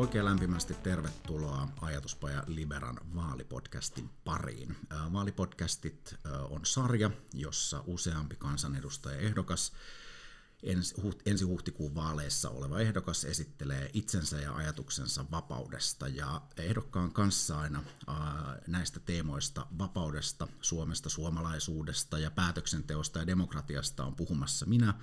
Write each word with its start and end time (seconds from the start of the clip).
Oikein 0.00 0.24
lämpimästi 0.24 0.74
tervetuloa 0.74 1.68
Ajatuspaja 1.80 2.44
Liberan 2.46 3.00
vaalipodcastin 3.14 4.10
pariin. 4.24 4.76
Vaalipodcastit 5.12 6.14
on 6.50 6.66
sarja, 6.66 7.10
jossa 7.34 7.84
useampi 7.86 8.36
kansanedustaja 8.36 9.18
ehdokas 9.18 9.72
ensi 11.26 11.44
huhtikuun 11.44 11.94
vaaleissa 11.94 12.50
oleva 12.50 12.80
ehdokas 12.80 13.24
esittelee 13.24 13.90
itsensä 13.92 14.40
ja 14.40 14.54
ajatuksensa 14.54 15.24
vapaudesta 15.30 16.08
ja 16.08 16.42
ehdokkaan 16.56 17.12
kanssa 17.12 17.60
aina 17.60 17.82
näistä 18.66 19.00
teemoista 19.00 19.66
vapaudesta, 19.78 20.48
Suomesta, 20.60 21.08
suomalaisuudesta 21.08 22.18
ja 22.18 22.30
päätöksenteosta 22.30 23.18
ja 23.18 23.26
demokratiasta 23.26 24.04
on 24.04 24.16
puhumassa 24.16 24.66
minä, 24.66 24.94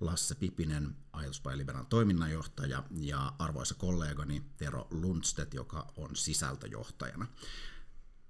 Lasse 0.00 0.34
Pipinen, 0.34 0.96
Ajatuspäiliberan 1.12 1.86
toiminnanjohtaja 1.86 2.84
ja 3.00 3.32
arvoisa 3.38 3.74
kollegani 3.74 4.42
Tero 4.56 4.88
Lundstedt, 4.90 5.54
joka 5.54 5.92
on 5.96 6.16
sisältöjohtajana. 6.16 7.26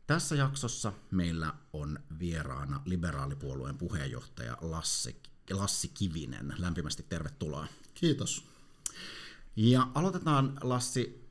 Tässä 0.07 0.35
jaksossa 0.35 0.93
meillä 1.11 1.55
on 1.73 1.99
vieraana 2.19 2.83
liberaalipuolueen 2.85 3.79
puheenjohtaja 3.79 4.57
Lasse, 4.61 5.17
Lassi 5.51 5.89
Kivinen. 5.89 6.55
Lämpimästi 6.59 7.03
tervetuloa. 7.09 7.67
Kiitos. 7.95 8.45
Ja 9.57 9.91
aloitetaan 9.95 10.59
Lassi 10.63 11.29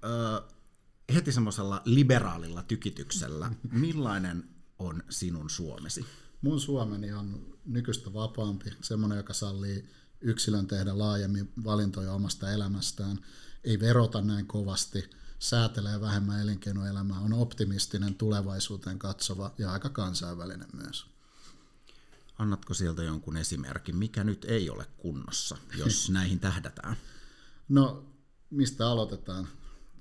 heti 1.13 1.31
semmoisella 1.31 1.81
liberaalilla 1.85 2.63
tykityksellä. 2.63 3.51
Millainen 3.71 4.49
on 4.79 5.03
sinun 5.09 5.49
Suomesi? 5.49 6.05
Mun 6.41 6.59
Suomeni 6.59 7.13
on 7.13 7.57
nykyistä 7.65 8.13
vapaampi, 8.13 8.73
semmoinen, 8.81 9.17
joka 9.17 9.33
sallii 9.33 9.89
yksilön 10.21 10.67
tehdä 10.67 10.97
laajemmin 10.97 11.51
valintoja 11.63 12.13
omasta 12.13 12.51
elämästään, 12.51 13.19
ei 13.63 13.79
verota 13.79 14.21
näin 14.21 14.47
kovasti, 14.47 15.09
säätelee 15.39 16.01
vähemmän 16.01 16.41
elinkeinoelämää, 16.41 17.19
on 17.19 17.33
optimistinen, 17.33 18.15
tulevaisuuteen 18.15 18.99
katsova 18.99 19.51
ja 19.57 19.71
aika 19.71 19.89
kansainvälinen 19.89 20.69
myös. 20.73 21.05
Annatko 22.37 22.73
sieltä 22.73 23.03
jonkun 23.03 23.37
esimerkin, 23.37 23.95
mikä 23.95 24.23
nyt 24.23 24.45
ei 24.45 24.69
ole 24.69 24.85
kunnossa, 24.97 25.57
jos 25.77 26.09
näihin 26.09 26.39
tähdätään? 26.39 26.97
No, 27.69 28.05
mistä 28.49 28.87
aloitetaan? 28.87 29.47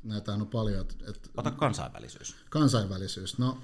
Näitä 0.03 0.34
on 0.34 0.47
paljon. 0.47 0.86
Et, 1.08 1.30
Ota 1.36 1.51
kansainvälisyys. 1.51 2.36
Kansainvälisyys. 2.51 3.39
No, 3.39 3.62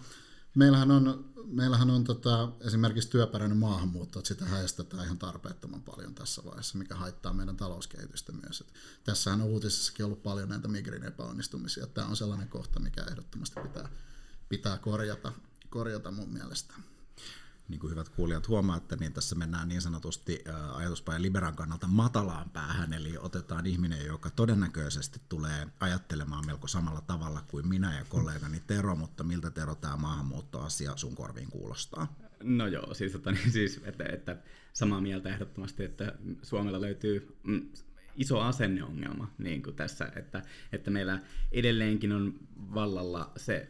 Meillähän 0.55 0.91
on, 0.91 1.33
meillähän 1.47 1.91
on 1.91 2.05
tota, 2.05 2.53
esimerkiksi 2.61 3.11
työperäinen 3.11 3.56
maahanmuutto, 3.56 4.19
että 4.19 4.28
sitä 4.28 4.45
häestetään 4.45 5.05
ihan 5.05 5.19
tarpeettoman 5.19 5.83
paljon 5.83 6.14
tässä 6.14 6.44
vaiheessa, 6.44 6.78
mikä 6.78 6.94
haittaa 6.94 7.33
meidän 7.33 7.56
talouskehitystä 7.56 8.33
myös. 8.33 8.61
Et 8.61 8.72
tässähän 9.05 9.41
on 9.41 9.47
uutisissakin 9.47 10.05
ollut 10.05 10.22
paljon 10.22 10.48
näitä 10.48 10.69
migrin 10.69 11.05
epäonnistumisia. 11.05 11.86
Tämä 11.86 12.06
on 12.06 12.17
sellainen 12.17 12.48
kohta, 12.48 12.81
mikä 12.81 13.05
ehdottomasti 13.11 13.61
pitää, 13.61 13.89
pitää 14.48 14.78
korjata, 14.78 15.33
korjata 15.70 16.11
mun 16.11 16.33
mielestä 16.33 16.75
niin 17.73 17.81
kuin 17.81 17.91
hyvät 17.91 18.09
kuulijat 18.09 18.48
huomaatte, 18.48 18.97
niin 18.97 19.12
tässä 19.12 19.34
mennään 19.34 19.69
niin 19.69 19.81
sanotusti 19.81 20.45
ajatuspajan 20.75 21.23
liberan 21.23 21.56
kannalta 21.56 21.87
matalaan 21.87 22.51
päähän, 22.51 22.92
eli 22.92 23.19
otetaan 23.19 23.67
ihminen, 23.67 24.06
joka 24.06 24.31
todennäköisesti 24.31 25.20
tulee 25.28 25.67
ajattelemaan 25.81 26.47
melko 26.47 26.67
samalla 26.67 27.00
tavalla 27.00 27.45
kuin 27.48 27.69
minä 27.69 27.98
ja 27.98 28.05
kollegani 28.09 28.62
Tero, 28.67 28.97
mutta 28.97 29.25
miltä 29.25 29.50
Tero 29.50 29.75
tämä 29.75 29.97
maahanmuuttoasia 29.97 30.97
sun 30.97 31.15
korviin 31.15 31.50
kuulostaa? 31.50 32.17
No 32.43 32.67
joo, 32.67 32.95
siis, 32.95 33.15
että, 33.15 33.33
niin, 33.33 33.53
siis 33.53 33.81
että, 33.84 34.05
että 34.05 34.37
samaa 34.72 35.00
mieltä 35.00 35.28
ehdottomasti, 35.28 35.84
että 35.84 36.15
Suomella 36.43 36.81
löytyy 36.81 37.37
mm, 37.43 37.69
iso 38.16 38.41
asenneongelma 38.41 39.31
niin 39.39 39.62
kuin 39.62 39.77
tässä, 39.77 40.12
että, 40.16 40.43
että 40.72 40.91
meillä 40.91 41.21
edelleenkin 41.53 42.12
on 42.12 42.34
vallalla 42.56 43.33
se 43.37 43.69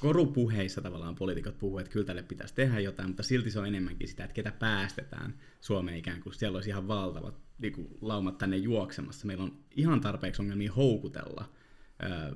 korupuheissa 0.00 0.80
tavallaan 0.80 1.14
poliitikot 1.14 1.58
puhuu, 1.58 1.78
että 1.78 1.92
kyllä 1.92 2.06
tälle 2.06 2.22
pitäisi 2.22 2.54
tehdä 2.54 2.80
jotain, 2.80 3.08
mutta 3.08 3.22
silti 3.22 3.50
se 3.50 3.60
on 3.60 3.66
enemmänkin 3.66 4.08
sitä, 4.08 4.24
että 4.24 4.34
ketä 4.34 4.52
päästetään 4.52 5.34
Suomeen 5.60 5.98
ikään 5.98 6.20
kuin. 6.20 6.34
Siellä 6.34 6.56
olisi 6.56 6.70
ihan 6.70 6.88
valtavat 6.88 7.34
niin 7.58 7.72
kuin, 7.72 7.88
laumat 8.00 8.38
tänne 8.38 8.56
juoksemassa. 8.56 9.26
Meillä 9.26 9.44
on 9.44 9.58
ihan 9.70 10.00
tarpeeksi 10.00 10.42
ongelmia 10.42 10.72
houkutella 10.72 11.52
ää, 11.98 12.32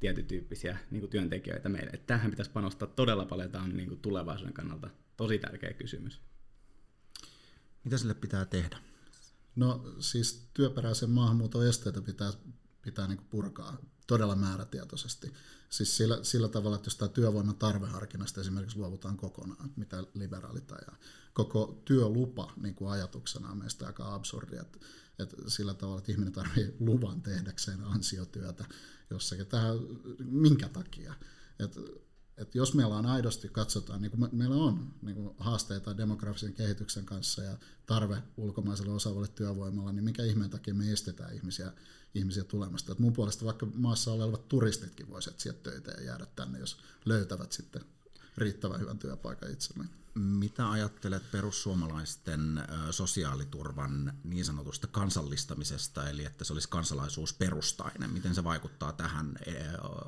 tietytyyppisiä 0.00 0.78
niin 0.90 1.00
kuin, 1.00 1.10
työntekijöitä 1.10 1.68
meille. 1.68 1.90
Että 1.90 2.06
tähän 2.06 2.30
pitäisi 2.30 2.50
panostaa 2.50 2.88
todella 2.88 3.24
paljon. 3.24 3.50
Tämä 3.50 3.64
on 3.64 3.76
niin 3.76 3.88
kuin, 3.88 4.00
tulevaisuuden 4.00 4.54
kannalta 4.54 4.90
tosi 5.16 5.38
tärkeä 5.38 5.72
kysymys. 5.72 6.20
Mitä 7.84 7.98
sille 7.98 8.14
pitää 8.14 8.44
tehdä? 8.44 8.78
No 9.56 9.94
siis 9.98 10.50
työperäisen 10.54 11.10
maahanmuuton 11.10 11.66
esteitä 11.66 12.02
pitää, 12.02 12.32
pitää 12.82 13.08
niin 13.08 13.20
purkaa 13.30 13.78
todella 14.10 14.36
määrätietoisesti. 14.36 15.32
Siis 15.68 15.96
sillä, 15.96 16.18
sillä 16.22 16.48
tavalla, 16.48 16.76
että 16.76 16.86
jos 16.86 16.96
tämä 16.96 17.08
työvoiman 17.08 17.56
tarveharkinnasta 17.56 18.40
esimerkiksi 18.40 18.78
luovutaan 18.78 19.16
kokonaan, 19.16 19.70
mitä 19.76 20.04
liberaalit 20.14 20.72
ajaa. 20.72 20.96
Koko 21.32 21.82
työlupa 21.84 22.52
niin 22.56 22.74
kuin 22.74 22.90
ajatuksena 22.90 23.50
on 23.50 23.58
meistä 23.58 23.86
aika 23.86 24.14
absurdi, 24.14 24.56
että, 24.56 24.78
että 25.18 25.36
sillä 25.48 25.74
tavalla, 25.74 25.98
että 25.98 26.12
ihminen 26.12 26.32
tarvitsee 26.32 26.74
luvan 26.80 27.22
tehdäkseen 27.22 27.84
ansiotyötä 27.84 28.64
jossakin. 29.10 29.46
Tähän, 29.46 29.76
minkä 30.18 30.68
takia? 30.68 31.14
Että 31.58 31.80
että 32.40 32.58
jos 32.58 32.74
meillä 32.74 32.96
on 32.96 33.06
aidosti, 33.06 33.48
katsotaan, 33.48 34.02
niin 34.02 34.10
kuin 34.10 34.20
me, 34.20 34.28
meillä 34.32 34.56
on 34.56 34.94
niin 35.02 35.16
kuin 35.16 35.34
haasteita 35.38 35.96
demografisen 35.96 36.52
kehityksen 36.52 37.04
kanssa 37.04 37.42
ja 37.42 37.58
tarve 37.86 38.22
ulkomaiselle 38.36 38.92
osaavalle 38.92 39.28
työvoimalla, 39.28 39.92
niin 39.92 40.04
mikä 40.04 40.22
ihmeen 40.22 40.50
takia 40.50 40.74
me 40.74 40.92
estetään 40.92 41.34
ihmisiä, 41.34 41.72
ihmisiä 42.14 42.44
tulemasta. 42.44 42.92
Että 42.92 43.02
mun 43.02 43.12
puolesta 43.12 43.44
vaikka 43.44 43.66
maassa 43.74 44.12
olevat 44.12 44.48
turistitkin 44.48 45.10
voisivat 45.10 45.34
etsiä 45.34 45.52
töitä 45.52 45.90
ja 45.90 46.04
jäädä 46.04 46.26
tänne, 46.36 46.58
jos 46.58 46.76
löytävät 47.04 47.52
sitten 47.52 47.84
riittävän 48.36 48.80
hyvän 48.80 48.98
työpaikan 48.98 49.50
itselleen. 49.50 49.90
Mitä 50.14 50.70
ajattelet 50.70 51.30
perussuomalaisten 51.30 52.62
sosiaaliturvan 52.90 54.12
niin 54.24 54.44
sanotusta 54.44 54.86
kansallistamisesta, 54.86 56.08
eli 56.08 56.24
että 56.24 56.44
se 56.44 56.52
olisi 56.52 56.68
kansalaisuusperustainen? 56.68 58.10
Miten 58.10 58.34
se 58.34 58.44
vaikuttaa 58.44 58.92
tähän 58.92 59.38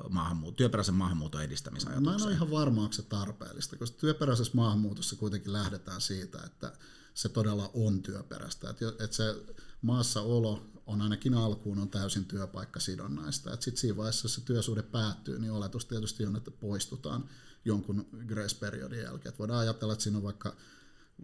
maahanmuut- 0.09 0.55
työperäisen 0.55 0.95
maahanmuuton 0.95 1.43
edistämisajatukseen? 1.43 2.15
Mä 2.15 2.15
en 2.15 2.27
ole 2.27 2.33
ihan 2.33 2.51
varma, 2.51 2.81
onko 2.81 2.93
se 2.93 3.01
tarpeellista, 3.01 3.77
koska 3.77 3.97
työperäisessä 3.97 4.53
maahanmuutossa 4.55 5.15
kuitenkin 5.15 5.53
lähdetään 5.53 6.01
siitä, 6.01 6.41
että 6.45 6.73
se 7.13 7.29
todella 7.29 7.71
on 7.73 8.01
työperäistä. 8.01 8.69
Että, 8.69 8.85
että 8.89 9.15
se 9.15 9.43
maassaolo 9.81 10.65
on 10.85 11.01
ainakin 11.01 11.33
alkuun 11.33 11.79
on 11.79 11.89
täysin 11.89 12.25
työpaikkasidonnaista. 12.25 13.51
Sitten 13.51 13.77
siinä 13.77 13.97
vaiheessa, 13.97 14.25
jos 14.25 14.35
se 14.35 14.41
työsuhde 14.41 14.81
päättyy, 14.81 15.39
niin 15.39 15.51
oletus 15.51 15.85
tietysti 15.85 16.25
on, 16.25 16.35
että 16.35 16.51
poistutaan 16.51 17.29
jonkun 17.65 18.07
grace-periodin 18.27 19.01
jälkeen. 19.01 19.29
Että 19.29 19.39
voidaan 19.39 19.59
ajatella, 19.59 19.93
että 19.93 20.03
siinä 20.03 20.17
on 20.17 20.23
vaikka 20.23 20.55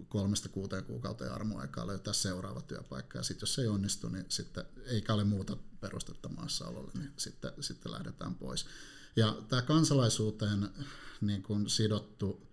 kolmesta 0.07 0.49
kuuteen 0.49 0.83
kuukauteen 0.83 1.31
armoaikaa 1.31 1.87
löytää 1.87 2.13
seuraava 2.13 2.61
työpaikka, 2.61 3.17
ja 3.17 3.23
sitten 3.23 3.41
jos 3.41 3.55
se 3.55 3.61
ei 3.61 3.67
onnistu, 3.67 4.09
niin 4.09 4.25
sitten 4.29 4.65
eikä 4.85 5.13
ole 5.13 5.23
muuta 5.23 5.57
perustetta 5.81 6.29
maassaololle, 6.29 6.91
niin 6.93 7.11
sitten, 7.17 7.51
sitten 7.59 7.91
lähdetään 7.91 8.35
pois. 8.35 8.65
Ja 9.15 9.37
tämä 9.47 9.61
kansalaisuuteen 9.61 10.69
niin 11.21 11.43
kun 11.43 11.69
sidottu 11.69 12.48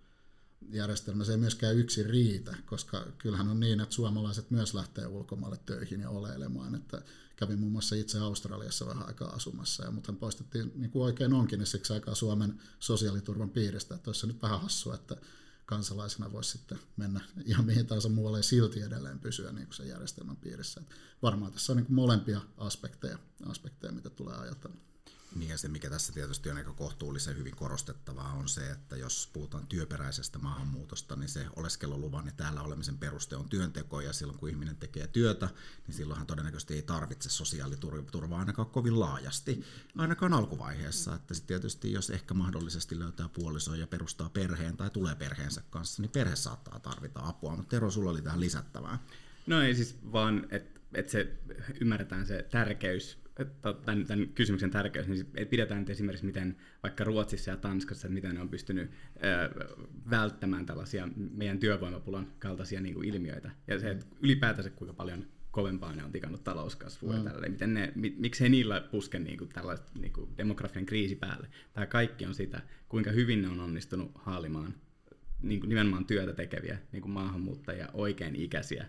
järjestelmä, 0.69 1.23
se 1.23 1.31
ei 1.31 1.37
myöskään 1.37 1.77
yksi 1.77 2.03
riitä, 2.03 2.55
koska 2.65 3.05
kyllähän 3.17 3.47
on 3.47 3.59
niin, 3.59 3.79
että 3.79 3.95
suomalaiset 3.95 4.51
myös 4.51 4.73
lähtee 4.73 5.07
ulkomaille 5.07 5.59
töihin 5.65 6.01
ja 6.01 6.09
oleilemaan, 6.09 6.75
että 6.75 7.01
kävin 7.35 7.59
muun 7.59 7.71
muassa 7.71 7.95
itse 7.95 8.19
Australiassa 8.19 8.85
vähän 8.85 9.07
aikaa 9.07 9.29
asumassa, 9.29 9.85
ja 9.85 9.91
mutta 9.91 10.13
poistettiin, 10.13 10.71
niin 10.75 10.91
kuin 10.91 11.03
oikein 11.03 11.33
onkin, 11.33 11.59
niin 11.59 11.67
siksi 11.67 11.93
aikaa 11.93 12.15
Suomen 12.15 12.59
sosiaaliturvan 12.79 13.49
piiristä, 13.49 13.95
että 13.95 14.09
olisi 14.09 14.27
nyt 14.27 14.41
vähän 14.41 14.61
hassua, 14.61 14.95
että 14.95 15.17
kansalaisena 15.65 16.31
voisi 16.31 16.51
sitten 16.51 16.79
mennä 16.97 17.21
ihan 17.45 17.65
mihin 17.65 17.87
tahansa 17.87 18.09
muualle 18.09 18.39
ja 18.39 18.43
silti 18.43 18.81
edelleen 18.81 19.19
pysyä 19.19 19.51
niin 19.51 19.65
kuin 19.65 19.75
sen 19.75 19.87
järjestelmän 19.87 20.37
piirissä. 20.37 20.81
Että 20.81 20.95
varmaan 21.21 21.51
tässä 21.51 21.73
on 21.73 21.77
niin 21.77 21.85
kuin 21.85 21.95
molempia 21.95 22.41
aspekteja, 22.57 23.17
aspekteja, 23.45 23.93
mitä 23.93 24.09
tulee 24.09 24.35
ajatella. 24.35 24.75
Niin 25.39 25.49
ja 25.49 25.57
se, 25.57 25.67
mikä 25.67 25.89
tässä 25.89 26.13
tietysti 26.13 26.49
on 26.49 26.57
aika 26.57 26.73
kohtuullisen 26.73 27.37
hyvin 27.37 27.55
korostettavaa, 27.55 28.33
on 28.33 28.49
se, 28.49 28.71
että 28.71 28.97
jos 28.97 29.29
puhutaan 29.33 29.67
työperäisestä 29.67 30.39
maahanmuutosta, 30.39 31.15
niin 31.15 31.29
se 31.29 31.45
oleskeluluvan 31.55 32.25
ja 32.25 32.31
täällä 32.31 32.61
olemisen 32.61 32.97
peruste 32.97 33.35
on 33.35 33.49
työnteko, 33.49 34.01
ja 34.01 34.13
silloin 34.13 34.39
kun 34.39 34.49
ihminen 34.49 34.77
tekee 34.77 35.07
työtä, 35.07 35.49
niin 35.87 35.95
silloinhan 35.95 36.27
todennäköisesti 36.27 36.73
ei 36.73 36.81
tarvitse 36.81 37.29
sosiaaliturvaa 37.29 38.39
ainakaan 38.39 38.69
kovin 38.69 38.99
laajasti, 38.99 39.63
ainakaan 39.97 40.33
alkuvaiheessa. 40.33 41.15
Että 41.15 41.33
sitten 41.33 41.47
tietysti 41.47 41.91
jos 41.91 42.09
ehkä 42.09 42.33
mahdollisesti 42.33 42.99
löytää 42.99 43.29
puolisoa 43.29 43.75
ja 43.75 43.87
perustaa 43.87 44.29
perheen 44.29 44.77
tai 44.77 44.89
tulee 44.89 45.15
perheensä 45.15 45.61
kanssa, 45.69 46.01
niin 46.01 46.11
perhe 46.11 46.35
saattaa 46.35 46.79
tarvita 46.79 47.19
apua. 47.23 47.55
Mutta 47.55 47.69
Tero, 47.69 47.91
sulla 47.91 48.11
oli 48.11 48.21
tähän 48.21 48.39
lisättävää. 48.39 48.99
No 49.47 49.61
ei 49.61 49.75
siis 49.75 49.95
vaan, 50.11 50.47
että 50.51 50.79
et 50.93 51.09
se 51.09 51.37
ymmärretään 51.81 52.27
se 52.27 52.47
tärkeys 52.51 53.26
tämän, 53.85 54.05
tämän 54.05 54.27
kysymyksen 54.27 54.71
tärkeys, 54.71 55.07
niin 55.07 55.47
pidetään 55.49 55.79
nyt 55.79 55.89
esimerkiksi 55.89 56.25
miten 56.25 56.55
vaikka 56.83 57.03
Ruotsissa 57.03 57.51
ja 57.51 57.57
Tanskassa, 57.57 58.07
että 58.07 58.13
miten 58.13 58.35
ne 58.35 58.41
on 58.41 58.49
pystynyt 58.49 58.91
välttämään 60.09 60.65
tällaisia 60.65 61.09
meidän 61.15 61.59
työvoimapulan 61.59 62.27
kaltaisia 62.39 62.81
niin 62.81 62.93
kuin 62.93 63.07
ilmiöitä. 63.09 63.51
Ja 63.67 63.79
se, 63.79 63.91
että 63.91 64.05
ylipäätänsä 64.21 64.69
kuinka 64.69 64.93
paljon 64.93 65.25
kovempaa 65.51 65.95
ne 65.95 66.03
on 66.03 66.11
tikannut 66.11 66.43
talouskasvua 66.43 67.11
mm. 67.11 67.17
ja 67.17 67.23
tälleen. 67.31 67.51
Miten 67.51 67.73
ne, 67.73 67.91
mi, 67.95 68.15
miksei 68.17 68.49
niillä 68.49 68.81
puske 68.91 69.19
niin 69.19 69.37
kuin 69.37 69.49
tällaista 69.49 69.91
niin 69.99 70.13
kuin 70.13 70.29
demografinen 70.37 70.85
kriisi 70.85 71.15
päälle. 71.15 71.47
Tämä 71.73 71.85
kaikki 71.85 72.25
on 72.25 72.33
sitä, 72.33 72.61
kuinka 72.89 73.11
hyvin 73.11 73.41
ne 73.41 73.47
on 73.47 73.59
onnistunut 73.59 74.11
haalimaan 74.15 74.73
niin 75.41 75.59
kuin 75.59 75.69
nimenomaan 75.69 76.05
työtä 76.05 76.33
tekeviä 76.33 76.77
niin 76.91 77.01
kuin 77.01 77.11
maahanmuuttajia, 77.11 77.89
oikein 77.93 78.35
ikäisiä 78.35 78.85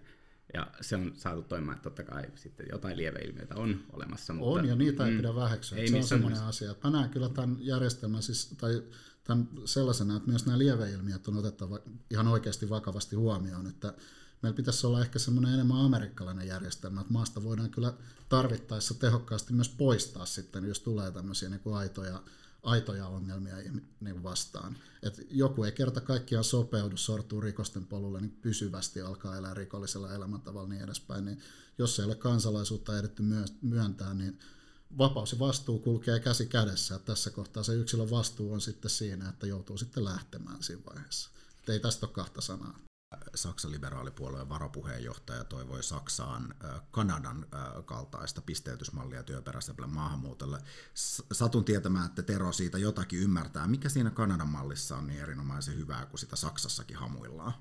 ja 0.55 0.67
se 0.81 0.97
on 0.97 1.13
saatu 1.17 1.43
toimimaan, 1.43 1.77
että 1.77 1.91
totta 1.91 2.03
kai 2.03 2.25
sitten 2.35 2.67
jotain 2.73 2.97
lieveilmiöitä 2.97 3.55
on 3.55 3.81
olemassa. 3.93 4.33
Mutta, 4.33 4.61
on, 4.61 4.69
ja 4.69 4.77
niitä 4.77 5.07
ei 5.07 5.11
mm, 5.11 5.17
pidä 5.17 5.35
väheksyä. 5.35 5.79
Ei 5.79 5.89
se 5.89 5.97
on 5.97 6.05
semmoinen 6.05 6.43
asia. 6.43 6.75
Mä 6.85 6.91
näen 6.91 7.11
kyllä 7.11 7.29
tämän 7.29 7.57
järjestelmän 7.61 8.23
siis, 8.23 8.55
tai 8.59 8.83
tämän 9.25 9.49
sellaisena, 9.65 10.17
että 10.17 10.31
myös 10.31 10.47
nämä 10.47 10.59
lieveilmiöt 10.59 11.29
on 11.29 11.37
otettava 11.37 11.79
ihan 12.11 12.27
oikeasti 12.27 12.71
vakavasti 12.71 13.17
huomioon, 13.17 13.67
että 13.67 13.95
meillä 14.43 14.57
pitäisi 14.57 14.87
olla 14.87 15.01
ehkä 15.01 15.19
semmoinen 15.19 15.55
enemmän 15.55 15.77
amerikkalainen 15.77 16.49
järjestelmä, 16.49 17.01
että 17.01 17.13
maasta 17.13 17.43
voidaan 17.43 17.71
kyllä 17.71 17.93
tarvittaessa 18.29 18.95
tehokkaasti 18.95 19.53
myös 19.53 19.69
poistaa 19.69 20.27
sitten, 20.27 20.65
jos 20.65 20.81
tulee 20.81 21.11
tämmöisiä 21.11 21.49
niin 21.49 21.61
kuin 21.61 21.77
aitoja 21.77 22.23
aitoja 22.63 23.07
ongelmia 23.07 23.57
niin 24.01 24.23
vastaan. 24.23 24.77
Et 25.03 25.27
joku 25.31 25.65
ei 25.65 25.73
kerta 25.73 26.01
kaikkiaan 26.01 26.45
sopeudu, 26.45 26.97
sortuu 26.97 27.41
rikosten 27.41 27.87
polulle 27.87 28.21
niin 28.21 28.39
pysyvästi, 28.43 29.01
alkaa 29.01 29.37
elää 29.37 29.55
rikollisella 29.55 30.15
elämäntavalla 30.15 30.69
niin 30.69 30.83
edespäin, 30.83 31.25
niin 31.25 31.41
jos 31.79 31.99
ei 31.99 32.05
ole 32.05 32.15
kansalaisuutta 32.15 32.99
edetty 32.99 33.23
myöntää, 33.63 34.15
niin 34.15 34.39
vapaus 34.99 35.33
ja 35.33 35.39
vastuu 35.39 35.79
kulkee 35.79 36.21
käsi 36.21 36.47
kädessä. 36.47 36.95
Et 36.95 37.05
tässä 37.05 37.31
kohtaa 37.31 37.63
se 37.63 37.75
yksilön 37.75 38.11
vastuu 38.11 38.53
on 38.53 38.61
sitten 38.61 38.91
siinä, 38.91 39.29
että 39.29 39.47
joutuu 39.47 39.79
sitten 39.79 40.05
lähtemään 40.05 40.63
siinä 40.63 40.83
vaiheessa. 40.87 41.31
Et 41.59 41.69
ei 41.69 41.81
tästä 41.81 42.07
ole 42.07 42.13
kahta 42.13 42.41
sanaa. 42.41 42.88
Saksan 43.35 43.71
liberaalipuolueen 43.71 44.49
varapuheenjohtaja 44.49 45.45
toivoi 45.45 45.83
Saksaan 45.83 46.55
Kanadan 46.91 47.47
kaltaista 47.85 48.43
pisteytysmallia 48.43 49.23
työperäiselle 49.23 49.87
maahanmuutolle. 49.87 50.59
Satun 51.33 51.65
tietämään, 51.65 52.07
että 52.07 52.23
Tero 52.23 52.53
siitä 52.53 52.79
jotakin 52.79 53.21
ymmärtää. 53.21 53.67
Mikä 53.67 53.89
siinä 53.89 54.11
Kanadan 54.11 54.49
mallissa 54.49 54.97
on 54.97 55.07
niin 55.07 55.21
erinomaisen 55.21 55.77
hyvää, 55.77 56.07
kuin 56.07 56.21
sitä 56.21 56.37
Saksassakin 56.37 56.97
hamuillaan? 56.97 57.53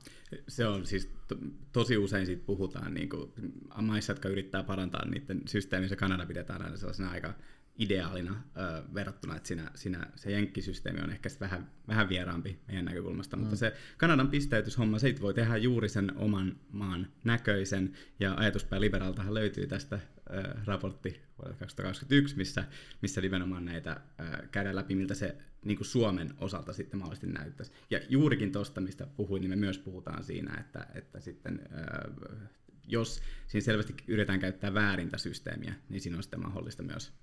Se 0.48 0.68
on 0.68 0.86
siis 0.86 1.10
to, 1.28 1.36
tosi 1.72 1.98
usein 1.98 2.26
siitä 2.26 2.46
puhutaan 2.46 2.94
niin 2.94 3.10
kuin 3.10 3.34
maissa, 3.82 4.12
jotka 4.12 4.30
yrittää 4.30 4.64
parantaa 4.64 5.06
niiden 5.06 5.42
systeemiä. 5.48 5.96
Kanada 5.96 6.26
pidetään 6.26 6.62
aina 6.62 6.78
sellaisena 6.78 7.10
aika 7.10 7.34
ideaalina 7.78 8.44
ö, 8.58 8.94
verrattuna, 8.94 9.36
että 9.36 9.48
siinä, 9.48 9.72
siinä 9.76 10.08
se 10.16 10.32
jenkkisysteemi 10.32 11.02
on 11.02 11.10
ehkä 11.10 11.30
vähän, 11.40 11.72
vähän 11.88 12.10
vieraampi 12.10 12.60
meidän 12.68 12.86
näkökulmasta, 12.86 13.36
mm. 13.38 13.40
mutta 13.40 13.56
se 13.56 13.74
Kanadan 13.98 14.28
pisteytyshomma, 14.28 15.00
se 15.00 15.16
voi 15.22 15.34
tehdä 15.34 15.58
juuri 15.58 15.90
sen 15.90 16.12
oman 16.16 16.56
maan 16.72 17.08
näköisen, 17.24 17.94
ja 18.20 18.34
ajatuspää 18.38 18.82
liberaaltahan 18.82 19.34
löytyy 19.34 19.68
tästä 19.68 20.00
ö, 20.30 20.44
raportti 20.66 21.22
vuodelta 21.38 21.60
2021, 21.60 22.38
missä, 22.38 22.64
missä 23.02 23.22
nimenomaan 23.22 23.66
näitä 23.66 24.02
ö, 24.20 24.48
käydään 24.48 24.76
läpi, 24.76 24.96
miltä 24.96 25.14
se 25.14 25.38
niin 25.66 25.78
kuin 25.78 25.88
Suomen 25.88 26.34
osalta 26.40 26.74
sitten 26.74 27.00
mahdollisesti 27.00 27.28
näyttäisi. 27.28 27.72
Ja 27.90 28.00
juurikin 28.10 28.52
tuosta, 28.52 28.82
mistä 28.82 29.08
puhuin, 29.08 29.42
niin 29.42 29.50
me 29.50 29.56
myös 29.56 29.78
puhutaan 29.78 30.24
siinä, 30.24 30.58
että, 30.60 30.88
että 30.96 31.20
sitten 31.20 31.62
ö, 31.72 32.48
jos 32.88 33.22
siinä 33.48 33.66
selvästi 33.66 33.96
yritetään 34.08 34.40
käyttää 34.40 34.74
väärintä 34.74 35.18
systeemiä, 35.18 35.74
niin 35.90 36.02
siinä 36.02 36.18
on 36.18 36.24
sitten 36.24 36.42
mahdollista 36.42 36.84
myös 36.84 37.14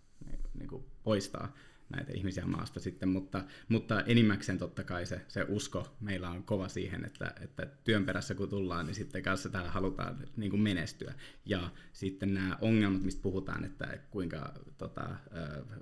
niin 0.55 0.69
kuin 0.69 0.85
poistaa 1.03 1.55
näitä 1.89 2.13
ihmisiä 2.13 2.47
maasta 2.47 2.81
sitten, 2.81 3.09
mutta, 3.09 3.45
mutta 3.69 4.01
enimmäkseen 4.01 4.59
totta 4.59 4.85
kai 4.85 5.07
se, 5.07 5.21
se 5.29 5.47
usko 5.49 5.97
meillä 6.01 6.31
on 6.31 6.43
kova 6.43 6.69
siihen, 6.69 7.05
että, 7.05 7.35
että 7.41 7.67
työn 7.85 8.07
perässä 8.07 8.35
kun 8.35 8.49
tullaan, 8.49 8.87
niin 8.87 8.95
sitten 8.95 9.23
kanssa 9.23 9.49
täällä 9.49 9.71
halutaan 9.71 10.19
niin 10.37 10.51
kuin 10.51 10.63
menestyä. 10.63 11.15
Ja 11.47 11.71
sitten 11.93 12.35
nämä 12.35 12.59
ongelmat, 12.61 13.03
mistä 13.03 13.23
puhutaan, 13.23 13.65
että 13.65 13.99
kuinka 14.11 14.55
tota, 14.79 15.17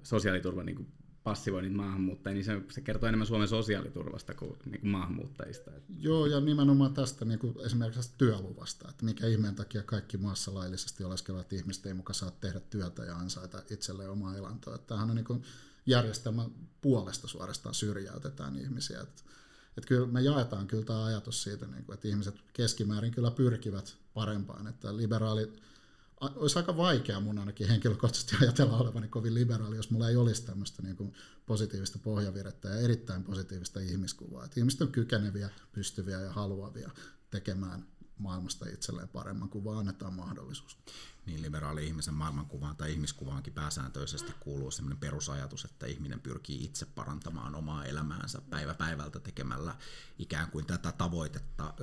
sosiaaliturva 0.02 0.62
niin 0.64 0.76
kuin 0.76 0.88
passivoinnit 1.24 1.74
maahanmuuttajia, 1.74 2.34
niin 2.34 2.44
se, 2.44 2.60
se 2.70 2.80
kertoo 2.80 3.08
enemmän 3.08 3.26
Suomen 3.26 3.48
sosiaaliturvasta 3.48 4.34
kuin, 4.34 4.58
niin 4.64 4.80
kuin 4.80 4.90
maahanmuuttajista. 4.90 5.70
Joo, 5.98 6.26
ja 6.26 6.40
nimenomaan 6.40 6.94
tästä 6.94 7.24
niin 7.24 7.38
kuin 7.38 7.54
esimerkiksi 7.64 7.98
tästä 7.98 8.14
työluvasta, 8.18 8.88
että 8.88 9.04
mikä 9.04 9.26
ihmeen 9.26 9.54
takia 9.54 9.82
kaikki 9.82 10.16
maassa 10.16 10.54
laillisesti 10.54 11.04
oleskelevat 11.04 11.52
ihmiset 11.52 11.86
ei 11.86 11.94
mukaan 11.94 12.14
saa 12.14 12.30
tehdä 12.30 12.60
työtä 12.60 13.04
ja 13.04 13.16
ansaita 13.16 13.62
itselleen 13.70 14.10
omaa 14.10 14.36
elantoa. 14.36 14.78
Tämähän 14.78 15.10
on 15.10 15.16
niin 15.16 15.24
kuin 15.24 15.42
järjestelmän 15.86 16.50
puolesta 16.80 17.28
suorastaan 17.28 17.74
syrjäytetään 17.74 18.56
ihmisiä. 18.56 19.00
Että, 19.00 19.22
että 19.76 19.88
kyllä 19.88 20.06
me 20.06 20.20
jaetaan 20.20 20.66
kyllä 20.66 20.84
tämä 20.84 21.04
ajatus 21.04 21.42
siitä, 21.42 21.66
niin 21.66 21.84
kuin, 21.84 21.94
että 21.94 22.08
ihmiset 22.08 22.34
keskimäärin 22.52 23.12
kyllä 23.12 23.30
pyrkivät 23.30 23.96
parempaan, 24.14 24.66
että 24.66 24.96
liberaalit 24.96 25.62
olisi 26.34 26.58
aika 26.58 26.76
vaikea 26.76 27.20
mun 27.20 27.38
ainakin 27.38 27.68
henkilökohtaisesti 27.68 28.36
ajatella 28.40 28.76
olevani 28.76 29.08
kovin 29.08 29.34
liberaali, 29.34 29.76
jos 29.76 29.90
mulla 29.90 30.08
ei 30.08 30.16
olisi 30.16 30.42
tämmöistä 30.42 30.82
niin 30.82 30.96
kuin 30.96 31.14
positiivista 31.46 31.98
pohjavirettä 31.98 32.68
ja 32.68 32.80
erittäin 32.80 33.24
positiivista 33.24 33.80
ihmiskuvaa. 33.80 34.44
Että 34.44 34.60
ihmiset 34.60 34.82
on 34.82 34.92
kykeneviä, 34.92 35.50
pystyviä 35.72 36.20
ja 36.20 36.32
haluavia 36.32 36.90
tekemään 37.30 37.86
maailmasta 38.18 38.68
itselleen 38.68 39.08
paremman, 39.08 39.48
kun 39.48 39.64
vaan 39.64 39.78
annetaan 39.78 40.14
mahdollisuus 40.14 40.78
niin 41.26 41.42
liberaali 41.42 41.86
ihmisen 41.86 42.14
maailmankuvaan 42.14 42.76
tai 42.76 42.92
ihmiskuvaankin 42.92 43.52
pääsääntöisesti 43.52 44.32
kuuluu 44.40 44.70
sellainen 44.70 44.98
perusajatus, 44.98 45.64
että 45.64 45.86
ihminen 45.86 46.20
pyrkii 46.20 46.64
itse 46.64 46.86
parantamaan 46.86 47.54
omaa 47.54 47.84
elämäänsä 47.84 48.40
päivä 48.50 48.74
päivältä 48.74 49.20
tekemällä 49.20 49.76
ikään 50.18 50.50
kuin 50.50 50.66
tätä 50.66 50.92
tavoitetta 50.92 51.74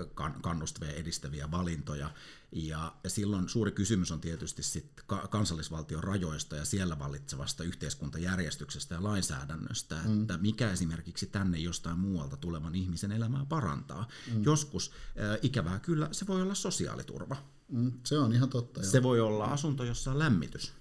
kannustavia 0.41 0.91
edistäviä 0.91 1.51
valintoja. 1.51 2.11
Ja 2.51 2.95
silloin 3.07 3.49
suuri 3.49 3.71
kysymys 3.71 4.11
on 4.11 4.21
tietysti 4.21 4.63
sit 4.63 5.01
kansallisvaltion 5.29 6.03
rajoista 6.03 6.55
ja 6.55 6.65
siellä 6.65 6.99
vallitsevasta 6.99 7.63
yhteiskuntajärjestyksestä 7.63 8.95
ja 8.95 9.03
lainsäädännöstä, 9.03 9.95
mm. 10.05 10.21
että 10.21 10.37
mikä 10.37 10.71
esimerkiksi 10.71 11.25
tänne 11.25 11.57
jostain 11.57 11.99
muualta 11.99 12.37
tulevan 12.37 12.75
ihmisen 12.75 13.11
elämää 13.11 13.45
parantaa. 13.45 14.07
Mm. 14.33 14.43
Joskus 14.43 14.91
äh, 14.91 15.39
ikävää 15.41 15.79
kyllä 15.79 16.09
se 16.11 16.27
voi 16.27 16.41
olla 16.41 16.55
sosiaaliturva 16.55 17.37
Mm, 17.69 17.91
se 18.03 18.17
on 18.17 18.33
ihan 18.33 18.49
totta. 18.49 18.83
Se 18.83 19.03
voi 19.03 19.19
olla 19.19 19.45
asunto, 19.45 19.83
jossa 19.83 20.11
on 20.11 20.19
lämmitys. 20.19 20.73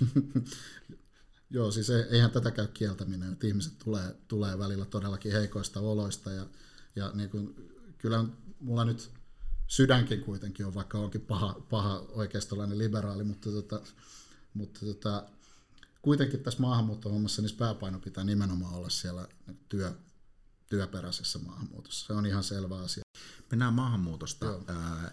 Joo, 1.50 1.70
siis 1.70 1.90
eihän 1.90 2.30
tätä 2.30 2.50
käy 2.50 2.66
kieltäminen, 2.66 3.32
että 3.32 3.46
ihmiset 3.46 3.78
tulee, 3.84 4.16
tulee 4.28 4.58
välillä 4.58 4.84
todellakin 4.84 5.32
heikoista 5.32 5.80
oloista 5.80 6.32
ja, 6.32 6.46
ja 6.96 7.10
niin 7.14 7.30
kuin, 7.30 7.70
kyllä 7.98 8.24
mulla 8.60 8.84
nyt 8.84 9.10
sydänkin 9.66 10.22
kuitenkin 10.22 10.66
on, 10.66 10.74
vaikka 10.74 10.98
onkin 10.98 11.20
paha, 11.20 11.60
paha 11.70 11.98
oikeistolainen 11.98 12.78
liberaali, 12.78 13.24
mutta, 13.24 13.50
tota, 13.50 13.80
mutta 14.54 14.80
tota, 14.86 15.24
kuitenkin 16.02 16.40
tässä 16.42 16.60
maahanmuuttohommassa 16.60 17.42
niin 17.42 17.56
pääpaino 17.56 17.98
pitää 17.98 18.24
nimenomaan 18.24 18.74
olla 18.74 18.88
siellä 18.88 19.28
työ, 19.68 19.92
työperäisessä 20.66 21.38
maahanmuutossa. 21.38 22.06
Se 22.06 22.12
on 22.12 22.26
ihan 22.26 22.44
selvä 22.44 22.78
asia. 22.78 23.02
Mennään 23.50 23.74
maahanmuutosta. 23.74 24.46
Joo. 24.46 24.62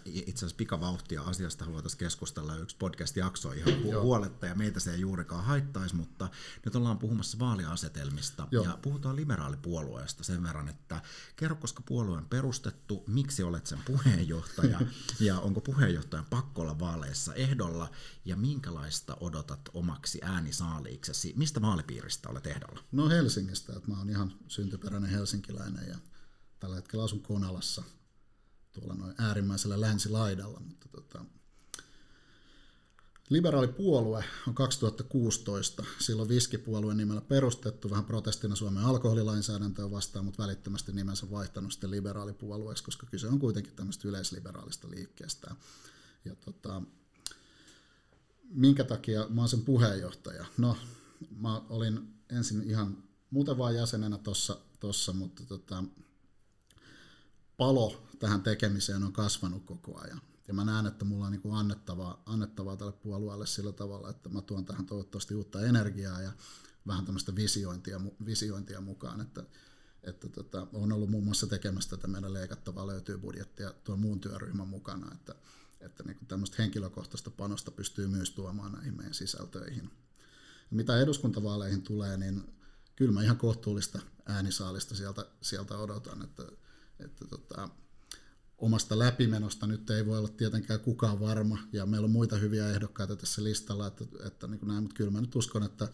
Itse 0.04 0.38
asiassa 0.38 0.56
pikavauhtia 0.56 1.22
asiasta 1.22 1.72
voitaisiin 1.72 1.98
keskustella 1.98 2.56
yksi 2.56 2.76
podcast-jakso 2.76 3.52
ihan 3.52 3.74
hu- 3.74 4.00
huoletta 4.00 4.46
ja 4.46 4.54
meitä 4.54 4.80
se 4.80 4.94
ei 4.94 5.00
juurikaan 5.00 5.44
haittaisi, 5.44 5.96
mutta 5.96 6.28
nyt 6.64 6.76
ollaan 6.76 6.98
puhumassa 6.98 7.38
vaaliasetelmista 7.38 8.48
Joo. 8.50 8.64
ja 8.64 8.78
puhutaan 8.82 9.16
liberaalipuolueesta 9.16 10.24
sen 10.24 10.42
verran, 10.42 10.68
että 10.68 11.02
kerro, 11.36 11.56
koska 11.56 11.82
puolue 11.86 12.16
on 12.16 12.26
perustettu, 12.28 13.04
miksi 13.06 13.42
olet 13.42 13.66
sen 13.66 13.78
puheenjohtaja 13.84 14.80
ja 15.20 15.38
onko 15.38 15.60
puheenjohtajan 15.60 16.26
pakko 16.30 16.62
olla 16.62 16.78
vaaleissa 16.78 17.34
ehdolla 17.34 17.90
ja 18.24 18.36
minkälaista 18.36 19.16
odotat 19.20 19.60
omaksi 19.74 20.18
äänisaaliiksesi? 20.22 21.32
Mistä 21.36 21.62
vaalipiiristä 21.62 22.28
olet 22.28 22.46
ehdolla? 22.46 22.80
No 22.92 23.08
Helsingistä, 23.08 23.72
että 23.76 23.90
mä 23.90 23.98
oon 23.98 24.10
ihan 24.10 24.32
syntyperäinen 24.48 25.10
helsinkiläinen 25.10 25.88
ja 25.88 25.98
tällä 26.60 26.76
hetkellä 26.76 27.04
asun 27.04 27.22
Konalassa 27.22 27.82
tuolla 28.74 28.94
noin 28.94 29.14
äärimmäisellä 29.18 29.80
länsilaidalla, 29.80 30.60
mutta 30.60 30.88
tota, 30.88 31.24
Liberaalipuolue 33.30 34.24
on 34.48 34.54
2016 34.54 35.84
silloin 35.98 36.28
viskipuolueen 36.28 36.96
nimellä 36.96 37.20
perustettu 37.20 37.90
vähän 37.90 38.04
protestina 38.04 38.56
Suomen 38.56 38.84
alkoholilainsäädäntöä 38.84 39.90
vastaan, 39.90 40.24
mutta 40.24 40.42
välittömästi 40.42 40.92
nimensä 40.92 41.30
vaihtanut 41.30 41.72
sitten 41.72 41.90
liberaalipuolueeksi, 41.90 42.84
koska 42.84 43.06
kyse 43.06 43.28
on 43.28 43.38
kuitenkin 43.38 43.72
tämmöistä 43.72 44.08
yleisliberaalista 44.08 44.90
liikkeestä. 44.90 45.54
Ja 46.24 46.34
tota, 46.34 46.82
minkä 48.50 48.84
takia 48.84 49.26
mä 49.28 49.40
oon 49.40 49.48
sen 49.48 49.62
puheenjohtaja? 49.62 50.44
No, 50.58 50.76
mä 51.36 51.62
olin 51.68 52.14
ensin 52.30 52.62
ihan 52.62 53.04
muuten 53.30 53.58
vaan 53.58 53.74
jäsenenä 53.74 54.18
tossa, 54.18 54.58
tossa 54.80 55.12
mutta 55.12 55.42
tota, 55.46 55.84
palo 57.56 58.02
tähän 58.24 58.42
tekemiseen 58.42 59.02
on 59.02 59.12
kasvanut 59.12 59.64
koko 59.64 60.00
ajan. 60.00 60.20
Ja 60.48 60.54
mä 60.54 60.64
näen, 60.64 60.86
että 60.86 61.04
mulla 61.04 61.26
on 61.26 61.32
niin 61.32 61.52
annettavaa, 61.52 62.22
annettavaa 62.26 62.76
tälle 62.76 62.92
puolueelle 62.92 63.46
sillä 63.46 63.72
tavalla, 63.72 64.10
että 64.10 64.28
mä 64.28 64.42
tuon 64.42 64.64
tähän 64.64 64.86
toivottavasti 64.86 65.34
uutta 65.34 65.60
energiaa 65.60 66.22
ja 66.22 66.32
vähän 66.86 67.04
tämmöistä 67.04 67.34
visiointia, 67.36 68.00
visiointia 68.26 68.80
mukaan, 68.80 69.20
että, 69.20 69.44
että 70.02 70.28
tota, 70.28 70.66
on 70.72 70.92
ollut 70.92 71.10
muun 71.10 71.24
muassa 71.24 71.46
tekemässä 71.46 71.90
tätä 71.90 72.08
meidän 72.08 72.32
leikattavaa 72.32 72.86
löytyy 72.86 73.18
budjettia 73.18 73.74
tuon 73.84 74.00
muun 74.00 74.20
työryhmän 74.20 74.68
mukana, 74.68 75.14
että, 75.14 75.34
että 75.80 76.02
niin 76.02 76.16
kuin 76.16 76.28
tämmöistä 76.28 76.56
henkilökohtaista 76.58 77.30
panosta 77.30 77.70
pystyy 77.70 78.06
myös 78.06 78.30
tuomaan 78.30 78.72
näihin 78.72 78.96
meidän 78.96 79.14
sisältöihin. 79.14 79.90
Ja 80.70 80.76
mitä 80.76 80.98
eduskuntavaaleihin 80.98 81.82
tulee, 81.82 82.16
niin 82.16 82.54
kyllä 82.96 83.12
mä 83.12 83.22
ihan 83.22 83.38
kohtuullista 83.38 83.98
äänisaalista 84.26 84.94
sieltä, 84.94 85.26
sieltä 85.40 85.78
odotan, 85.78 86.22
että, 86.22 86.42
että 86.98 87.24
tota, 87.24 87.68
omasta 88.58 88.98
läpimenosta 88.98 89.66
nyt 89.66 89.90
ei 89.90 90.06
voi 90.06 90.18
olla 90.18 90.28
tietenkään 90.28 90.80
kukaan 90.80 91.20
varma, 91.20 91.58
ja 91.72 91.86
meillä 91.86 92.04
on 92.04 92.10
muita 92.10 92.36
hyviä 92.36 92.68
ehdokkaita 92.68 93.16
tässä 93.16 93.44
listalla, 93.44 93.86
että, 93.86 94.04
että 94.26 94.46
niin 94.46 94.60
näin, 94.66 94.82
mutta 94.82 94.96
kyllä 94.96 95.10
mä 95.10 95.20
nyt 95.20 95.36
uskon, 95.36 95.62
että 95.62 95.88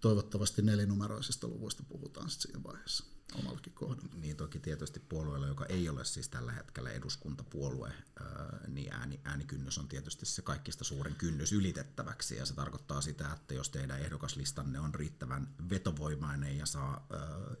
toivottavasti 0.00 0.62
nelinumeroisista 0.62 1.48
luvuista 1.48 1.82
puhutaan 1.82 2.30
sitten 2.30 2.52
siinä 2.52 2.62
vaiheessa 2.62 3.04
omallakin 3.34 3.72
kohdalla. 3.72 4.14
Niin 4.14 4.36
toki 4.36 4.58
tietysti 4.58 5.00
puolueella, 5.00 5.46
joka 5.46 5.66
ei 5.66 5.88
ole 5.88 6.04
siis 6.04 6.28
tällä 6.28 6.52
hetkellä 6.52 6.90
eduskuntapuolue, 6.90 7.92
niin 8.68 8.92
ääni, 8.92 9.20
äänikynnys 9.24 9.78
on 9.78 9.88
tietysti 9.88 10.26
se 10.26 10.42
kaikista 10.42 10.84
suurin 10.84 11.14
kynnys 11.14 11.52
ylitettäväksi 11.52 12.36
ja 12.36 12.46
se 12.46 12.54
tarkoittaa 12.54 13.00
sitä, 13.00 13.32
että 13.32 13.54
jos 13.54 13.70
teidän 13.70 14.00
ehdokaslistanne 14.00 14.80
on 14.80 14.94
riittävän 14.94 15.54
vetovoimainen 15.70 16.58
ja 16.58 16.66
saa 16.66 17.06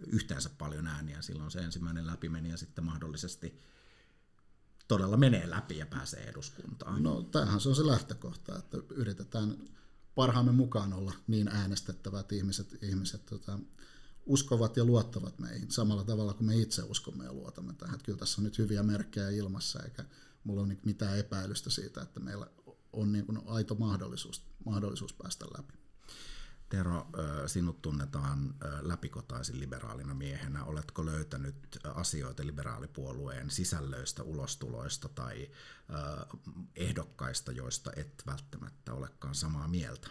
yhteensä 0.06 0.50
paljon 0.58 0.86
ääniä, 0.86 1.22
silloin 1.22 1.50
se 1.50 1.60
ensimmäinen 1.60 2.06
läpimeni 2.06 2.50
ja 2.50 2.56
sitten 2.56 2.84
mahdollisesti 2.84 3.60
todella 4.90 5.16
menee 5.16 5.50
läpi 5.50 5.78
ja 5.78 5.86
pääsee 5.86 6.28
eduskuntaan. 6.28 7.02
No 7.02 7.22
tämähän 7.22 7.60
se 7.60 7.68
on 7.68 7.76
se 7.76 7.86
lähtökohta, 7.86 8.58
että 8.58 8.78
yritetään 8.90 9.56
parhaamme 10.14 10.52
mukaan 10.52 10.92
olla 10.92 11.12
niin 11.26 11.48
äänestettävät 11.48 12.32
ihmiset, 12.32 12.82
ihmiset 12.82 13.26
tota, 13.26 13.58
uskovat 14.26 14.76
ja 14.76 14.84
luottavat 14.84 15.38
meihin 15.38 15.70
samalla 15.70 16.04
tavalla 16.04 16.34
kuin 16.34 16.46
me 16.46 16.56
itse 16.56 16.82
uskomme 16.82 17.24
ja 17.24 17.32
luotamme 17.32 17.72
tähän. 17.72 17.94
Että 17.94 18.04
kyllä 18.04 18.18
tässä 18.18 18.40
on 18.40 18.44
nyt 18.44 18.58
hyviä 18.58 18.82
merkkejä 18.82 19.30
ilmassa, 19.30 19.82
eikä 19.82 20.04
mulla 20.44 20.62
ole 20.62 20.76
mitään 20.84 21.18
epäilystä 21.18 21.70
siitä, 21.70 22.02
että 22.02 22.20
meillä 22.20 22.46
on 22.92 23.12
niin 23.12 23.26
kuin 23.26 23.38
aito 23.46 23.74
mahdollisuus, 23.74 24.42
mahdollisuus 24.64 25.12
päästä 25.12 25.46
läpi. 25.58 25.79
Tero, 26.70 27.06
sinut 27.46 27.82
tunnetaan 27.82 28.54
läpikotaisin 28.80 29.60
liberaalina 29.60 30.14
miehenä. 30.14 30.64
Oletko 30.64 31.06
löytänyt 31.06 31.78
asioita 31.94 32.46
liberaalipuolueen 32.46 33.50
sisällöistä, 33.50 34.22
ulostuloista 34.22 35.08
tai 35.08 35.50
ehdokkaista, 36.76 37.52
joista 37.52 37.90
et 37.96 38.22
välttämättä 38.26 38.92
olekaan 38.92 39.34
samaa 39.34 39.68
mieltä? 39.68 40.08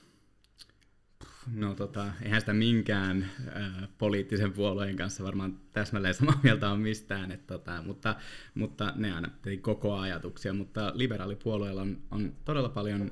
No 1.47 1.75
tota, 1.75 2.13
eihän 2.21 2.41
sitä 2.41 2.53
minkään 2.53 3.31
poliittisen 3.97 4.53
puolueen 4.53 4.95
kanssa 4.95 5.23
varmaan 5.23 5.59
täsmälleen 5.71 6.13
samaa 6.13 6.39
mieltä 6.43 6.69
on 6.69 6.79
mistään, 6.79 7.31
et, 7.31 7.47
tota, 7.47 7.83
mutta, 7.83 8.15
mutta 8.53 8.93
ne 8.95 9.13
aina 9.13 9.29
koko 9.61 9.97
ajatuksia, 9.97 10.53
mutta 10.53 10.91
liberaalipuolueella 10.95 11.81
on, 11.81 12.01
on 12.11 12.35
todella 12.45 12.69
paljon 12.69 13.11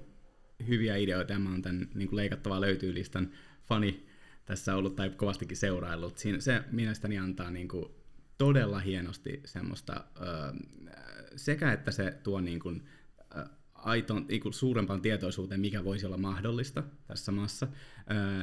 hyviä 0.68 0.96
ideoita 0.96 1.34
ja 1.34 1.40
mä 1.40 1.50
oon 1.50 1.62
tämän 1.62 1.88
niin 1.96 2.08
kuin 2.10 2.18
leikattavaa 2.18 2.62
löytyy 2.62 2.94
listan 2.94 3.32
fani 3.64 4.08
tässä 4.46 4.76
ollut 4.76 4.96
tai 4.96 5.10
kovastikin 5.10 5.58
seuraillut. 5.58 6.18
Siinä, 6.18 6.40
se 6.40 6.64
mielestäni 6.72 7.18
antaa 7.18 7.52
niin 7.52 7.68
kuin 7.68 7.86
todella 8.38 8.80
hienosti 8.80 9.42
semmoista 9.46 9.94
äh, 9.94 10.56
sekä, 11.36 11.72
että 11.72 11.92
se 11.92 12.18
tuo 12.24 12.42
niin 12.42 12.60
kuin, 12.60 12.84
aitoon, 13.88 14.26
niin 14.28 14.54
suurempaan 14.54 15.02
tietoisuuteen, 15.02 15.60
mikä 15.60 15.84
voisi 15.84 16.06
olla 16.06 16.18
mahdollista 16.18 16.84
tässä 17.08 17.32
maassa, 17.32 17.68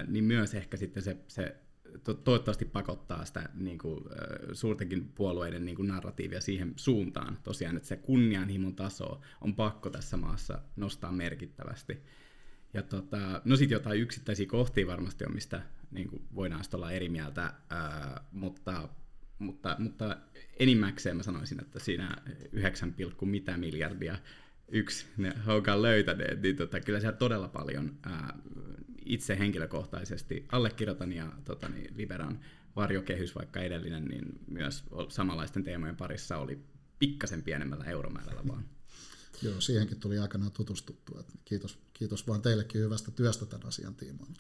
niin 0.06 0.24
myös 0.24 0.54
ehkä 0.54 0.76
sitten 0.76 1.02
se, 1.02 1.16
se 1.28 1.56
to- 2.04 2.14
toivottavasti 2.14 2.64
pakottaa 2.64 3.24
sitä 3.24 3.48
niin 3.54 3.78
kuin, 3.78 4.04
suurtenkin 4.52 5.08
puolueiden 5.14 5.64
niin 5.64 5.76
kuin 5.76 5.88
narratiivia 5.88 6.40
siihen 6.40 6.72
suuntaan 6.76 7.38
tosiaan, 7.42 7.76
että 7.76 7.88
se 7.88 7.96
kunnianhimon 7.96 8.74
taso 8.74 9.20
on 9.40 9.54
pakko 9.54 9.90
tässä 9.90 10.16
maassa 10.16 10.58
nostaa 10.76 11.12
merkittävästi. 11.12 12.02
Ja 12.74 12.82
tota, 12.82 13.42
no 13.44 13.56
sitten 13.56 13.76
jotain 13.76 14.00
yksittäisiä 14.00 14.46
kohtia 14.46 14.86
varmasti 14.86 15.24
on, 15.24 15.34
mistä 15.34 15.62
niin 15.90 16.08
kuin 16.08 16.22
voidaan 16.34 16.64
olla 16.72 16.92
eri 16.92 17.08
mieltä, 17.08 17.52
ää, 17.70 18.24
mutta, 18.32 18.88
mutta, 19.38 19.76
mutta 19.78 20.16
enimmäkseen 20.58 21.16
mä 21.16 21.22
sanoisin, 21.22 21.60
että 21.60 21.78
siinä 21.78 22.16
9, 22.52 22.94
mitä 23.20 23.56
miljardia 23.56 24.18
yksi 24.68 25.06
ne 25.16 25.32
Hogan 25.46 25.82
löytäneet, 25.82 26.42
niin 26.42 26.56
tota, 26.56 26.80
kyllä 26.80 27.00
siellä 27.00 27.16
todella 27.16 27.48
paljon 27.48 27.98
ää, 28.02 28.38
itse 29.04 29.38
henkilökohtaisesti 29.38 30.46
allekirjoitan 30.52 31.12
ja 31.12 31.32
tota, 31.44 31.68
niin, 31.68 31.96
Liberan 31.96 32.40
varjokehys, 32.76 33.34
vaikka 33.34 33.60
edellinen, 33.60 34.04
niin 34.04 34.40
myös 34.46 34.84
samanlaisten 35.08 35.64
teemojen 35.64 35.96
parissa 35.96 36.36
oli 36.36 36.58
pikkasen 36.98 37.42
pienemmällä 37.42 37.84
euromäärällä 37.84 38.42
vaan. 38.48 38.64
Joo, 39.42 39.60
siihenkin 39.60 40.00
tuli 40.00 40.18
aikanaan 40.18 40.52
tutustuttua. 40.52 41.24
Kiitos, 41.44 41.78
kiitos 41.92 42.26
vaan 42.26 42.42
teillekin 42.42 42.80
hyvästä 42.80 43.10
työstä 43.10 43.46
tämän 43.46 43.68
asian 43.68 43.94
tiimoilla 43.94 44.36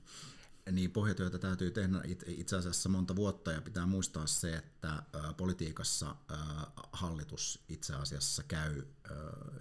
niin 0.72 0.90
pohjatyötä 0.90 1.38
täytyy 1.38 1.70
tehdä 1.70 2.02
itse 2.26 2.56
asiassa 2.56 2.88
monta 2.88 3.16
vuotta 3.16 3.52
ja 3.52 3.62
pitää 3.62 3.86
muistaa 3.86 4.26
se, 4.26 4.56
että 4.56 5.02
politiikassa 5.36 6.16
hallitus 6.92 7.64
itse 7.68 7.94
asiassa 7.94 8.42
käy 8.42 8.82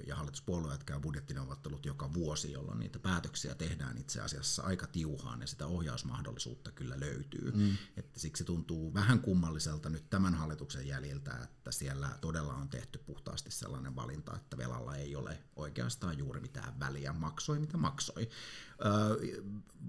ja 0.08 0.16
hallituspuolueet 0.16 0.84
käy 0.84 1.00
budjettineuvottelut 1.00 1.86
joka 1.86 2.14
vuosi, 2.14 2.52
jolloin 2.52 2.80
niitä 2.80 3.00
päätöksiä 3.00 3.56
tehdään 3.56 3.98
itse 3.98 4.22
asiassa 4.22 4.64
aika 4.64 4.88
tiuhaan 4.88 5.42
ja 5.42 5.48
sitä 5.48 5.68
ohjausmahdollisuutta 5.68 6.72
kyllä 6.72 7.00
löytyy. 7.00 7.52
Mm. 7.52 7.78
Että 7.98 8.20
siksi 8.20 8.44
tuntuu 8.44 8.94
vähän 8.94 9.20
kummalliselta 9.20 9.90
nyt 9.90 10.10
tämän 10.10 10.34
hallituksen 10.34 10.88
jäljiltä, 10.88 11.38
että 11.44 11.72
siellä 11.72 12.10
todella 12.22 12.54
on 12.54 12.70
tehty 12.70 12.98
puhtaasti 12.98 13.52
sellainen 13.52 13.96
valinta, 13.96 14.36
että 14.36 14.58
velalla 14.58 14.96
ei 14.96 15.16
ole 15.16 15.44
oikeastaan 15.56 16.18
juuri 16.18 16.40
mitään 16.40 16.80
väliä, 16.80 17.14
maksoi 17.14 17.60
mitä 17.60 17.78
maksoi 17.78 18.30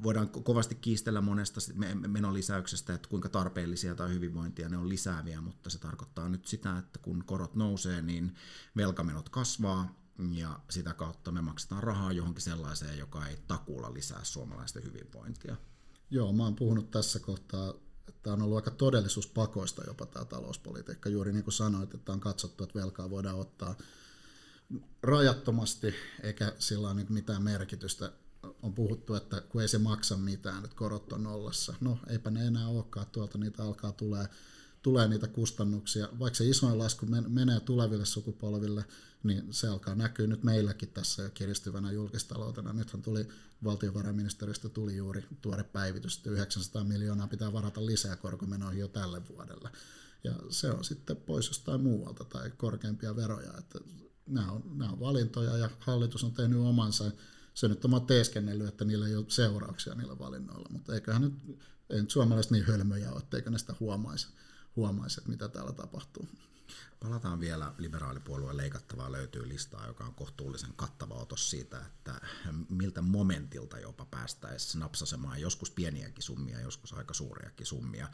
voidaan 0.02 0.28
kovasti 0.28 0.74
kiistellä 0.74 1.20
monesta 1.20 1.60
menolisäyksestä, 2.08 2.94
että 2.94 3.08
kuinka 3.08 3.28
tarpeellisia 3.28 3.94
tai 3.94 4.10
hyvinvointia 4.10 4.68
ne 4.68 4.76
on 4.76 4.88
lisääviä, 4.88 5.40
mutta 5.40 5.70
se 5.70 5.78
tarkoittaa 5.78 6.28
nyt 6.28 6.46
sitä, 6.46 6.78
että 6.78 6.98
kun 6.98 7.24
korot 7.24 7.54
nousee, 7.54 8.02
niin 8.02 8.34
velkamenot 8.76 9.28
kasvaa, 9.28 10.04
ja 10.32 10.60
sitä 10.70 10.94
kautta 10.94 11.32
me 11.32 11.42
maksetaan 11.42 11.82
rahaa 11.82 12.12
johonkin 12.12 12.42
sellaiseen, 12.42 12.98
joka 12.98 13.26
ei 13.26 13.36
takuulla 13.46 13.94
lisää 13.94 14.24
suomalaisten 14.24 14.84
hyvinvointia. 14.84 15.56
Joo, 16.10 16.32
mä 16.32 16.42
oon 16.42 16.56
puhunut 16.56 16.90
tässä 16.90 17.18
kohtaa, 17.18 17.74
että 18.08 18.32
on 18.32 18.42
ollut 18.42 18.56
aika 18.56 18.70
todellisuuspakoista 18.70 19.82
jopa 19.86 20.06
tämä 20.06 20.24
talouspolitiikka. 20.24 21.08
Juuri 21.08 21.32
niin 21.32 21.44
kuin 21.44 21.54
sanoit, 21.54 21.94
että 21.94 22.12
on 22.12 22.20
katsottu, 22.20 22.64
että 22.64 22.78
velkaa 22.78 23.10
voidaan 23.10 23.38
ottaa 23.38 23.74
rajattomasti, 25.02 25.94
eikä 26.22 26.52
sillä 26.58 26.90
ole 26.90 27.06
mitään 27.08 27.42
merkitystä 27.42 28.12
on 28.62 28.74
puhuttu, 28.74 29.14
että 29.14 29.40
kun 29.40 29.62
ei 29.62 29.68
se 29.68 29.78
maksa 29.78 30.16
mitään, 30.16 30.64
että 30.64 30.76
korot 30.76 31.12
on 31.12 31.22
nollassa. 31.22 31.74
No 31.80 31.98
eipä 32.08 32.30
ne 32.30 32.46
enää 32.46 32.68
olekaan, 32.68 33.06
tuolta 33.12 33.38
niitä 33.38 33.62
alkaa 33.62 33.92
tulee, 33.92 34.28
tulee 34.82 35.08
niitä 35.08 35.28
kustannuksia. 35.28 36.08
Vaikka 36.18 36.36
se 36.36 36.48
isoin 36.48 36.78
lasku 36.78 37.06
menee 37.28 37.60
tuleville 37.60 38.04
sukupolville, 38.04 38.84
niin 39.22 39.46
se 39.50 39.68
alkaa 39.68 39.94
näkyä 39.94 40.26
nyt 40.26 40.44
meilläkin 40.44 40.88
tässä 40.88 41.22
jo 41.22 41.30
kiristyvänä 41.30 41.92
julkistaloutena. 41.92 42.72
Nythän 42.72 43.02
tuli 43.02 43.28
valtiovarainministeriöstä 43.64 44.68
tuli 44.68 44.96
juuri 44.96 45.24
tuore 45.40 45.62
päivitys, 45.62 46.16
että 46.16 46.30
900 46.30 46.84
miljoonaa 46.84 47.26
pitää 47.26 47.52
varata 47.52 47.86
lisää 47.86 48.16
korkomenoihin 48.16 48.80
jo 48.80 48.88
tälle 48.88 49.28
vuodelle. 49.28 49.70
Ja 50.24 50.32
se 50.50 50.70
on 50.70 50.84
sitten 50.84 51.16
pois 51.16 51.46
jostain 51.46 51.80
muualta 51.80 52.24
tai 52.24 52.50
korkeampia 52.56 53.16
veroja. 53.16 53.50
Että 53.58 53.78
nämä, 54.26 54.52
on, 54.52 54.62
nämä 54.74 54.90
on 54.90 55.00
valintoja 55.00 55.56
ja 55.56 55.70
hallitus 55.78 56.24
on 56.24 56.32
tehnyt 56.32 56.58
omansa 56.58 57.10
se 57.54 57.68
nyt 57.68 57.84
on 57.84 58.06
teeskennellyt, 58.06 58.68
että 58.68 58.84
niillä 58.84 59.06
ei 59.08 59.16
ole 59.16 59.24
seurauksia 59.28 59.94
niillä 59.94 60.18
valinnoilla, 60.18 60.68
mutta 60.70 60.94
eiköhän 60.94 61.22
nyt, 61.22 61.34
ei 61.90 62.00
nyt 62.00 62.10
suomalaiset 62.10 62.52
niin 62.52 62.64
hölmöjä 62.64 63.12
ole, 63.12 63.18
etteikö 63.18 63.50
ne 63.50 63.58
sitä 63.58 63.74
huomaisi, 63.80 64.28
huomaisi, 64.76 65.20
että 65.20 65.30
mitä 65.30 65.48
täällä 65.48 65.72
tapahtuu. 65.72 66.28
Palataan 67.00 67.40
vielä 67.40 67.74
liberaalipuolueen 67.78 68.56
leikattavaa 68.56 69.12
löytyy 69.12 69.48
listaa, 69.48 69.86
joka 69.86 70.04
on 70.04 70.14
kohtuullisen 70.14 70.72
kattava 70.76 71.14
otos 71.14 71.50
siitä, 71.50 71.78
että 71.78 72.20
miltä 72.68 73.02
momentilta 73.02 73.78
jopa 73.78 74.04
päästäisiin 74.04 74.80
napsasemaan 74.80 75.40
joskus 75.40 75.70
pieniäkin 75.70 76.22
summia, 76.22 76.60
joskus 76.60 76.92
aika 76.92 77.14
suuriakin 77.14 77.66
summia 77.66 78.08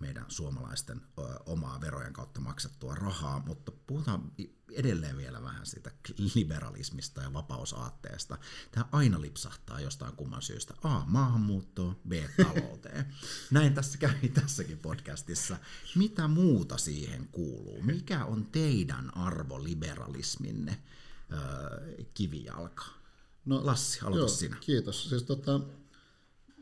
meidän 0.00 0.24
suomalaisten 0.28 1.00
omaa 1.46 1.80
verojen 1.80 2.12
kautta 2.12 2.40
maksettua 2.40 2.94
rahaa, 2.94 3.42
mutta 3.46 3.72
puhutaan 3.86 4.32
edelleen 4.72 5.16
vielä 5.16 5.42
vähän 5.42 5.66
siitä 5.66 5.90
liberalismista 6.34 7.22
ja 7.22 7.32
vapausaatteesta. 7.32 8.38
Tämä 8.70 8.88
aina 8.92 9.20
lipsahtaa 9.20 9.80
jostain 9.80 10.16
kumman 10.16 10.42
syystä. 10.42 10.74
A. 10.82 11.02
Maahanmuuttoon, 11.06 11.96
B. 12.08 12.12
Talouteen. 12.42 13.14
Näin 13.50 13.74
tässä 13.74 13.98
kävi 13.98 14.28
tässäkin 14.28 14.78
podcastissa. 14.78 15.56
Mitä 15.94 16.28
muuta 16.28 16.78
siihen 16.78 17.28
kuuluu? 17.28 17.82
Mikä 17.82 18.24
on 18.26 18.46
teidän 18.46 19.16
arvoliberalisminne 19.16 20.82
öö, 21.32 22.04
kivijalka? 22.14 22.84
No, 23.44 23.66
Lassi, 23.66 24.00
aloita 24.00 24.18
joo, 24.18 24.28
sinä. 24.28 24.56
Kiitos. 24.60 25.08
Siis 25.08 25.22
tota, 25.22 25.60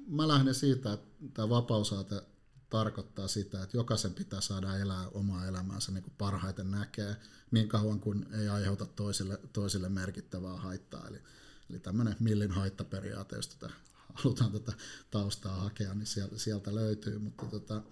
mä 0.06 0.28
lähden 0.28 0.54
siitä, 0.54 0.92
että 0.92 1.24
tämä 1.34 1.48
vapausaate 1.48 2.22
tarkoittaa 2.70 3.28
sitä, 3.28 3.62
että 3.62 3.76
jokaisen 3.76 4.14
pitää 4.14 4.40
saada 4.40 4.78
elää 4.78 5.08
omaa 5.08 5.46
elämäänsä 5.46 5.92
niin 5.92 6.02
kuin 6.02 6.14
parhaiten 6.18 6.70
näkee, 6.70 7.16
niin 7.50 7.68
kauan 7.68 8.00
kuin 8.00 8.26
ei 8.32 8.48
aiheuta 8.48 8.86
toisille, 8.86 9.40
toisille 9.52 9.88
merkittävää 9.88 10.56
haittaa. 10.56 11.08
Eli, 11.08 11.22
eli 11.70 11.78
tämmöinen 11.78 12.16
millin 12.20 12.50
haittaperiaate, 12.50 13.36
jos 13.36 13.48
tätä, 13.48 13.72
halutaan 14.14 14.52
tätä 14.52 14.72
taustaa 15.10 15.56
hakea, 15.56 15.94
niin 15.94 16.06
sieltä, 16.06 16.38
sieltä 16.38 16.74
löytyy. 16.74 17.18
Mutta 17.18 17.46
tota, 17.46 17.82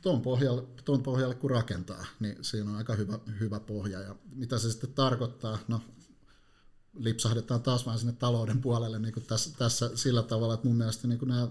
tuon 0.00 0.22
pohjalle, 0.22 0.62
tuon 0.84 1.02
pohjalle 1.02 1.34
kun 1.34 1.50
rakentaa, 1.50 2.06
niin 2.20 2.36
siinä 2.42 2.70
on 2.70 2.76
aika 2.76 2.94
hyvä, 2.94 3.18
hyvä 3.40 3.60
pohja. 3.60 4.00
Ja 4.00 4.16
mitä 4.32 4.58
se 4.58 4.70
sitten 4.70 4.92
tarkoittaa? 4.92 5.58
No, 5.68 5.80
lipsahdetaan 6.94 7.62
taas 7.62 7.86
vain 7.86 7.98
sinne 7.98 8.12
talouden 8.12 8.60
puolelle 8.60 8.98
niin 8.98 9.14
kuin 9.14 9.26
tässä, 9.26 9.50
tässä 9.58 9.90
sillä 9.96 10.22
tavalla, 10.22 10.54
että 10.54 10.66
mun 10.66 10.76
mielestä 10.76 11.08
niin 11.08 11.18
kuin 11.18 11.28
nämä 11.28 11.48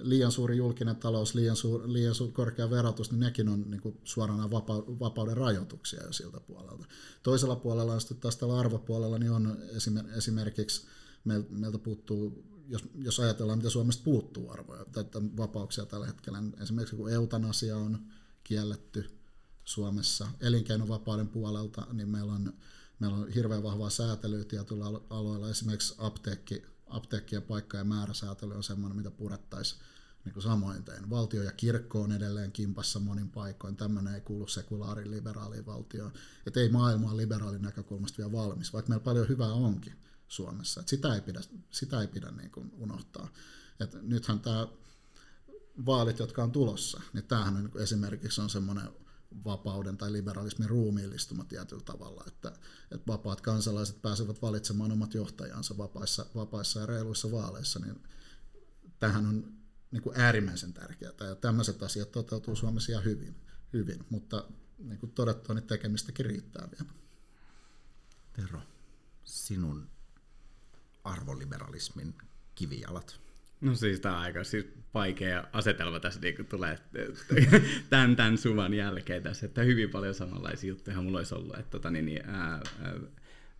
liian 0.00 0.32
suuri 0.32 0.56
julkinen 0.56 0.96
talous, 0.96 1.34
liian, 1.34 1.56
suur, 1.56 1.82
liian 1.92 2.14
suur, 2.14 2.32
korkea 2.32 2.70
verotus, 2.70 3.10
niin 3.10 3.20
nekin 3.20 3.48
on 3.48 3.70
niin 3.70 3.80
kuin 3.80 4.00
suorana 4.04 4.50
vapa, 4.50 4.76
vapauden 4.76 5.36
rajoituksia 5.36 6.04
jo 6.04 6.12
siltä 6.12 6.40
puolelta. 6.40 6.86
Toisella 7.22 7.56
puolella 7.56 8.00
sitten 8.00 8.18
taas 8.18 8.36
tällä 8.36 8.58
arvopuolella, 8.58 9.18
niin 9.18 9.32
on 9.32 9.58
esimerkiksi 10.16 10.86
meiltä 11.50 11.78
puuttuu, 11.78 12.44
jos, 12.68 12.84
jos 12.94 13.20
ajatellaan, 13.20 13.58
mitä 13.58 13.70
Suomesta 13.70 14.04
puuttuu 14.04 14.50
arvoja 14.50 14.84
tai 14.84 15.04
vapauksia 15.36 15.86
tällä 15.86 16.06
hetkellä, 16.06 16.40
niin 16.40 16.62
esimerkiksi 16.62 16.96
kun 16.96 17.12
eutanasia 17.12 17.76
on 17.76 17.98
kielletty 18.44 19.10
Suomessa 19.64 20.28
elinkeinovapauden 20.40 21.28
puolelta, 21.28 21.86
niin 21.92 22.08
meillä 22.08 22.32
on, 22.32 22.52
meillä 22.98 23.16
on 23.16 23.28
hirveän 23.28 23.62
vahvaa 23.62 23.90
säätelyä 23.90 24.44
tietyillä 24.44 24.86
aloilla, 25.10 25.50
esimerkiksi 25.50 25.94
apteekki, 25.98 26.62
apteekkien 26.86 27.42
paikka- 27.42 27.76
ja 27.76 27.84
määräsäätely 27.84 28.54
on 28.54 28.62
sellainen, 28.62 28.96
mitä 28.96 29.10
purettaisiin 29.10 29.80
niin 30.24 30.42
samoin 30.42 30.84
tein. 30.84 31.10
Valtio 31.10 31.42
ja 31.42 31.52
kirkko 31.52 32.02
on 32.02 32.12
edelleen 32.12 32.52
kimpassa 32.52 33.00
monin 33.00 33.30
paikoin. 33.30 33.76
Tämmöinen 33.76 34.14
ei 34.14 34.20
kuulu 34.20 34.46
sekulaariin 34.46 35.10
liberaaliin 35.10 35.66
valtioon. 35.66 36.12
Että 36.46 36.60
ei 36.60 36.68
maailma 36.68 37.10
ole 37.10 37.16
liberaalin 37.16 37.62
näkökulmasta 37.62 38.18
vielä 38.18 38.32
valmis, 38.32 38.72
vaikka 38.72 38.88
meillä 38.88 39.04
paljon 39.04 39.28
hyvää 39.28 39.52
onkin 39.52 40.05
Suomessa. 40.28 40.80
Et 40.80 40.88
sitä 40.88 41.14
ei 41.14 41.20
pidä, 41.20 41.40
sitä 41.70 42.00
ei 42.00 42.06
pidä 42.06 42.30
niin 42.30 42.50
kuin 42.50 42.72
unohtaa. 42.76 43.28
Et 43.80 44.02
nythän 44.02 44.40
tämä 44.40 44.68
vaalit, 45.86 46.18
jotka 46.18 46.42
on 46.42 46.52
tulossa, 46.52 47.00
niin 47.12 47.24
tämähän 47.24 47.56
on, 47.56 47.64
niin 47.64 47.82
esimerkiksi 47.82 48.40
on 48.40 48.50
semmoinen 48.50 48.88
vapauden 49.44 49.96
tai 49.96 50.12
liberalismin 50.12 50.68
ruumiillistuma 50.68 51.44
tietyllä 51.44 51.82
tavalla, 51.82 52.24
että, 52.26 52.48
että 52.90 53.06
vapaat 53.06 53.40
kansalaiset 53.40 54.02
pääsevät 54.02 54.42
valitsemaan 54.42 54.92
omat 54.92 55.14
johtajansa 55.14 55.78
vapaissa, 55.78 56.26
vapaissa 56.34 56.80
ja 56.80 56.86
reiluissa 56.86 57.30
vaaleissa, 57.30 57.78
niin 57.78 58.02
tähän 58.98 59.26
on 59.26 59.52
niin 59.90 60.02
kuin 60.02 60.20
äärimmäisen 60.20 60.72
tärkeää. 60.72 61.12
Ja 61.20 61.34
tämmöiset 61.34 61.82
asiat 61.82 62.12
toteutuu 62.12 62.56
Suomessa 62.56 62.92
ihan 62.92 63.04
hyvin, 63.04 63.36
hyvin 63.72 64.06
mutta 64.10 64.44
niin 64.78 64.98
kuin 64.98 65.12
todettua, 65.12 65.54
niin 65.54 65.66
tekemistäkin 65.66 66.26
riittää 66.26 66.68
vielä. 66.70 66.92
Tero, 68.32 68.60
sinun 69.24 69.88
arvoliberalismin 71.06 72.14
kivijalat? 72.54 73.20
No 73.60 73.74
siis 73.74 74.00
tämä 74.00 74.16
on 74.16 74.22
aika 74.22 74.44
siis 74.44 74.66
vaikea 74.94 75.44
asetelma 75.52 76.00
tässä 76.00 76.20
niin 76.20 76.46
tulee 76.46 76.78
tämän, 77.90 78.16
tämän 78.16 78.38
suvan 78.38 78.74
jälkeen 78.74 79.22
tässä, 79.22 79.46
että 79.46 79.62
hyvin 79.62 79.90
paljon 79.90 80.14
samanlaisia 80.14 80.68
juttuja 80.68 81.02
mulla 81.02 81.18
olisi 81.18 81.34
ollut. 81.34 81.58
Että, 81.58 81.70
tota, 81.70 81.90
niin, 81.90 82.22
ää, 82.26 82.60
ää, 82.82 82.94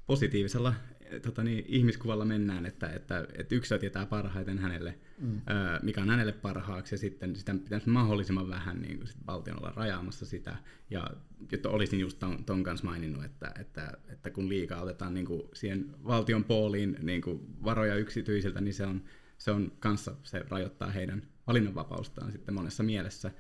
positiivisella 0.06 0.74
tota, 1.22 1.42
niin, 1.42 1.64
ihmiskuvalla 1.68 2.24
mennään, 2.24 2.66
että, 2.66 2.88
että, 2.88 3.26
että 3.34 3.54
yksilö 3.54 3.78
tietää 3.78 4.06
parhaiten 4.06 4.58
hänelle, 4.58 4.98
mm. 5.18 5.40
ää, 5.46 5.80
mikä 5.82 6.02
on 6.02 6.10
hänelle 6.10 6.32
parhaaksi, 6.32 6.94
ja 6.94 6.98
sitten 6.98 7.36
sitä 7.36 7.54
pitäisi 7.54 7.88
mahdollisimman 7.88 8.48
vähän 8.48 8.82
niin 8.82 8.96
kuin, 8.96 9.06
sit 9.06 9.26
valtion 9.26 9.58
olla 9.58 9.72
rajaamassa 9.76 10.26
sitä. 10.26 10.56
Ja 10.90 11.10
jotta 11.52 11.68
olisin 11.68 12.00
just 12.00 12.18
ton, 12.18 12.44
ton 12.44 12.62
kanssa 12.62 12.86
maininnut, 12.86 13.24
että, 13.24 13.52
että, 13.60 13.92
että 14.08 14.30
kun 14.30 14.48
liikaa 14.48 14.82
otetaan 14.82 15.14
niin 15.14 15.26
kuin, 15.26 15.42
siihen 15.52 15.94
valtion 16.04 16.44
pooliin 16.44 16.96
niin 17.02 17.22
kuin, 17.22 17.40
varoja 17.64 17.94
yksityisiltä, 17.94 18.60
niin 18.60 18.74
se 18.74 18.86
on, 18.86 19.02
se 19.38 19.50
on 19.50 19.72
kanssa, 19.80 20.14
se 20.22 20.44
rajoittaa 20.48 20.90
heidän 20.90 21.22
valinnanvapaustaan 21.46 22.32
sitten 22.32 22.54
monessa 22.54 22.82
mielessä. 22.82 23.30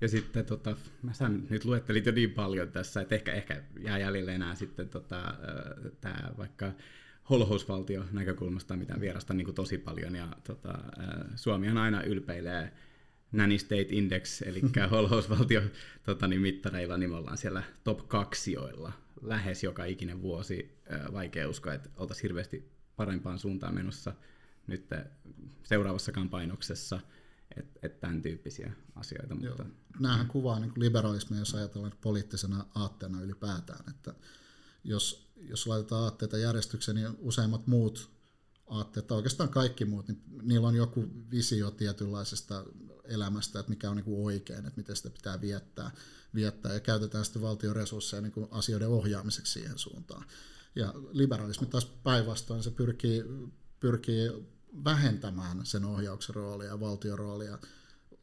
Ja 0.00 0.08
sitten 0.08 0.44
tota, 0.44 0.76
mä 1.02 1.12
sä 1.12 1.28
nyt 1.28 1.64
luettelit 1.64 2.06
jo 2.06 2.12
niin 2.12 2.30
paljon 2.30 2.68
tässä, 2.68 3.00
että 3.00 3.14
ehkä, 3.14 3.32
ehkä 3.32 3.62
jää 3.80 3.98
jäljelle 3.98 4.34
enää 4.34 4.54
sitten 4.54 4.88
tota, 4.88 5.34
tämä 6.00 6.30
vaikka 6.38 6.72
holhousvaltio 7.30 8.04
näkökulmasta, 8.12 8.76
mitä 8.76 9.00
vierasta 9.00 9.34
niin 9.34 9.44
kuin 9.44 9.54
tosi 9.54 9.78
paljon. 9.78 10.16
Ja 10.16 10.28
tota, 10.46 10.78
Suomi 11.36 11.68
on 11.68 11.78
aina 11.78 12.02
ylpeilee 12.02 12.72
Nanny 13.32 13.58
State 13.58 13.86
Index, 13.90 14.42
eli 14.42 14.62
holhousvaltio 14.90 15.62
tota, 16.02 16.28
niin 16.28 16.40
mittareilla, 16.40 16.96
niin 16.96 17.10
me 17.10 17.16
ollaan 17.16 17.38
siellä 17.38 17.62
top 17.84 18.08
kaksioilla 18.08 18.92
lähes 19.22 19.64
joka 19.64 19.84
ikinen 19.84 20.22
vuosi. 20.22 20.78
Vaikea 21.12 21.48
uskoa, 21.48 21.74
että 21.74 21.90
oltaisiin 21.96 22.22
hirveästi 22.22 22.70
parempaan 22.96 23.38
suuntaan 23.38 23.74
menossa 23.74 24.14
nyt 24.66 24.86
seuraavassakaan 25.62 26.28
painoksessa, 26.28 27.00
että 27.56 27.80
et 27.82 28.00
tämän 28.00 28.22
tyyppisiä 28.22 28.72
asioita. 28.94 29.34
Mutta... 29.34 29.46
Joo. 29.46 29.66
Nämähän 30.00 30.26
kuvaa 30.26 30.60
niin 30.60 30.72
liberalismia, 30.76 31.38
jos 31.38 31.54
ajatellaan 31.54 31.92
poliittisena 32.00 32.66
aatteena 32.74 33.22
ylipäätään, 33.22 33.84
että 33.90 34.14
jos, 34.84 35.23
jos 35.36 35.66
laitetaan 35.66 36.02
aatteita 36.02 36.38
järjestykseen, 36.38 36.94
niin 36.94 37.16
useimmat 37.18 37.66
muut 37.66 38.10
aatteet, 38.66 39.06
tai 39.06 39.16
oikeastaan 39.16 39.48
kaikki 39.48 39.84
muut, 39.84 40.08
niin 40.08 40.22
niillä 40.42 40.68
on 40.68 40.74
joku 40.74 41.08
visio 41.30 41.70
tietynlaisesta 41.70 42.64
elämästä, 43.04 43.60
että 43.60 43.70
mikä 43.70 43.90
on 43.90 43.96
niin 43.96 44.04
kuin 44.04 44.24
oikein, 44.24 44.58
että 44.58 44.76
miten 44.76 44.96
sitä 44.96 45.10
pitää 45.10 45.40
viettää, 45.40 45.90
viettää 46.34 46.74
ja 46.74 46.80
käytetään 46.80 47.24
sitten 47.24 47.42
valtion 47.42 47.76
resursseja 47.76 48.20
niin 48.20 48.32
kuin 48.32 48.48
asioiden 48.50 48.88
ohjaamiseksi 48.88 49.52
siihen 49.52 49.78
suuntaan. 49.78 50.24
Ja 50.74 50.94
liberalismi 51.12 51.66
taas 51.66 51.86
päinvastoin, 51.86 52.62
se 52.62 52.70
pyrkii, 52.70 53.24
pyrkii 53.80 54.30
vähentämään 54.84 55.66
sen 55.66 55.84
ohjauksen 55.84 56.34
roolia 56.34 56.80
valtion 56.80 57.18
roolia, 57.18 57.58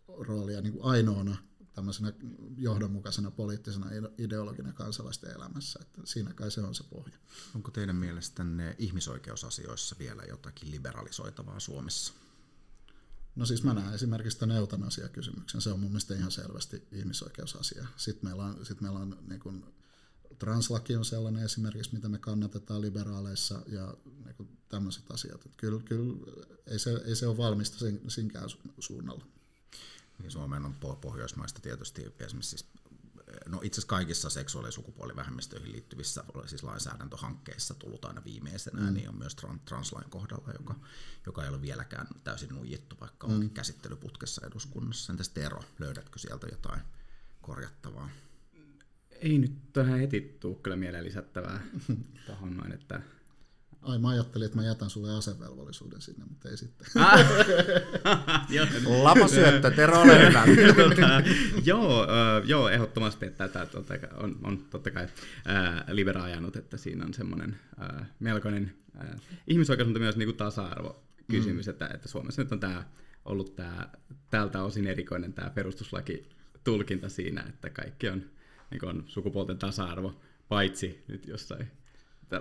roolia 0.07 0.61
niin 0.61 0.73
kuin 0.73 0.85
ainoana 0.85 1.37
tämmöisenä 1.81 2.13
johdonmukaisena 2.57 3.31
poliittisena 3.31 3.87
ideologina 4.17 4.73
kansalaisten 4.73 5.35
elämässä. 5.35 5.79
Että 5.81 6.01
siinä 6.05 6.33
kai 6.33 6.51
se 6.51 6.61
on 6.61 6.75
se 6.75 6.83
pohja. 6.83 7.17
Onko 7.55 7.71
teidän 7.71 7.95
mielestänne 7.95 8.75
ihmisoikeusasioissa 8.79 9.95
vielä 9.99 10.23
jotakin 10.23 10.71
liberalisoitavaa 10.71 11.59
Suomessa? 11.59 12.13
No 13.35 13.45
siis 13.45 13.63
mä 13.63 13.73
näen 13.73 13.93
esimerkiksi 13.93 14.39
tämän 14.39 14.57
eutanasiakysymyksen. 14.57 15.61
Se 15.61 15.69
on 15.71 15.79
mun 15.79 15.89
mielestä 15.89 16.15
ihan 16.15 16.31
selvästi 16.31 16.87
ihmisoikeusasia. 16.91 17.87
Sitten 17.97 18.29
meillä 18.29 18.43
on, 18.43 18.65
sit 18.65 18.81
meillä 18.81 18.99
on 18.99 19.17
niin 19.27 19.39
kuin, 19.39 19.65
translaki 20.39 20.95
on 20.95 21.05
sellainen 21.05 21.43
esimerkiksi, 21.43 21.93
mitä 21.93 22.09
me 22.09 22.17
kannatetaan 22.17 22.81
liberaaleissa 22.81 23.61
ja 23.67 23.93
niin 24.25 24.35
kuin, 24.35 24.57
tämmöiset 24.69 25.11
asiat. 25.11 25.49
Kyllä, 25.57 25.81
kyllä 25.85 26.15
ei, 26.65 26.79
se, 26.79 27.01
ei 27.05 27.15
se 27.15 27.27
ole 27.27 27.37
valmista 27.37 27.79
sin, 27.79 28.01
sinkään 28.07 28.49
suunnalla. 28.79 29.25
Niin 30.21 30.31
Suomeen 30.31 30.65
on 30.65 30.75
Pohjoismaista 31.01 31.61
tietysti 31.61 32.15
esimerkiksi 32.19 32.49
siis, 32.49 32.69
no 33.45 33.59
itse 33.63 33.75
asiassa 33.75 33.87
kaikissa 33.87 34.29
seksuaali- 34.29 34.67
ja 34.67 34.71
sukupuolivähemmistöihin 34.71 35.71
liittyvissä 35.71 36.23
siis 36.45 36.63
lainsäädäntöhankkeissa 36.63 37.73
tullut 37.73 38.05
aina 38.05 38.23
viimeisenä, 38.23 38.81
mm. 38.81 38.93
niin 38.93 39.09
on 39.09 39.17
myös 39.17 39.35
translain 39.65 40.09
kohdalla, 40.09 40.53
joka, 40.59 40.75
joka 41.25 41.43
ei 41.43 41.49
ole 41.49 41.61
vieläkään 41.61 42.07
täysin 42.23 42.49
nuijittu, 42.49 42.95
vaikka 43.01 43.27
mm. 43.27 43.33
onkin 43.33 43.49
käsittelyputkessa 43.49 44.47
eduskunnassa. 44.47 45.13
Entäs 45.13 45.29
Tero, 45.29 45.63
löydätkö 45.79 46.19
sieltä 46.19 46.47
jotain 46.51 46.81
korjattavaa? 47.41 48.09
Ei 49.11 49.37
nyt 49.37 49.73
tähän 49.73 49.99
heti 49.99 50.37
tule 50.39 50.55
kyllä 50.55 50.75
mieleen 50.75 51.05
lisättävää 51.05 51.61
tuohon 52.25 52.57
noin, 52.57 52.71
että 52.71 53.01
Ai 53.81 53.99
mä 53.99 54.09
ajattelin, 54.09 54.45
että 54.45 54.57
mä 54.57 54.65
jätän 54.65 54.89
sulle 54.89 55.17
asevelvollisuuden 55.17 56.01
sinne, 56.01 56.25
mutta 56.25 56.49
ei 56.49 56.57
sitten. 56.57 56.87
Lapasyöttö, 59.03 59.71
Tero 59.71 60.01
ole 60.01 60.27
hyvä. 60.27 60.43
tota, 60.83 61.21
joo, 61.65 62.03
uh, 62.03 62.45
joo, 62.45 62.69
ehdottomasti, 62.69 63.25
että 63.25 63.47
tätä 63.47 63.65
totta, 63.65 63.93
on, 64.17 64.39
on 64.43 64.57
totta 64.69 64.91
kai 64.91 65.03
uh, 65.03 65.09
Libera 65.87 66.23
ajanut, 66.23 66.55
että 66.55 66.77
siinä 66.77 67.05
on 67.05 67.13
semmoinen 67.13 67.59
uh, 67.81 68.05
melkoinen 68.19 68.73
uh, 68.95 69.21
ihmisoikeus, 69.47 69.87
mutta 69.87 69.99
myös 69.99 70.17
niin 70.17 70.35
tasa-arvo 70.35 71.03
kysymys, 71.31 71.65
mm. 71.65 71.69
että, 71.69 71.87
että 71.93 72.07
Suomessa 72.07 72.41
nyt 72.41 72.51
on 72.51 72.59
tämä 72.59 72.83
ollut 73.25 73.55
tämä, 73.55 73.89
tältä 74.29 74.63
osin 74.63 74.87
erikoinen 74.87 75.33
tämä 75.33 75.49
perustuslaki 75.49 76.29
tulkinta 76.63 77.09
siinä, 77.09 77.43
että 77.49 77.69
kaikki 77.69 78.09
on, 78.09 78.23
niin 78.71 78.85
on 78.85 79.03
sukupuolten 79.07 79.57
tasa-arvo, 79.57 80.21
paitsi 80.49 81.03
nyt 81.07 81.27
jossain 81.27 81.71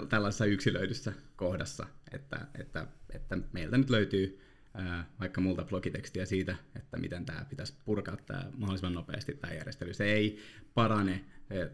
tällaisessa 0.09 0.44
yksilöidyssä 0.44 1.12
kohdassa, 1.37 1.87
että, 2.12 2.46
että, 2.59 2.87
että 3.14 3.38
meiltä 3.53 3.79
nyt 3.79 3.90
löytyy 3.90 4.40
ää, 4.74 5.11
vaikka 5.20 5.40
multa 5.40 5.64
blogitekstiä 5.64 6.26
siitä, 6.26 6.57
että 6.76 6.96
miten 6.96 7.26
tämä 7.26 7.44
pitäisi 7.50 7.74
purkaa 7.85 8.16
tämä 8.16 8.50
mahdollisimman 8.57 8.94
nopeasti 8.94 9.35
tämä 9.35 9.55
järjestely. 9.55 9.94
Se 9.94 10.05
ei 10.05 10.38
parane 10.74 11.24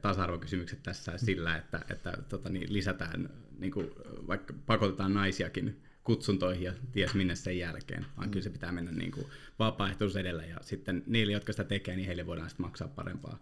tasa-arvokysymykset 0.00 0.83
tässä 0.83 1.18
sillä, 1.18 1.57
että, 1.57 1.81
että 1.90 2.18
tota, 2.29 2.48
niin 2.48 2.72
lisätään, 2.72 3.31
niin 3.59 3.72
kuin, 3.72 3.90
vaikka 4.26 4.55
pakotetaan 4.66 5.14
naisiakin 5.14 5.83
kutsuntoihin 6.05 6.62
ja 6.62 6.72
ties 6.92 7.14
minne 7.14 7.35
sen 7.35 7.59
jälkeen, 7.59 8.07
vaan 8.16 8.29
mm. 8.29 8.31
kyllä 8.31 8.44
se 8.44 8.50
pitää 8.50 8.72
mennä 8.72 8.92
niin 8.92 9.11
kuin 9.11 9.26
vapaaehtoisuus 9.59 10.16
edellä 10.16 10.44
ja 10.44 10.57
sitten 10.61 11.02
niille, 11.07 11.33
jotka 11.33 11.52
sitä 11.52 11.64
tekee, 11.64 11.96
niin 11.96 12.07
heille 12.07 12.26
voidaan 12.26 12.50
sitten 12.50 12.66
maksaa 12.66 12.88
parempaa 12.88 13.38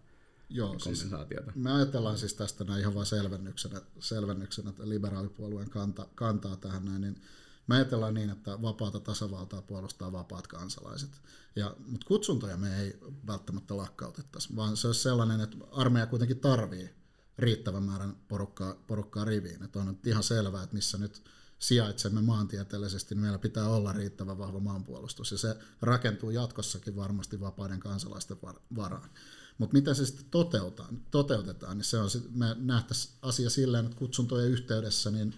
Joo, 0.55 0.79
siis 0.79 0.85
kompensaatiota. 0.85 1.53
Siis 1.53 1.65
me 1.65 1.73
ajatellaan 1.73 2.19
siis 2.19 2.35
tästä 2.35 2.65
näin 2.65 2.81
ihan 2.81 2.95
vain 2.95 3.07
selvennyksenä, 3.07 3.81
selvennyksenä 4.01 4.71
että 4.71 4.89
liberaalipuolueen 4.89 5.71
kanta, 5.71 6.07
kantaa 6.15 6.57
tähän 6.57 6.85
näin, 6.85 7.01
niin 7.01 7.23
me 7.67 7.75
ajatellaan 7.75 8.15
niin, 8.15 8.31
että 8.31 8.63
vapaata 8.63 9.01
tasavaltaa 9.01 9.63
puolustaa 9.63 10.13
vapaat 10.13 10.47
kansalaiset. 10.47 11.11
Ja, 11.57 11.77
mutta 11.87 12.07
kutsuntoja 12.07 12.57
me 12.57 12.81
ei 12.81 13.01
välttämättä 13.27 13.77
lakkautettaisi, 13.77 14.57
vaan 14.57 14.77
se 14.77 14.87
olisi 14.87 15.03
sellainen, 15.03 15.41
että 15.41 15.57
armeija 15.73 16.07
kuitenkin 16.07 16.41
tarvii 16.41 16.91
riittävän 17.39 17.83
määrän 17.83 18.17
porukkaa, 18.29 18.75
porukkaa 18.87 19.25
riviin. 19.25 19.63
Että 19.63 19.79
on 19.79 19.99
ihan 20.07 20.23
selvää, 20.23 20.63
että 20.63 20.77
missä 20.77 20.99
nyt 20.99 21.23
sijaitsemme 21.59 22.23
maantieteellisesti, 22.23 23.15
niin 23.15 23.23
meillä 23.23 23.39
pitää 23.39 23.69
olla 23.69 23.93
riittävän 23.93 24.39
vahva 24.39 24.61
maanpuolustus. 24.61 25.33
Ja 25.33 25.39
se 25.39 25.57
rakentuu 25.83 26.31
jatkossakin 26.31 26.97
varmasti 26.97 27.41
vapaiden 27.41 27.81
kansalaisten 27.81 28.37
varaan. 28.77 29.11
Mutta 29.59 29.75
miten 29.75 29.95
se 29.95 30.07
sitten 30.07 30.27
toteutetaan, 30.31 31.01
toteutetaan, 31.11 31.79
niin 31.79 31.85
se 31.85 31.99
on, 31.99 32.11
me 32.31 32.57
nähtäisiin 32.59 33.15
asia 33.23 33.51
silleen, 33.51 33.85
että 33.85 33.99
kutsuntojen 33.99 34.51
yhteydessä 34.51 35.11
niin, 35.11 35.35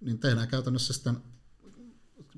niin 0.00 0.18
tehdään 0.18 0.48
käytännössä 0.48 0.92
sitten 0.92 1.22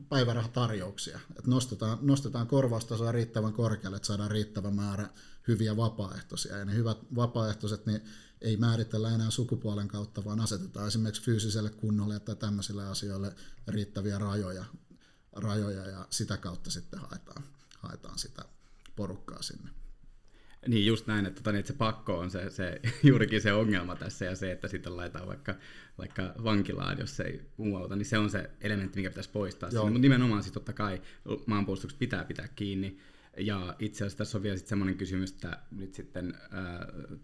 päivärahatarjouksia. 0.09 1.21
Että 1.31 1.51
nostetaan, 1.51 1.99
nostetaan 2.01 2.47
korvaustasoa 2.47 3.13
riittävän 3.13 3.53
korkealle, 3.53 3.97
että 3.97 4.07
saadaan 4.07 4.31
riittävä 4.31 4.71
määrä 4.71 5.09
hyviä 5.49 5.77
vapaaehtoisia. 5.77 6.57
Ja 6.57 6.65
ne 6.65 6.75
hyvät 6.75 6.99
vapaaehtoiset 7.15 7.87
niin 7.87 8.01
ei 8.41 8.57
määritellä 8.57 9.11
enää 9.11 9.31
sukupuolen 9.31 9.89
kautta, 9.89 10.25
vaan 10.25 10.41
asetetaan 10.41 10.89
esimerkiksi 10.89 11.23
fyysiselle 11.23 11.71
kunnolle 11.71 12.21
tai 12.21 12.37
tämmöisille 12.37 12.87
asioille 12.87 13.35
riittäviä 13.69 14.19
rajoja, 14.19 14.65
rajoja 15.33 15.87
ja 15.87 16.07
sitä 16.11 16.37
kautta 16.37 16.71
sitten 16.71 17.01
haetaan, 17.01 17.45
haetaan 17.79 18.19
sitä 18.19 18.45
porukkaa 18.97 19.43
sinne. 19.43 19.80
Niin 20.69 20.87
just 20.87 21.07
näin, 21.07 21.27
että, 21.27 21.41
tota, 21.41 21.53
niin, 21.53 21.61
että 21.61 21.73
se 21.73 21.79
pakko 21.79 22.19
on 22.19 22.31
se, 22.31 22.51
se, 22.51 22.81
juurikin 23.09 23.41
se 23.41 23.53
ongelma 23.53 23.97
tässä 23.97 24.25
ja 24.25 24.37
se, 24.37 24.53
että 24.53 24.69
sitten 24.69 24.97
laitetaan 24.97 25.27
vaikka, 25.27 25.55
vaikka 25.99 26.35
vankilaan, 26.45 26.99
jos 26.99 27.21
ei 27.21 27.41
muualta, 27.57 27.97
niin 27.97 28.07
se 28.07 28.19
on 28.19 28.31
se 28.31 28.51
elementti, 28.61 28.99
mikä 28.99 29.11
pitäisi 29.11 29.31
poistaa. 29.31 29.71
Mutta 29.85 29.99
nimenomaan 29.99 30.43
sitten 30.43 30.61
totta 30.61 30.73
kai 30.73 31.03
maanpuolustuksessa 31.47 31.99
pitää 31.99 32.25
pitää 32.25 32.49
kiinni. 32.57 32.99
Ja 33.37 33.77
itse 33.79 34.05
asiassa 34.05 34.19
tässä 34.19 34.39
on 34.39 34.43
vielä 34.43 34.57
sitten 34.57 34.69
semmoinen 34.69 34.97
kysymys, 34.97 35.33
että 35.33 35.59
nyt 35.71 35.95
sitten 35.95 36.35
äh, 36.35 36.51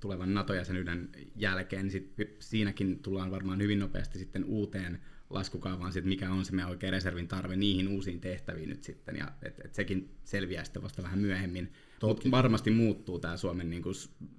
tulevan 0.00 0.34
NATO-jäsenyyden 0.34 1.08
jälkeen, 1.36 1.82
niin 1.82 1.90
sit 1.90 2.36
siinäkin 2.38 2.98
tullaan 2.98 3.30
varmaan 3.30 3.60
hyvin 3.60 3.78
nopeasti 3.78 4.18
sitten 4.18 4.44
uuteen 4.44 5.00
laskukaavaan, 5.30 5.92
sit 5.92 6.04
mikä 6.04 6.30
on 6.30 6.44
se 6.44 6.52
meidän 6.52 6.70
oikea 6.70 6.90
reservin 6.90 7.28
tarve 7.28 7.56
niihin 7.56 7.88
uusiin 7.88 8.20
tehtäviin 8.20 8.68
nyt 8.68 8.84
sitten, 8.84 9.16
ja 9.16 9.32
et, 9.42 9.60
et 9.64 9.74
sekin 9.74 10.10
selviää 10.24 10.64
sitten 10.64 10.82
vasta 10.82 11.02
vähän 11.02 11.18
myöhemmin. 11.18 11.72
Mutta 12.02 12.30
varmasti 12.30 12.70
muuttuu 12.70 13.18
tämä 13.18 13.36
Suomen 13.36 13.70
niin 13.70 13.82
kuin, 13.82 13.94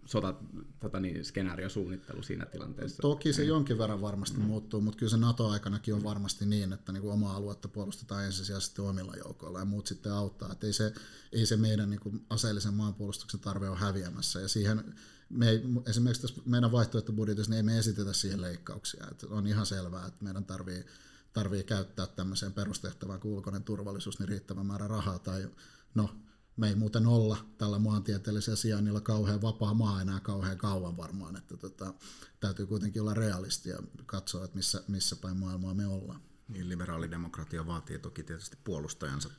sota, 0.06 0.36
tota 0.80 1.00
niin, 1.00 1.26
skenaariosuunnittelu 1.26 2.24
siinä 2.24 2.46
tilanteessa. 2.46 3.02
Toki 3.02 3.34
se 3.34 3.42
mm. 3.42 3.48
jonkin 3.48 3.78
verran 3.78 4.02
varmasti 4.02 4.38
mm. 4.38 4.44
muuttuu, 4.44 4.82
mutta 4.82 5.00
kyllä 5.00 5.10
se 5.10 5.18
NATO-aikanakin 5.18 5.94
on 5.94 6.04
varmasti 6.04 6.46
niin, 6.46 6.74
että 6.74 6.92
niin 6.92 7.02
kuin 7.02 7.14
omaa 7.14 7.36
aluetta 7.36 7.68
puolustetaan 7.68 8.26
ensisijaisesti 8.26 8.82
omilla 8.82 9.14
joukoilla 9.16 9.60
ja 9.60 9.66
muut 9.66 9.88
sitten 9.88 10.12
auttaa. 10.12 10.52
Et 10.52 10.64
ei, 10.64 10.74
se, 10.74 10.94
ei 11.32 11.46
se 11.46 11.58
meidän 11.58 11.90
niin 11.90 12.00
kuin, 12.00 12.26
aseellisen 12.30 12.74
maanpuolustuksen 12.74 13.40
tarve 13.40 13.70
ole 13.70 13.78
häviämässä. 13.78 14.40
Ja 14.40 14.48
siihen 14.48 14.96
me 15.30 15.50
ei, 15.50 15.64
esimerkiksi 15.86 16.22
tässä 16.22 16.42
meidän 16.46 16.72
vaihtoehtobudjetissa 16.72 17.50
niin 17.50 17.58
ei 17.58 17.64
me 17.64 17.78
esitetä 17.78 18.14
siihen 18.14 18.42
leikkauksia. 18.42 19.08
Et 19.12 19.24
on 19.24 19.48
ihan 19.48 19.66
selvää, 19.66 20.08
että 20.08 20.24
meidän 20.24 20.46
tarvii, 20.46 20.86
tarvii 21.34 21.64
käyttää 21.64 22.08
tämmöiseen 22.08 22.54
perustehtävään 22.54 23.20
kuin 23.20 23.34
ulkoinen 23.34 23.64
turvallisuus 23.64 24.20
niin 24.20 24.30
riittävän 24.30 24.66
määrä 24.66 24.88
rahaa. 24.88 25.20
Tai 25.20 25.50
no, 25.96 26.10
me 26.58 26.68
ei 26.68 26.76
muuten 26.76 27.08
olla 27.08 27.38
tällä 27.58 27.80
maantieteellisellä 27.80 28.58
sijainnilla 28.58 29.02
kauhean 29.02 29.42
vapaa 29.42 29.74
maa 29.74 30.02
enää 30.02 30.20
kauhean 30.20 30.58
kauan 30.58 30.98
varmaan, 30.98 31.36
että 31.36 31.58
tota, 31.58 31.94
täytyy 32.40 32.66
kuitenkin 32.66 33.02
olla 33.02 33.14
realistia 33.14 33.76
ja 33.76 33.82
katsoa, 34.06 34.46
että 34.46 34.56
missä, 34.56 34.84
missä 34.88 35.16
päin 35.16 35.38
maailmaa 35.38 35.74
me 35.74 35.88
ollaan. 35.88 36.22
Niin, 36.48 36.70
liberaalidemokratia 36.70 37.68
vaatii 37.68 38.00
toki 38.00 38.24
tietysti 38.24 38.58
puolustajansa 38.64 39.30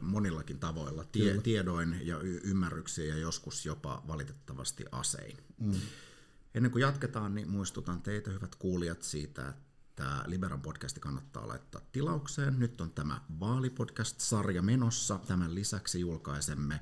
monillakin 0.00 0.58
tavoilla, 0.58 1.04
tie, 1.04 1.38
tiedoin 1.38 2.00
ja 2.06 2.20
y- 2.20 2.40
ymmärryksiä 2.44 3.04
ja 3.04 3.18
joskus 3.18 3.66
jopa 3.66 4.02
valitettavasti 4.06 4.84
asein. 4.92 5.36
Mm. 5.58 5.80
Ennen 6.54 6.72
kuin 6.72 6.82
jatketaan, 6.82 7.34
niin 7.34 7.50
muistutan 7.50 8.02
teitä 8.02 8.30
hyvät 8.30 8.54
kuulijat 8.54 9.02
siitä, 9.02 9.48
että 9.48 9.67
Liberan 10.26 10.62
podcasti 10.62 11.00
kannattaa 11.00 11.48
laittaa 11.48 11.80
tilaukseen. 11.92 12.58
Nyt 12.58 12.80
on 12.80 12.90
tämä 12.90 13.20
vaalipodcast-sarja 13.40 14.62
menossa. 14.62 15.20
Tämän 15.26 15.54
lisäksi 15.54 16.00
julkaisemme 16.00 16.80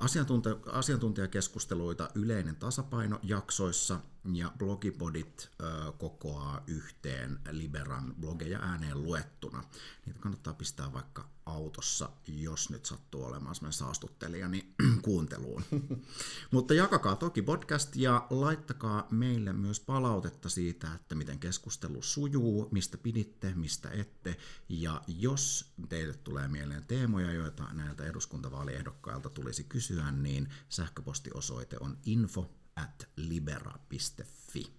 asiantuntija, 0.00 0.56
asiantuntijakeskusteluita 0.72 2.08
yleinen 2.14 2.56
tasapaino 2.56 3.20
jaksoissa 3.22 4.00
ja 4.32 4.52
blogipodit 4.58 5.50
kokoaa 5.98 6.64
yhteen 6.66 7.40
Liberan 7.50 8.14
blogeja 8.20 8.58
ääneen 8.58 9.02
luettuna. 9.02 9.64
Niitä 10.06 10.20
kannattaa 10.20 10.54
pistää 10.54 10.92
vaikka 10.92 11.28
autossa, 11.46 12.10
jos 12.26 12.70
nyt 12.70 12.86
sattuu 12.86 13.24
olemaan 13.24 13.54
semmoinen 13.54 13.72
saastuttelija, 13.72 14.48
niin 14.48 14.74
kuunteluun. 15.02 15.64
Mutta 16.50 16.74
jakakaa 16.74 17.16
toki 17.16 17.42
podcast 17.42 17.96
ja 17.96 18.26
laittakaa 18.30 19.06
meille 19.10 19.52
myös 19.52 19.80
palautetta 19.80 20.48
siitä, 20.48 20.94
että 20.94 21.14
miten 21.14 21.38
keskustelu 21.38 22.02
sujuu, 22.02 22.68
mistä 22.70 22.98
piditte, 22.98 23.52
mistä 23.54 23.90
ette. 23.90 24.36
Ja 24.68 25.02
jos 25.08 25.72
teille 25.88 26.14
tulee 26.14 26.48
mieleen 26.48 26.86
teemoja, 26.86 27.32
joita 27.32 27.64
näiltä 27.72 28.04
eduskuntavaaliehdokkailta 28.04 29.30
tulisi 29.30 29.64
kysyä, 29.64 30.12
niin 30.12 30.48
sähköpostiosoite 30.68 31.76
on 31.80 31.98
info 32.04 32.50
at 32.76 33.08
libera.fi. 33.16 34.72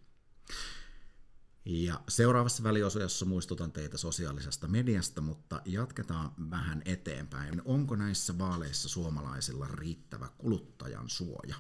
Ja 1.65 2.01
seuraavassa 2.09 2.63
väliosassa 2.63 3.25
muistutan 3.25 3.71
teitä 3.71 3.97
sosiaalisesta 3.97 4.67
mediasta, 4.67 5.21
mutta 5.21 5.61
jatketaan 5.65 6.31
vähän 6.49 6.81
eteenpäin. 6.85 7.61
Onko 7.65 7.95
näissä 7.95 8.37
vaaleissa 8.37 8.89
suomalaisilla 8.89 9.67
riittävä 9.67 10.29
kuluttajan 10.37 11.09
suoja? 11.09 11.55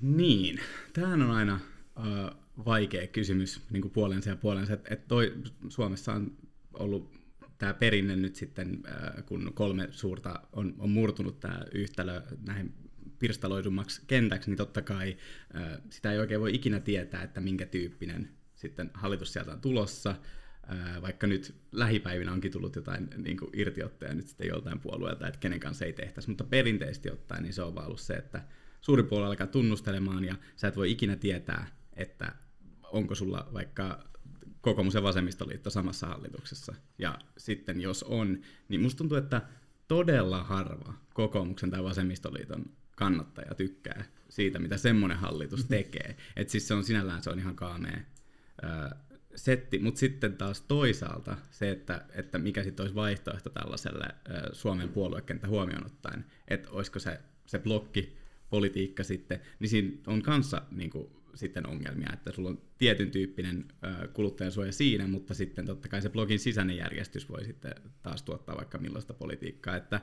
Niin, 0.00 0.60
tämähän 0.92 1.22
on 1.22 1.30
aina 1.30 1.54
äh, 1.54 2.36
vaikea 2.64 3.06
kysymys 3.06 3.60
niin 3.70 3.82
kuin 3.82 3.92
puolensa 3.92 4.30
ja 4.30 4.36
puolensa. 4.36 4.72
Et, 4.72 4.92
et 4.92 5.08
toi, 5.08 5.34
Suomessa 5.68 6.12
on 6.12 6.36
ollut 6.72 7.18
tämä 7.58 7.74
perinne 7.74 8.16
nyt 8.16 8.36
sitten, 8.36 8.82
äh, 8.86 9.24
kun 9.26 9.52
kolme 9.54 9.88
suurta 9.90 10.42
on, 10.52 10.74
on 10.78 10.90
murtunut 10.90 11.40
tämä 11.40 11.60
yhtälö 11.72 12.22
näihin 12.46 12.87
pirstaloidummaksi 13.18 14.02
kentäksi, 14.06 14.50
niin 14.50 14.58
totta 14.58 14.82
kai 14.82 15.16
sitä 15.90 16.12
ei 16.12 16.18
oikein 16.18 16.40
voi 16.40 16.54
ikinä 16.54 16.80
tietää, 16.80 17.22
että 17.22 17.40
minkä 17.40 17.66
tyyppinen 17.66 18.28
sitten 18.54 18.90
hallitus 18.94 19.32
sieltä 19.32 19.52
on 19.52 19.60
tulossa, 19.60 20.14
vaikka 21.02 21.26
nyt 21.26 21.54
lähipäivinä 21.72 22.32
onkin 22.32 22.52
tullut 22.52 22.76
jotain 22.76 23.08
niin 23.16 23.36
kuin 23.36 23.50
irtiottoja 23.52 24.14
nyt 24.14 24.26
sitten 24.26 24.48
joltain 24.48 24.80
puolueelta, 24.80 25.28
että 25.28 25.40
kenen 25.40 25.60
kanssa 25.60 25.84
ei 25.84 25.92
tehtäisi, 25.92 26.28
mutta 26.28 26.44
perinteisesti 26.44 27.10
ottaen 27.10 27.42
niin 27.42 27.52
se 27.52 27.62
on 27.62 27.74
vaan 27.74 27.86
ollut 27.86 28.00
se, 28.00 28.14
että 28.14 28.44
suuri 28.80 29.02
puolue 29.02 29.26
alkaa 29.26 29.46
tunnustelemaan 29.46 30.24
ja 30.24 30.34
sä 30.56 30.68
et 30.68 30.76
voi 30.76 30.90
ikinä 30.90 31.16
tietää, 31.16 31.66
että 31.96 32.32
onko 32.82 33.14
sulla 33.14 33.48
vaikka 33.52 34.04
kokoomus 34.60 34.94
ja 34.94 35.02
vasemmistoliitto 35.02 35.70
samassa 35.70 36.06
hallituksessa. 36.06 36.74
Ja 36.98 37.18
sitten 37.36 37.80
jos 37.80 38.02
on, 38.02 38.40
niin 38.68 38.80
musta 38.80 38.98
tuntuu, 38.98 39.18
että 39.18 39.42
todella 39.88 40.44
harva 40.44 40.94
kokoomuksen 41.14 41.70
tai 41.70 41.84
vasemmistoliiton 41.84 42.64
kannattaja 42.98 43.54
tykkää 43.54 44.04
siitä, 44.28 44.58
mitä 44.58 44.76
semmoinen 44.76 45.18
hallitus 45.18 45.60
mm-hmm. 45.60 45.76
tekee. 45.76 46.16
Että 46.36 46.50
siis 46.50 46.68
se 46.68 46.74
on 46.74 46.84
sinällään 46.84 47.22
se 47.22 47.30
on 47.30 47.38
ihan 47.38 47.56
kaamea 47.56 48.00
ö, 48.64 48.96
setti, 49.34 49.78
mutta 49.78 50.00
sitten 50.00 50.36
taas 50.36 50.60
toisaalta 50.60 51.36
se, 51.50 51.70
että, 51.70 52.04
että 52.14 52.38
mikä 52.38 52.62
sitten 52.64 52.84
olisi 52.84 52.94
vaihtoehto 52.94 53.50
tällaiselle 53.50 54.04
ö, 54.04 54.54
Suomen 54.54 54.88
puoluekenttä 54.88 55.48
huomioon 55.48 55.86
ottaen, 55.86 56.24
että 56.48 56.70
olisiko 56.70 56.98
se, 56.98 57.20
se 57.46 57.58
blokki 57.58 58.16
politiikka 58.50 59.04
sitten, 59.04 59.40
niin 59.58 59.68
siinä 59.68 59.96
on 60.06 60.22
kanssa 60.22 60.62
niin 60.70 60.90
kuin, 60.90 61.08
sitten 61.34 61.66
ongelmia, 61.66 62.10
että 62.12 62.32
sulla 62.32 62.48
on 62.48 62.62
tietyn 62.78 63.10
tyyppinen 63.10 63.64
ö, 63.84 64.08
kuluttajansuoja 64.08 64.72
siinä, 64.72 65.06
mutta 65.06 65.34
sitten 65.34 65.66
totta 65.66 65.88
kai 65.88 66.02
se 66.02 66.10
blogin 66.10 66.38
sisäinen 66.38 66.76
järjestys 66.76 67.28
voi 67.28 67.44
sitten 67.44 67.72
taas 68.02 68.22
tuottaa 68.22 68.56
vaikka 68.56 68.78
millaista 68.78 69.14
politiikkaa, 69.14 69.76
että 69.76 70.00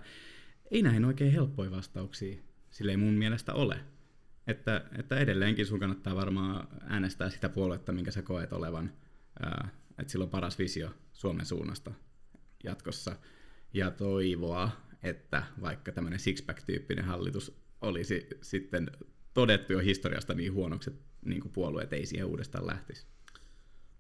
ei 0.71 0.81
näihin 0.81 1.05
oikein 1.05 1.31
helppoja 1.31 1.71
vastauksia 1.71 2.37
sille 2.75 2.91
ei 2.91 2.97
mun 2.97 3.13
mielestä 3.13 3.53
ole. 3.53 3.79
Että, 4.47 4.85
että 4.97 5.19
edelleenkin 5.19 5.65
sun 5.65 5.79
kannattaa 5.79 6.15
varmaan 6.15 6.67
äänestää 6.81 7.29
sitä 7.29 7.49
puoluetta, 7.49 7.91
minkä 7.91 8.11
sä 8.11 8.21
koet 8.21 8.53
olevan, 8.53 8.93
että 9.99 10.11
sillä 10.11 10.23
on 10.23 10.29
paras 10.29 10.59
visio 10.59 10.89
Suomen 11.13 11.45
suunnasta 11.45 11.91
jatkossa. 12.63 13.15
Ja 13.73 13.91
toivoa, 13.91 14.71
että 15.03 15.43
vaikka 15.61 15.91
tämmöinen 15.91 16.19
six-pack-tyyppinen 16.19 17.05
hallitus 17.05 17.61
olisi 17.81 18.27
sitten 18.41 18.91
todettu 19.33 19.73
jo 19.73 19.79
historiasta 19.79 20.33
niin 20.33 20.53
huonoksi, 20.53 20.89
että 20.89 21.05
niin 21.25 21.49
puolueet 21.53 21.93
ei 21.93 22.05
siihen 22.05 22.27
uudestaan 22.27 22.67
lähtisi. 22.67 23.07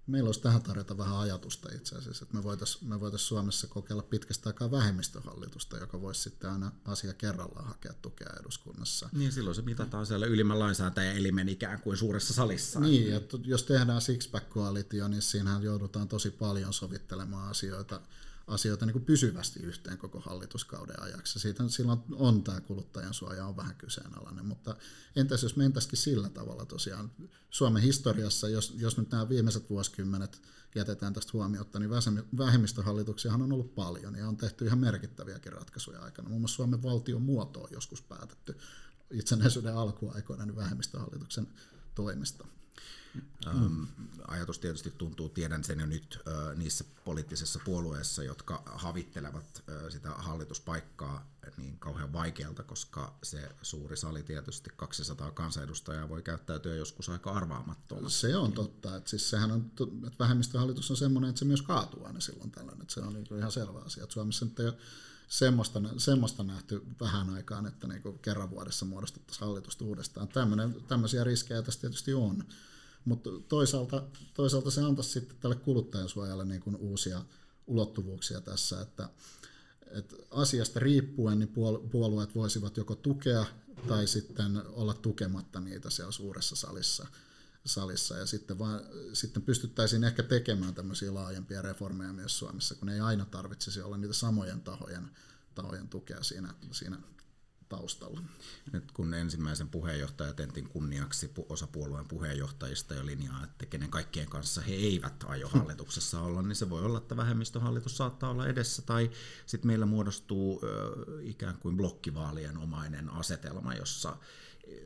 Meillä 0.07 0.27
olisi 0.27 0.41
tähän 0.41 0.61
tarjota 0.61 0.97
vähän 0.97 1.17
ajatusta 1.17 1.69
itse 1.75 1.95
asiassa, 1.95 2.23
että 2.23 2.37
me 2.37 2.43
voitaisiin 2.43 2.89
me 2.89 2.99
voitais 2.99 3.27
Suomessa 3.27 3.67
kokeilla 3.67 4.03
pitkästä 4.03 4.49
aikaa 4.49 4.71
vähemmistöhallitusta, 4.71 5.77
joka 5.77 6.01
voisi 6.01 6.21
sitten 6.21 6.49
aina 6.49 6.71
asia 6.85 7.13
kerrallaan 7.13 7.67
hakea 7.67 7.93
tukea 7.93 8.29
eduskunnassa. 8.39 9.09
Niin 9.13 9.31
silloin 9.31 9.55
se 9.55 9.61
mitataan 9.61 10.05
siellä 10.05 10.25
ylimmän 10.25 10.59
lainsäätäjän 10.59 11.15
elimen 11.15 11.49
ikään 11.49 11.81
kuin 11.81 11.97
suuressa 11.97 12.33
salissa. 12.33 12.79
Niin, 12.79 13.13
että 13.13 13.37
jos 13.43 13.63
tehdään 13.63 14.01
Sixpack-koalitio, 14.01 15.07
niin 15.07 15.21
siinähän 15.21 15.63
joudutaan 15.63 16.07
tosi 16.07 16.31
paljon 16.31 16.73
sovittelemaan 16.73 17.49
asioita 17.49 18.01
asioita 18.47 18.85
niin 18.85 18.93
kuin 18.93 19.05
pysyvästi 19.05 19.59
yhteen 19.59 19.97
koko 19.97 20.19
hallituskauden 20.19 21.03
ajaksi. 21.03 21.39
Siitä 21.39 21.63
silloin 21.67 21.99
on 22.11 22.43
tämä 22.43 22.61
kuluttajan 22.61 23.13
suoja 23.13 23.45
on 23.45 23.57
vähän 23.57 23.75
kyseenalainen, 23.75 24.45
mutta 24.45 24.75
entäs 25.15 25.43
jos 25.43 25.55
mentäisikin 25.55 25.97
sillä 25.97 26.29
tavalla 26.29 26.65
tosiaan 26.65 27.11
Suomen 27.49 27.83
historiassa, 27.83 28.49
jos, 28.49 28.73
jos 28.77 28.97
nyt 28.97 29.11
nämä 29.11 29.29
viimeiset 29.29 29.69
vuosikymmenet 29.69 30.41
jätetään 30.75 31.13
tästä 31.13 31.31
huomiota, 31.33 31.79
niin 31.79 31.89
vähemmistöhallituksiahan 32.37 33.41
on 33.41 33.53
ollut 33.53 33.75
paljon 33.75 34.15
ja 34.15 34.27
on 34.27 34.37
tehty 34.37 34.65
ihan 34.65 34.79
merkittäviäkin 34.79 35.53
ratkaisuja 35.53 36.01
aikana. 36.01 36.29
Muun 36.29 36.41
muassa 36.41 36.55
Suomen 36.55 36.83
valtion 36.83 37.21
muoto 37.21 37.61
on 37.61 37.69
joskus 37.71 38.01
päätetty 38.01 38.57
itsenäisyyden 39.11 39.75
alkuaikoina 39.75 40.45
niin 40.45 40.55
vähemmistöhallituksen 40.55 41.47
toimesta. 41.95 42.47
Mm. 43.53 43.87
Ajatus 44.27 44.59
tietysti 44.59 44.91
tuntuu, 44.91 45.29
tiedän 45.29 45.63
sen 45.63 45.79
jo 45.79 45.85
nyt 45.85 46.19
niissä 46.55 46.83
poliittisissa 47.05 47.59
puolueissa, 47.65 48.23
jotka 48.23 48.63
havittelevat 48.65 49.63
sitä 49.89 50.09
hallituspaikkaa 50.09 51.35
niin 51.57 51.79
kauhean 51.79 52.13
vaikealta, 52.13 52.63
koska 52.63 53.17
se 53.23 53.51
suuri 53.61 53.97
sali 53.97 54.23
tietysti 54.23 54.69
200 54.75 55.31
kansanedustajaa 55.31 56.09
voi 56.09 56.21
käyttäytyä 56.21 56.75
joskus 56.75 57.09
aika 57.09 57.31
arvaamattomasti. 57.31 58.19
Se 58.19 58.37
on 58.37 58.51
totta, 58.51 58.95
että 58.95 59.09
siis 59.09 59.29
sehän 59.29 59.51
on, 59.51 59.71
että 60.07 60.19
vähemmistöhallitus 60.19 60.91
on 60.91 60.97
semmoinen, 60.97 61.29
että 61.29 61.39
se 61.39 61.45
myös 61.45 61.61
kaatuu 61.61 62.05
aina 62.05 62.19
silloin 62.19 62.51
tällöin, 62.51 62.81
että 62.81 62.93
se 62.93 62.99
on 62.99 63.13
niin 63.13 63.37
ihan 63.37 63.51
selvä 63.51 63.79
asia, 63.79 64.03
että 64.03 64.13
Suomessa 64.13 64.45
nyt 64.45 64.59
ei 64.59 64.65
ole 64.65 64.77
semmoista, 65.27 65.81
semmoista 65.97 66.43
nähty 66.43 66.81
vähän 66.99 67.29
aikaan, 67.29 67.65
että 67.65 67.87
niin 67.87 68.19
kerran 68.21 68.49
vuodessa 68.49 68.85
muodostettaisiin 68.85 69.47
hallitusta 69.47 69.85
uudestaan. 69.85 70.27
Tämmöinen, 70.27 70.75
tämmöisiä 70.87 71.23
riskejä 71.23 71.61
tässä 71.61 71.81
tietysti 71.81 72.13
on. 72.13 72.43
Mutta 73.05 73.29
toisaalta, 73.47 74.03
toisaalta 74.33 74.71
se 74.71 74.81
antaisi 74.81 75.09
sitten 75.09 75.37
tälle 75.39 75.55
kuluttajansuojalle 75.55 76.45
niin 76.45 76.61
kuin 76.61 76.75
uusia 76.75 77.25
ulottuvuuksia 77.67 78.41
tässä, 78.41 78.81
että, 78.81 79.09
että 79.91 80.15
asiasta 80.31 80.79
riippuen 80.79 81.39
niin 81.39 81.53
puolueet 81.91 82.35
voisivat 82.35 82.77
joko 82.77 82.95
tukea 82.95 83.45
tai 83.87 84.07
sitten 84.07 84.61
olla 84.67 84.93
tukematta 84.93 85.59
niitä 85.59 85.89
siellä 85.89 86.11
suuressa 86.11 86.55
salissa. 86.55 87.07
salissa. 87.65 88.17
Ja 88.17 88.25
sitten, 88.25 88.59
vaan, 88.59 88.81
sitten 89.13 89.43
pystyttäisiin 89.43 90.03
ehkä 90.03 90.23
tekemään 90.23 90.75
tämmöisiä 90.75 91.13
laajempia 91.13 91.61
reformeja 91.61 92.13
myös 92.13 92.39
Suomessa, 92.39 92.75
kun 92.75 92.89
ei 92.89 92.99
aina 92.99 93.25
tarvitsisi 93.25 93.81
olla 93.81 93.97
niitä 93.97 94.13
samojen 94.13 94.61
tahojen, 94.61 95.11
tahojen 95.55 95.87
tukea 95.87 96.23
siinä, 96.23 96.53
siinä 96.71 96.97
taustalla. 97.69 98.21
Nyt 98.73 98.91
kun 98.91 99.13
ensimmäisen 99.13 99.69
puheenjohtajatentin 99.69 100.69
kunniaksi 100.69 101.31
osa 101.49 101.67
puolueen 101.67 102.07
puheenjohtajista 102.07 102.93
jo 102.93 103.05
linjaa, 103.05 103.43
että 103.43 103.65
kenen 103.65 103.89
kaikkien 103.89 104.29
kanssa 104.29 104.61
he 104.61 104.73
eivät 104.73 105.23
aio 105.27 105.49
hallituksessa 105.49 106.21
olla, 106.21 106.41
niin 106.41 106.55
se 106.55 106.69
voi 106.69 106.81
olla, 106.81 106.97
että 106.97 107.17
vähemmistöhallitus 107.17 107.97
saattaa 107.97 108.29
olla 108.29 108.47
edessä, 108.47 108.81
tai 108.81 109.11
sitten 109.45 109.67
meillä 109.67 109.85
muodostuu 109.85 110.61
ikään 111.21 111.57
kuin 111.57 111.77
blokkivaalien 111.77 112.57
omainen 112.57 113.09
asetelma, 113.09 113.73
jossa 113.73 114.17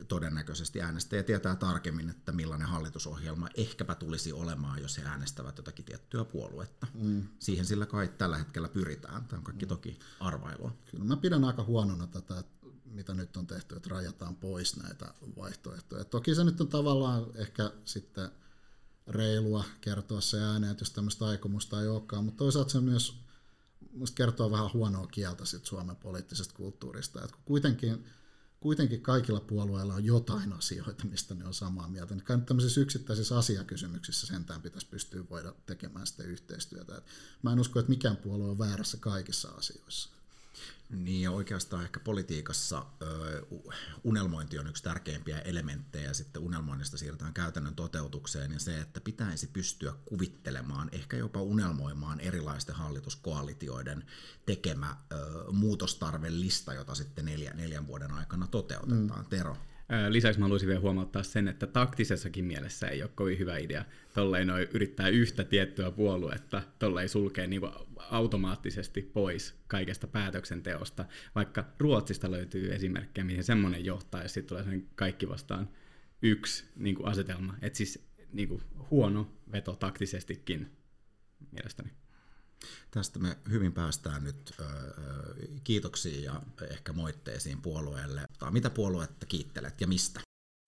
todennäköisesti 0.08 0.82
äänestäjä 0.82 1.22
tietää 1.22 1.56
tarkemmin, 1.56 2.10
että 2.10 2.32
millainen 2.32 2.68
hallitusohjelma 2.68 3.48
ehkäpä 3.54 3.94
tulisi 3.94 4.32
olemaan, 4.32 4.82
jos 4.82 4.98
he 4.98 5.02
äänestävät 5.04 5.56
jotakin 5.56 5.84
tiettyä 5.84 6.24
puoluetta. 6.24 6.86
Mm. 6.94 7.28
Siihen 7.38 7.66
sillä 7.66 7.86
kai 7.86 8.08
tällä 8.08 8.38
hetkellä 8.38 8.68
pyritään. 8.68 9.24
Tämä 9.24 9.38
on 9.38 9.44
kaikki 9.44 9.66
toki 9.66 9.98
arvailua. 10.20 10.72
Kyllä 10.90 11.04
mä 11.04 11.16
pidän 11.16 11.44
aika 11.44 11.62
huonona 11.62 12.06
tätä, 12.06 12.44
mitä 12.90 13.14
nyt 13.14 13.36
on 13.36 13.46
tehty, 13.46 13.76
että 13.76 13.90
rajataan 13.90 14.36
pois 14.36 14.76
näitä 14.76 15.14
vaihtoehtoja. 15.36 16.04
Toki 16.04 16.34
se 16.34 16.44
nyt 16.44 16.60
on 16.60 16.68
tavallaan 16.68 17.26
ehkä 17.34 17.72
sitten 17.84 18.30
reilua 19.06 19.64
kertoa 19.80 20.20
se 20.20 20.42
ääneen, 20.42 20.70
että 20.70 20.82
jos 20.82 20.90
tämmöistä 20.90 21.26
aikomusta 21.26 21.82
ei 21.82 21.88
olekaan, 21.88 22.24
mutta 22.24 22.38
toisaalta 22.38 22.70
se 22.70 22.80
myös 22.80 23.14
kertoo 24.14 24.50
vähän 24.50 24.72
huonoa 24.74 25.06
kieltä 25.06 25.44
sit 25.44 25.66
Suomen 25.66 25.96
poliittisesta 25.96 26.54
kulttuurista. 26.54 27.24
Että 27.24 27.36
kuitenkin, 27.44 28.06
kuitenkin 28.60 29.00
kaikilla 29.00 29.40
puolueilla 29.40 29.94
on 29.94 30.04
jotain 30.04 30.52
asioita, 30.52 31.04
mistä 31.04 31.34
ne 31.34 31.44
on 31.44 31.54
samaa 31.54 31.88
mieltä. 31.88 32.14
Niin 32.14 32.24
nyt 32.28 32.46
tämmöisissä 32.46 32.80
yksittäisissä 32.80 33.38
asiakysymyksissä 33.38 34.26
sentään 34.26 34.62
pitäisi 34.62 34.86
pystyä 34.86 35.24
voida 35.30 35.54
tekemään 35.66 36.06
sitä 36.06 36.22
yhteistyötä. 36.22 36.96
Et 36.96 37.04
mä 37.42 37.52
en 37.52 37.60
usko, 37.60 37.80
että 37.80 37.90
mikään 37.90 38.16
puolue 38.16 38.50
on 38.50 38.58
väärässä 38.58 38.96
kaikissa 38.96 39.48
asioissa. 39.48 40.19
Niin 40.90 41.22
ja 41.22 41.30
oikeastaan 41.30 41.82
ehkä 41.82 42.00
politiikassa 42.00 42.86
unelmointi 44.04 44.58
on 44.58 44.66
yksi 44.66 44.82
tärkeimpiä 44.82 45.38
elementtejä 45.38 46.08
ja 46.08 46.14
sitten 46.14 46.42
unelmoinnista 46.42 46.98
siirrytään 46.98 47.34
käytännön 47.34 47.74
toteutukseen 47.74 48.52
ja 48.52 48.60
se, 48.60 48.78
että 48.78 49.00
pitäisi 49.00 49.46
pystyä 49.46 49.94
kuvittelemaan, 50.04 50.88
ehkä 50.92 51.16
jopa 51.16 51.42
unelmoimaan 51.42 52.20
erilaisten 52.20 52.74
hallituskoalitioiden 52.74 54.04
tekemä 54.46 54.96
muutostarvelista, 55.52 56.74
jota 56.74 56.94
sitten 56.94 57.24
neljä, 57.24 57.54
neljän 57.54 57.86
vuoden 57.86 58.12
aikana 58.12 58.46
toteutetaan. 58.46 59.20
Mm. 59.20 59.26
Tero? 59.30 59.56
Lisäksi 60.08 60.40
mä 60.40 60.44
haluaisin 60.44 60.68
vielä 60.68 60.80
huomauttaa 60.80 61.22
sen, 61.22 61.48
että 61.48 61.66
taktisessakin 61.66 62.44
mielessä 62.44 62.88
ei 62.88 63.02
ole 63.02 63.10
kovin 63.14 63.38
hyvä 63.38 63.58
idea 63.58 63.84
tolleen 64.14 64.46
noin 64.46 64.68
yrittää 64.74 65.08
yhtä 65.08 65.44
tiettyä 65.44 65.90
puoluetta 65.90 66.62
tolleen 66.78 67.08
sulkea 67.08 67.46
niin 67.46 67.62
automaattisesti 68.10 69.02
pois 69.02 69.54
kaikesta 69.68 70.06
päätöksenteosta, 70.06 71.04
vaikka 71.34 71.64
Ruotsista 71.78 72.30
löytyy 72.30 72.74
esimerkkejä, 72.74 73.24
mihin 73.24 73.44
semmoinen 73.44 73.84
johtaa, 73.84 74.28
sitten 74.28 74.58
tulee 74.58 74.80
kaikki 74.94 75.28
vastaan 75.28 75.68
yksi 76.22 76.64
niin 76.76 76.94
kuin 76.94 77.08
asetelma. 77.08 77.54
että 77.62 77.76
siis 77.76 78.10
niin 78.32 78.48
kuin 78.48 78.62
huono 78.90 79.32
veto 79.52 79.76
taktisestikin 79.76 80.70
mielestäni. 81.52 81.99
Tästä 82.90 83.18
me 83.18 83.38
hyvin 83.50 83.72
päästään 83.72 84.24
nyt 84.24 84.54
kiitoksiin 85.64 86.22
ja 86.22 86.42
ehkä 86.70 86.92
moitteisiin 86.92 87.62
puolueelle. 87.62 88.24
Mitä 88.50 88.70
puoluetta 88.70 89.26
kiittelet 89.26 89.80
ja 89.80 89.86
mistä? 89.86 90.20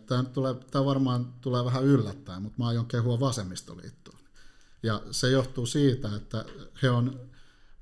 Tämä, 0.06 0.24
tulee, 0.24 0.54
tämä 0.54 0.84
varmaan 0.84 1.34
tulee 1.40 1.64
vähän 1.64 1.84
yllättäen, 1.84 2.42
mutta 2.42 2.58
mä 2.58 2.68
aion 2.68 2.86
kehua 2.86 3.20
vasemmistoliittoon. 3.20 4.18
Ja 4.82 5.02
se 5.10 5.30
johtuu 5.30 5.66
siitä, 5.66 6.16
että 6.16 6.44
he 6.82 6.90
on, 6.90 7.30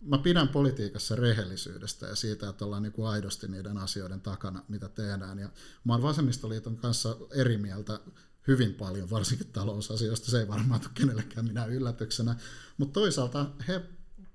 mä 0.00 0.18
pidän 0.18 0.48
politiikassa 0.48 1.16
rehellisyydestä 1.16 2.06
ja 2.06 2.16
siitä, 2.16 2.48
että 2.48 2.64
ollaan 2.64 2.82
niin 2.82 2.92
kuin 2.92 3.08
aidosti 3.08 3.48
niiden 3.48 3.78
asioiden 3.78 4.20
takana, 4.20 4.64
mitä 4.68 4.88
tehdään. 4.88 5.38
Ja 5.38 5.48
mä 5.84 5.92
oon 5.92 6.02
vasemmistoliiton 6.02 6.76
kanssa 6.76 7.16
eri 7.30 7.58
mieltä 7.58 8.00
hyvin 8.46 8.74
paljon, 8.74 9.10
varsinkin 9.10 9.52
talousasioista. 9.52 10.30
Se 10.30 10.40
ei 10.40 10.48
varmaan 10.48 10.80
tule 10.80 10.92
kenellekään 10.94 11.46
minä 11.46 11.64
yllätyksenä. 11.64 12.36
Mutta 12.78 12.92
toisaalta 12.92 13.46
he 13.68 13.82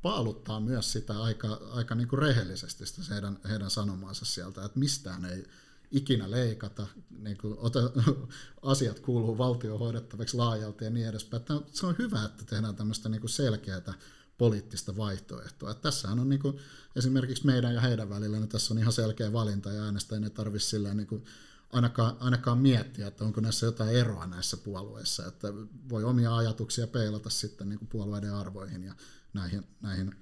paaluttaa 0.05 0.59
myös 0.59 0.91
sitä 0.91 1.21
aika, 1.21 1.61
aika 1.71 1.95
niin 1.95 2.07
kuin 2.07 2.19
rehellisesti 2.19 2.85
sitä 2.85 3.01
heidän, 3.13 3.39
heidän 3.49 3.69
sanomaansa 3.69 4.25
sieltä, 4.25 4.65
että 4.65 4.79
mistään 4.79 5.25
ei 5.25 5.45
ikinä 5.91 6.31
leikata, 6.31 6.87
niin 7.19 7.37
kuin 7.37 7.55
ota, 7.57 7.79
asiat 8.61 8.99
kuuluu 8.99 9.37
valtion 9.37 9.79
hoidettavaksi 9.79 10.37
laajalti 10.37 10.85
ja 10.85 10.89
niin 10.89 11.07
edespäin. 11.07 11.41
Että 11.41 11.53
se 11.71 11.85
on 11.85 11.95
hyvä, 11.99 12.25
että 12.25 12.45
tehdään 12.45 12.75
tämmöistä 12.75 13.09
niin 13.09 13.21
kuin 13.21 13.29
selkeää 13.29 13.93
poliittista 14.37 14.97
vaihtoehtoa. 14.97 15.71
Että 15.71 15.81
tässähän 15.81 16.19
on 16.19 16.29
niin 16.29 16.41
kuin, 16.41 16.57
esimerkiksi 16.95 17.45
meidän 17.45 17.73
ja 17.73 17.81
heidän 17.81 18.09
välillä, 18.09 18.39
niin 18.39 18.49
tässä 18.49 18.73
on 18.73 18.77
ihan 18.77 18.93
selkeä 18.93 19.33
valinta 19.33 19.71
ja 19.71 19.83
äänestäjien 19.83 20.23
ei 20.23 20.29
tarvitse 20.29 20.69
silleen 20.69 20.97
niin 20.97 21.07
kuin, 21.07 21.25
ainakaan, 21.73 22.17
ainakaan 22.19 22.57
miettiä, 22.57 23.07
että 23.07 23.25
onko 23.25 23.41
näissä 23.41 23.65
jotain 23.65 23.95
eroa 23.95 24.27
näissä 24.27 24.57
puolueissa, 24.57 25.25
että 25.25 25.47
voi 25.89 26.03
omia 26.03 26.35
ajatuksia 26.35 26.87
peilata 26.87 27.29
sitten 27.29 27.69
niin 27.69 27.79
kuin 27.79 27.89
puolueiden 27.89 28.33
arvoihin 28.33 28.83
ja 28.83 28.95
näihin, 29.35 29.67
näihin, 29.81 30.15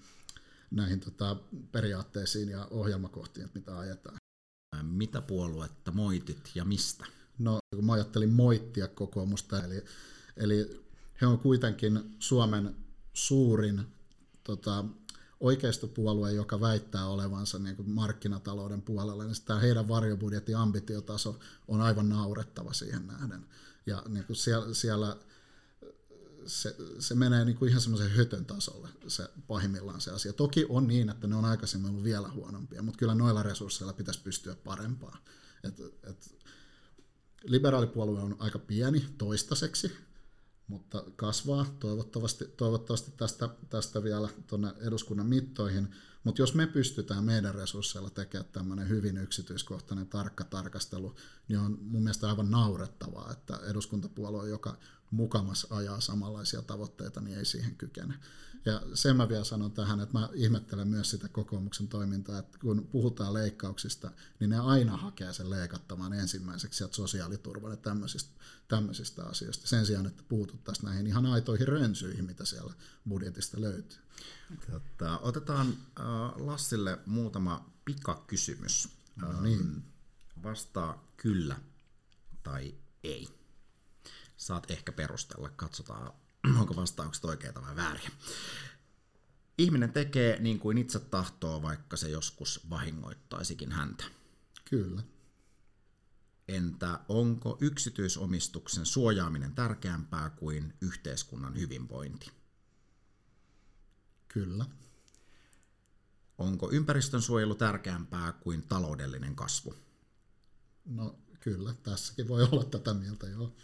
näihin 0.71 0.99
tota, 0.99 1.35
periaatteisiin 1.71 2.49
ja 2.49 2.67
ohjelmakohtiin, 2.71 3.49
mitä 3.53 3.77
ajetaan. 3.79 4.17
Mitä 4.81 5.21
puoluetta 5.21 5.91
moitit 5.91 6.51
ja 6.55 6.65
mistä? 6.65 7.05
No, 7.39 7.59
kun 7.75 7.85
mä 7.85 7.93
ajattelin 7.93 8.29
moittia 8.29 8.87
kokoomusta, 8.87 9.63
eli, 9.63 9.85
eli 10.37 10.85
he 11.21 11.25
on 11.25 11.39
kuitenkin 11.39 12.15
Suomen 12.19 12.75
suurin 13.13 13.81
tota, 14.43 14.85
oikeistopuolue, 15.39 16.31
joka 16.31 16.61
väittää 16.61 17.07
olevansa 17.07 17.59
niin 17.59 17.75
kuin 17.75 17.89
markkinatalouden 17.89 18.81
puolella, 18.81 19.23
niin 19.23 19.35
tämä 19.45 19.59
heidän 19.59 19.87
varjobudjetin 19.87 20.57
ambitiotaso 20.57 21.39
on 21.67 21.81
aivan 21.81 22.09
naurettava 22.09 22.73
siihen 22.73 23.07
nähden. 23.07 23.45
Ja 23.85 24.03
niin 24.07 24.25
kuin 24.25 24.37
siellä, 24.37 24.73
siellä 24.73 25.17
se, 26.45 26.75
se 26.99 27.15
menee 27.15 27.45
niin 27.45 27.57
kuin 27.57 27.69
ihan 27.69 27.81
semmoisen 27.81 28.11
hötön 28.11 28.45
tasolle 28.45 28.89
se 29.07 29.29
pahimmillaan 29.47 30.01
se 30.01 30.11
asia. 30.11 30.33
Toki 30.33 30.65
on 30.69 30.87
niin, 30.87 31.09
että 31.09 31.27
ne 31.27 31.35
on 31.35 31.45
aikaisemmin 31.45 31.89
ollut 31.89 32.03
vielä 32.03 32.29
huonompia, 32.29 32.81
mutta 32.81 32.97
kyllä 32.97 33.15
noilla 33.15 33.43
resursseilla 33.43 33.93
pitäisi 33.93 34.21
pystyä 34.23 34.55
parempaan. 34.55 35.17
Et, 35.63 35.79
et, 36.09 36.35
liberaalipuolue 37.43 38.21
on 38.21 38.35
aika 38.39 38.59
pieni 38.59 39.05
toistaiseksi, 39.17 39.91
mutta 40.67 41.03
kasvaa 41.15 41.75
toivottavasti, 41.79 42.45
toivottavasti 42.45 43.11
tästä, 43.17 43.49
tästä 43.69 44.03
vielä 44.03 44.29
tuonne 44.47 44.73
eduskunnan 44.81 45.27
mittoihin. 45.27 45.87
Mutta 46.23 46.41
jos 46.41 46.53
me 46.53 46.67
pystytään 46.67 47.23
meidän 47.23 47.55
resursseilla 47.55 48.09
tekemään 48.09 48.49
tämmöinen 48.51 48.89
hyvin 48.89 49.17
yksityiskohtainen 49.17 50.07
tarkka 50.07 50.43
tarkastelu, 50.43 51.15
niin 51.47 51.59
on 51.59 51.77
mun 51.81 52.03
mielestä 52.03 52.29
aivan 52.29 52.51
naurettavaa, 52.51 53.31
että 53.31 53.59
eduskuntapuolue, 53.69 54.49
joka 54.49 54.77
mukamas 55.13 55.67
ajaa 55.69 55.99
samanlaisia 55.99 56.61
tavoitteita, 56.61 57.21
niin 57.21 57.37
ei 57.37 57.45
siihen 57.45 57.75
kykene. 57.75 58.13
Ja 58.65 58.81
sen 58.93 59.15
mä 59.17 59.29
vielä 59.29 59.43
sanon 59.43 59.71
tähän, 59.71 59.99
että 59.99 60.19
mä 60.19 60.29
ihmettelen 60.33 60.87
myös 60.87 61.09
sitä 61.09 61.29
kokoomuksen 61.29 61.87
toimintaa, 61.87 62.39
että 62.39 62.57
kun 62.61 62.87
puhutaan 62.91 63.33
leikkauksista, 63.33 64.11
niin 64.39 64.49
ne 64.49 64.59
aina 64.59 64.97
hakee 64.97 65.33
sen 65.33 65.49
leikattavan 65.49 66.13
ensimmäiseksi 66.13 66.77
sieltä 66.77 66.95
sosiaaliturvan 66.95 67.71
ja 67.71 67.77
tämmöisistä, 67.77 68.31
tämmöisistä 68.67 69.23
asioista, 69.23 69.67
sen 69.67 69.85
sijaan, 69.85 70.05
että 70.05 70.23
puututtaisiin 70.27 70.85
näihin 70.85 71.07
ihan 71.07 71.25
aitoihin 71.25 71.67
rönsyihin, 71.67 72.25
mitä 72.25 72.45
siellä 72.45 72.73
budjetista 73.09 73.61
löytyy. 73.61 73.99
Tota, 74.71 75.19
otetaan 75.19 75.67
äh, 75.67 76.05
Lassille 76.35 76.99
muutama 77.05 77.69
pikakysymys. 77.85 78.89
No 79.15 79.41
niin. 79.41 79.83
Vastaa 80.43 81.07
kyllä 81.17 81.59
tai 82.43 82.75
ei. 83.03 83.42
Saat 84.43 84.71
ehkä 84.71 84.91
perustella, 84.91 85.49
katsotaan 85.49 86.13
onko 86.59 86.75
vastaukset 86.75 87.25
oikeita 87.25 87.61
vai 87.61 87.75
vääriä. 87.75 88.09
Ihminen 89.57 89.93
tekee 89.93 90.39
niin 90.39 90.59
kuin 90.59 90.77
itse 90.77 90.99
tahtoo, 90.99 91.61
vaikka 91.61 91.97
se 91.97 92.09
joskus 92.09 92.69
vahingoittaisikin 92.69 93.71
häntä. 93.71 94.03
Kyllä. 94.69 95.03
Entä 96.47 96.99
onko 97.09 97.57
yksityisomistuksen 97.61 98.85
suojaaminen 98.85 99.55
tärkeämpää 99.55 100.29
kuin 100.29 100.73
yhteiskunnan 100.81 101.59
hyvinvointi? 101.59 102.31
Kyllä. 104.27 104.65
Onko 106.37 106.71
ympäristön 106.71 107.21
suojelu 107.21 107.55
tärkeämpää 107.55 108.31
kuin 108.31 108.63
taloudellinen 108.67 109.35
kasvu? 109.35 109.75
No 110.85 111.19
kyllä, 111.39 111.73
tässäkin 111.73 112.27
voi 112.27 112.43
olla 112.43 112.63
tätä 112.63 112.93
mieltä, 112.93 113.27
joo. 113.27 113.55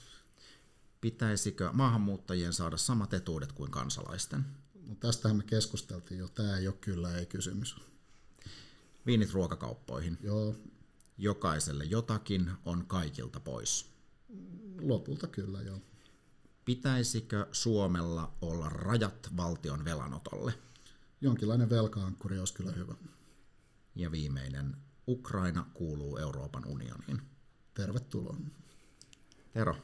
Pitäisikö 1.02 1.70
maahanmuuttajien 1.74 2.54
saada 2.54 2.78
samat 2.78 3.14
etuudet 3.14 3.52
kuin 3.52 3.72
kansalaisten? 3.72 4.46
No 4.88 4.96
tästähän 4.96 5.38
me 5.38 5.44
keskusteltiin 5.44 6.20
jo, 6.20 6.28
tämä 6.28 6.58
ei 6.58 6.68
ole 6.68 6.76
kyllä 6.82 7.18
ei 7.18 7.26
kysymys. 7.26 7.76
Viinit 9.06 9.34
ruokakauppoihin. 9.34 10.18
Joo, 10.24 10.56
Jokaiselle 11.18 11.84
jotakin 11.86 12.52
on 12.66 12.86
kaikilta 12.86 13.40
pois. 13.40 13.90
lopulta 14.82 15.28
kyllä 15.28 15.62
joo. 15.62 15.82
Pitäisikö 16.66 17.48
Suomella 17.52 18.34
olla 18.42 18.70
rajat 18.70 19.30
valtion 19.38 19.86
velanotolle? 19.86 20.54
Jonkinlainen 21.22 21.70
velkaankkuri 21.70 22.40
olisi 22.40 22.54
kyllä 22.54 22.72
hyvä. 22.72 22.96
Ja 23.96 24.12
viimeinen, 24.12 24.78
Ukraina 25.08 25.66
kuuluu 25.74 26.18
Euroopan 26.18 26.66
unioniin. 26.66 27.22
Tervetuloa. 27.74 28.38
Tero, 29.54 29.76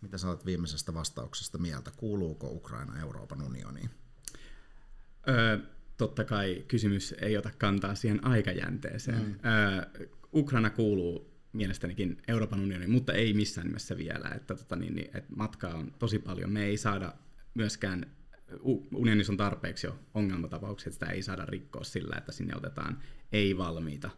mitä 0.00 0.18
sä 0.18 0.28
olet 0.28 0.46
viimeisestä 0.46 0.94
vastauksesta 0.94 1.58
mieltä? 1.58 1.90
Kuuluuko 1.96 2.50
Ukraina 2.50 3.00
Euroopan 3.00 3.42
unioniin? 3.42 3.90
Öö, 5.28 5.58
totta 5.96 6.24
kai 6.24 6.64
kysymys 6.68 7.14
ei 7.20 7.36
ota 7.36 7.50
kantaa 7.58 7.94
siihen 7.94 8.26
aikajänteeseen. 8.26 9.24
Mm. 9.24 9.34
Öö, 9.50 10.08
Ukraina 10.34 10.70
kuuluu 10.70 11.38
mielestänikin 11.52 12.22
Euroopan 12.28 12.60
unioniin, 12.60 12.90
mutta 12.90 13.12
ei 13.12 13.32
missään 13.32 13.66
nimessä 13.66 13.96
vielä. 13.96 14.28
Että, 14.28 14.54
tota, 14.54 14.76
niin, 14.76 14.94
niin, 14.94 15.06
että 15.06 15.32
matkaa 15.36 15.74
on 15.74 15.94
tosi 15.98 16.18
paljon. 16.18 16.50
Me 16.50 16.64
ei 16.64 16.76
saada 16.76 17.14
myöskään, 17.54 18.06
unionissa 18.94 19.32
on 19.32 19.36
tarpeeksi 19.36 19.86
jo 19.86 19.98
ongelmatapauksia, 20.14 20.90
että 20.90 21.06
sitä 21.06 21.12
ei 21.12 21.22
saada 21.22 21.44
rikkoa 21.44 21.84
sillä, 21.84 22.16
että 22.18 22.32
sinne 22.32 22.56
otetaan 22.56 23.02
ei-valmiita 23.32 24.10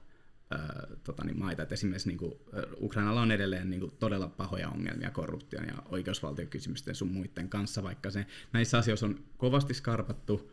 Tota, 1.04 1.24
niin 1.24 1.38
maita. 1.38 1.62
Et 1.62 1.72
esimerkiksi 1.72 2.08
niin 2.08 2.18
kuin, 2.18 2.32
Ukrainalla 2.80 3.20
on 3.20 3.30
edelleen 3.30 3.70
niin 3.70 3.80
kuin, 3.80 3.92
todella 3.98 4.28
pahoja 4.28 4.68
ongelmia 4.68 5.10
korruption 5.10 5.64
ja 5.64 5.82
oikeusvaltiokysymysten 5.88 6.94
sun 6.94 7.12
muiden 7.12 7.48
kanssa, 7.48 7.82
vaikka 7.82 8.10
se 8.10 8.26
näissä 8.52 8.78
asioissa 8.78 9.06
on 9.06 9.18
kovasti 9.36 9.74
skarpattu 9.74 10.52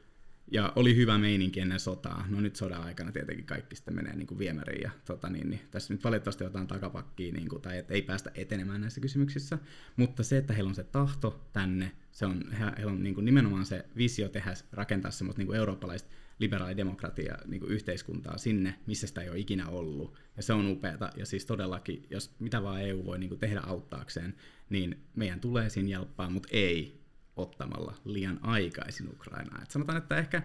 ja 0.51 0.73
oli 0.75 0.95
hyvä 0.95 1.17
meininki 1.17 1.59
ennen 1.59 1.79
sotaa. 1.79 2.25
No 2.29 2.41
nyt 2.41 2.55
sodan 2.55 2.83
aikana 2.83 3.11
tietenkin 3.11 3.45
kaikki 3.45 3.75
sitten 3.75 3.95
menee 3.95 4.15
niin 4.15 4.27
kuin 4.27 4.39
viemäriin 4.39 4.81
ja 4.81 4.91
tota, 5.05 5.29
niin, 5.29 5.49
niin, 5.49 5.61
tässä 5.71 5.93
nyt 5.93 6.03
valitettavasti 6.03 6.43
jotain 6.43 6.67
takapakkiin 6.67 7.33
niin 7.33 7.49
kuin, 7.49 7.61
tai 7.61 7.77
että 7.77 7.93
ei 7.93 8.01
päästä 8.01 8.31
etenemään 8.35 8.81
näissä 8.81 9.01
kysymyksissä, 9.01 9.57
mutta 9.95 10.23
se, 10.23 10.37
että 10.37 10.53
heillä 10.53 10.69
on 10.69 10.75
se 10.75 10.83
tahto 10.83 11.49
tänne, 11.53 11.91
se 12.11 12.25
on, 12.25 12.51
he, 12.51 12.65
heillä 12.77 12.91
on 12.91 13.03
niin 13.03 13.15
kuin, 13.15 13.25
nimenomaan 13.25 13.65
se 13.65 13.85
visio 13.97 14.29
tehdä, 14.29 14.53
rakentaa 14.71 15.11
semmoista 15.11 15.39
niin 15.39 15.47
kuin 15.47 15.57
eurooppalaista 15.57 16.09
liberaalidemokratia 16.39 17.37
niin 17.45 17.59
kuin 17.59 17.71
yhteiskuntaa 17.71 18.37
sinne, 18.37 18.75
missä 18.85 19.07
sitä 19.07 19.21
ei 19.21 19.29
ole 19.29 19.39
ikinä 19.39 19.67
ollut. 19.67 20.17
Ja 20.37 20.43
se 20.43 20.53
on 20.53 20.67
upeata. 20.67 21.09
Ja 21.15 21.25
siis 21.25 21.45
todellakin, 21.45 22.05
jos 22.09 22.35
mitä 22.39 22.63
vaan 22.63 22.81
EU 22.81 23.05
voi 23.05 23.19
niin 23.19 23.29
kuin 23.29 23.39
tehdä 23.39 23.59
auttaakseen, 23.59 24.35
niin 24.69 25.03
meidän 25.15 25.39
tulee 25.39 25.69
siinä 25.69 25.89
jelppaa, 25.89 26.29
mutta 26.29 26.49
ei 26.51 27.01
ottamalla 27.35 27.93
liian 28.05 28.39
aikaisin 28.41 29.09
Ukrainaa. 29.09 29.61
Et 29.63 29.71
sanotaan, 29.71 29.97
että 29.97 30.17
ehkä, 30.17 30.41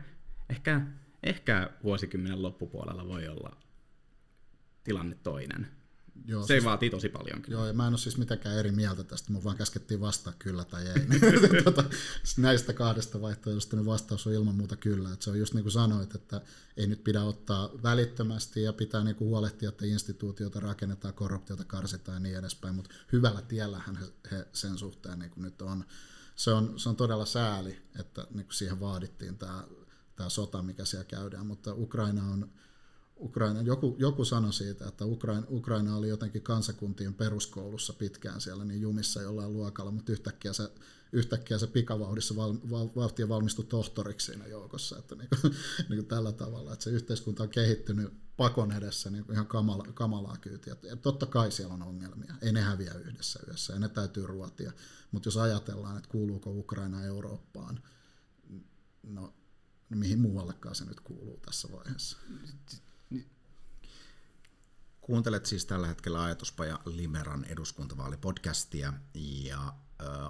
ehkä, 0.48 0.80
ehkä 1.22 1.70
vuosikymmenen 1.82 2.42
loppupuolella 2.42 3.08
voi 3.08 3.28
olla 3.28 3.56
tilanne 4.84 5.16
toinen. 5.22 5.81
Joo, 6.24 6.42
se 6.42 6.46
siis, 6.46 6.64
vaatii 6.64 6.90
tosi 6.90 7.08
paljon. 7.08 7.42
Kyllä. 7.42 7.58
Joo, 7.58 7.66
ja 7.66 7.72
mä 7.72 7.86
en 7.86 7.92
ole 7.92 7.98
siis 7.98 8.18
mitenkään 8.18 8.56
eri 8.56 8.72
mieltä 8.72 9.04
tästä, 9.04 9.32
mun 9.32 9.44
vaan 9.44 9.56
käskettiin 9.56 10.00
vastaa 10.00 10.32
kyllä 10.38 10.64
tai 10.64 10.86
ei. 10.86 11.06
tota, 11.64 11.84
näistä 12.36 12.72
kahdesta 12.72 13.20
vaihtoehdosta 13.20 13.76
niin 13.76 13.86
vastaus 13.86 14.26
on 14.26 14.32
ilman 14.32 14.54
muuta 14.54 14.76
kyllä. 14.76 15.12
Et 15.12 15.22
se 15.22 15.30
on 15.30 15.38
just 15.38 15.54
niin 15.54 15.64
kuin 15.64 15.72
sanoit, 15.72 16.14
että 16.14 16.40
ei 16.76 16.86
nyt 16.86 17.04
pidä 17.04 17.22
ottaa 17.22 17.70
välittömästi 17.82 18.62
ja 18.62 18.72
pitää 18.72 19.04
niin 19.04 19.16
kuin 19.16 19.28
huolehtia, 19.28 19.68
että 19.68 19.86
instituutioita 19.86 20.60
rakennetaan, 20.60 21.14
korruptiota 21.14 21.64
karsitaan 21.64 22.16
ja 22.16 22.20
niin 22.20 22.38
edespäin, 22.38 22.74
mutta 22.74 22.94
hyvällä 23.12 23.42
tiellähän 23.42 23.96
he, 23.96 24.06
he 24.30 24.46
sen 24.52 24.78
suhteen 24.78 25.18
niin 25.18 25.30
kuin 25.30 25.42
nyt 25.42 25.62
on. 25.62 25.84
Se 26.36 26.50
on, 26.50 26.78
se 26.78 26.88
on 26.88 26.96
todella 26.96 27.26
sääli, 27.26 27.78
että 28.00 28.26
niin 28.30 28.46
kuin 28.46 28.54
siihen 28.54 28.80
vaadittiin 28.80 29.38
tämä, 29.38 29.64
tämä 30.16 30.28
sota, 30.28 30.62
mikä 30.62 30.84
siellä 30.84 31.04
käydään, 31.04 31.46
mutta 31.46 31.74
Ukraina 31.74 32.30
on 32.30 32.50
Ukraina, 33.22 33.62
joku, 33.62 33.96
joku 33.98 34.24
sanoi 34.24 34.52
siitä, 34.52 34.88
että 34.88 35.04
Ukraina, 35.04 35.46
Ukraina 35.50 35.96
oli 35.96 36.08
jotenkin 36.08 36.42
kansakuntien 36.42 37.14
peruskoulussa 37.14 37.92
pitkään 37.92 38.40
siellä 38.40 38.64
niin 38.64 38.80
jumissa 38.80 39.22
jollain 39.22 39.52
luokalla, 39.52 39.90
mutta 39.90 40.12
yhtäkkiä 40.12 40.52
se, 40.52 40.70
yhtäkkiä 41.12 41.58
se 41.58 41.66
pikavauhdissa 41.66 42.36
val, 42.36 42.54
val, 42.70 42.88
vauhtia 42.96 43.28
valmistui 43.28 43.64
tohtoriksi 43.64 44.26
siinä 44.26 44.46
joukossa, 44.46 44.98
että 44.98 45.14
niin 45.14 45.28
kuin, 45.40 45.54
niin 45.88 45.98
kuin 45.98 46.06
tällä 46.06 46.32
tavalla, 46.32 46.72
että 46.72 46.82
se 46.82 46.90
yhteiskunta 46.90 47.42
on 47.42 47.48
kehittynyt 47.48 48.12
pakon 48.36 48.72
edessä 48.72 49.10
niin 49.10 49.24
kuin 49.24 49.34
ihan 49.34 49.46
kamala, 49.46 49.84
kamalaa 49.94 50.36
kyytiä. 50.36 50.76
Ja 50.82 50.96
totta 50.96 51.26
kai 51.26 51.52
siellä 51.52 51.74
on 51.74 51.82
ongelmia, 51.82 52.34
ei 52.42 52.52
ne 52.52 52.60
häviä 52.60 52.94
yhdessä 52.94 53.40
yössä, 53.48 53.72
ja 53.72 53.78
ne 53.78 53.88
täytyy 53.88 54.26
ruotia, 54.26 54.72
mutta 55.10 55.26
jos 55.26 55.36
ajatellaan, 55.36 55.96
että 55.96 56.10
kuuluuko 56.10 56.50
Ukraina 56.50 57.04
Eurooppaan, 57.04 57.82
no 59.02 59.34
mihin 59.88 60.20
muuallekaan 60.20 60.74
se 60.74 60.84
nyt 60.84 61.00
kuuluu 61.00 61.40
tässä 61.46 61.68
vaiheessa. 61.72 62.18
Kuuntelet 65.02 65.46
siis 65.46 65.66
tällä 65.66 65.86
hetkellä 65.86 66.22
Ajatuspaja 66.22 66.78
Liberan 66.84 67.44
eduskuntavaalipodcastia 67.44 68.92
ja 69.14 69.74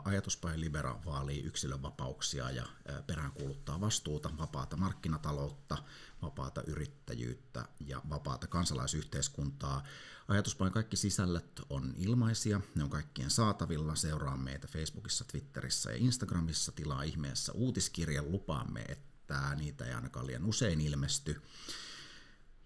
Ajatuspaja 0.05 0.61
Libera 0.61 1.01
vaalii 1.07 1.43
yksilönvapauksia 1.43 2.51
ja 2.51 2.67
peräänkuuluttaa 3.07 3.81
vastuuta, 3.81 4.31
vapaata 4.39 4.77
markkinataloutta, 4.77 5.79
vapaata 6.23 6.63
yrittäjyyttä 6.67 7.69
ja 7.81 8.03
vapaata 8.09 8.47
kansalaisyhteiskuntaa. 8.47 9.85
Ajatuspajan 10.29 10.73
kaikki 10.73 10.97
sisällöt 10.97 11.61
on 11.71 11.95
ilmaisia, 11.97 12.61
ne 12.75 12.85
on 12.85 12.91
kaikkien 12.91 13.31
saatavilla. 13.31 13.95
Seuraa 13.95 14.37
meitä 14.37 14.67
Facebookissa, 14.67 15.25
Twitterissä 15.25 15.91
ja 15.91 15.97
Instagramissa. 15.97 16.73
Tilaa 16.73 17.03
ihmeessä 17.03 17.53
uutiskirjan, 17.53 18.33
lupaamme, 18.33 18.81
että 18.89 19.55
niitä 19.55 19.85
ei 19.85 19.95
ainakaan 19.95 20.27
liian 20.27 20.45
usein 20.45 20.81
ilmesty. 20.81 21.43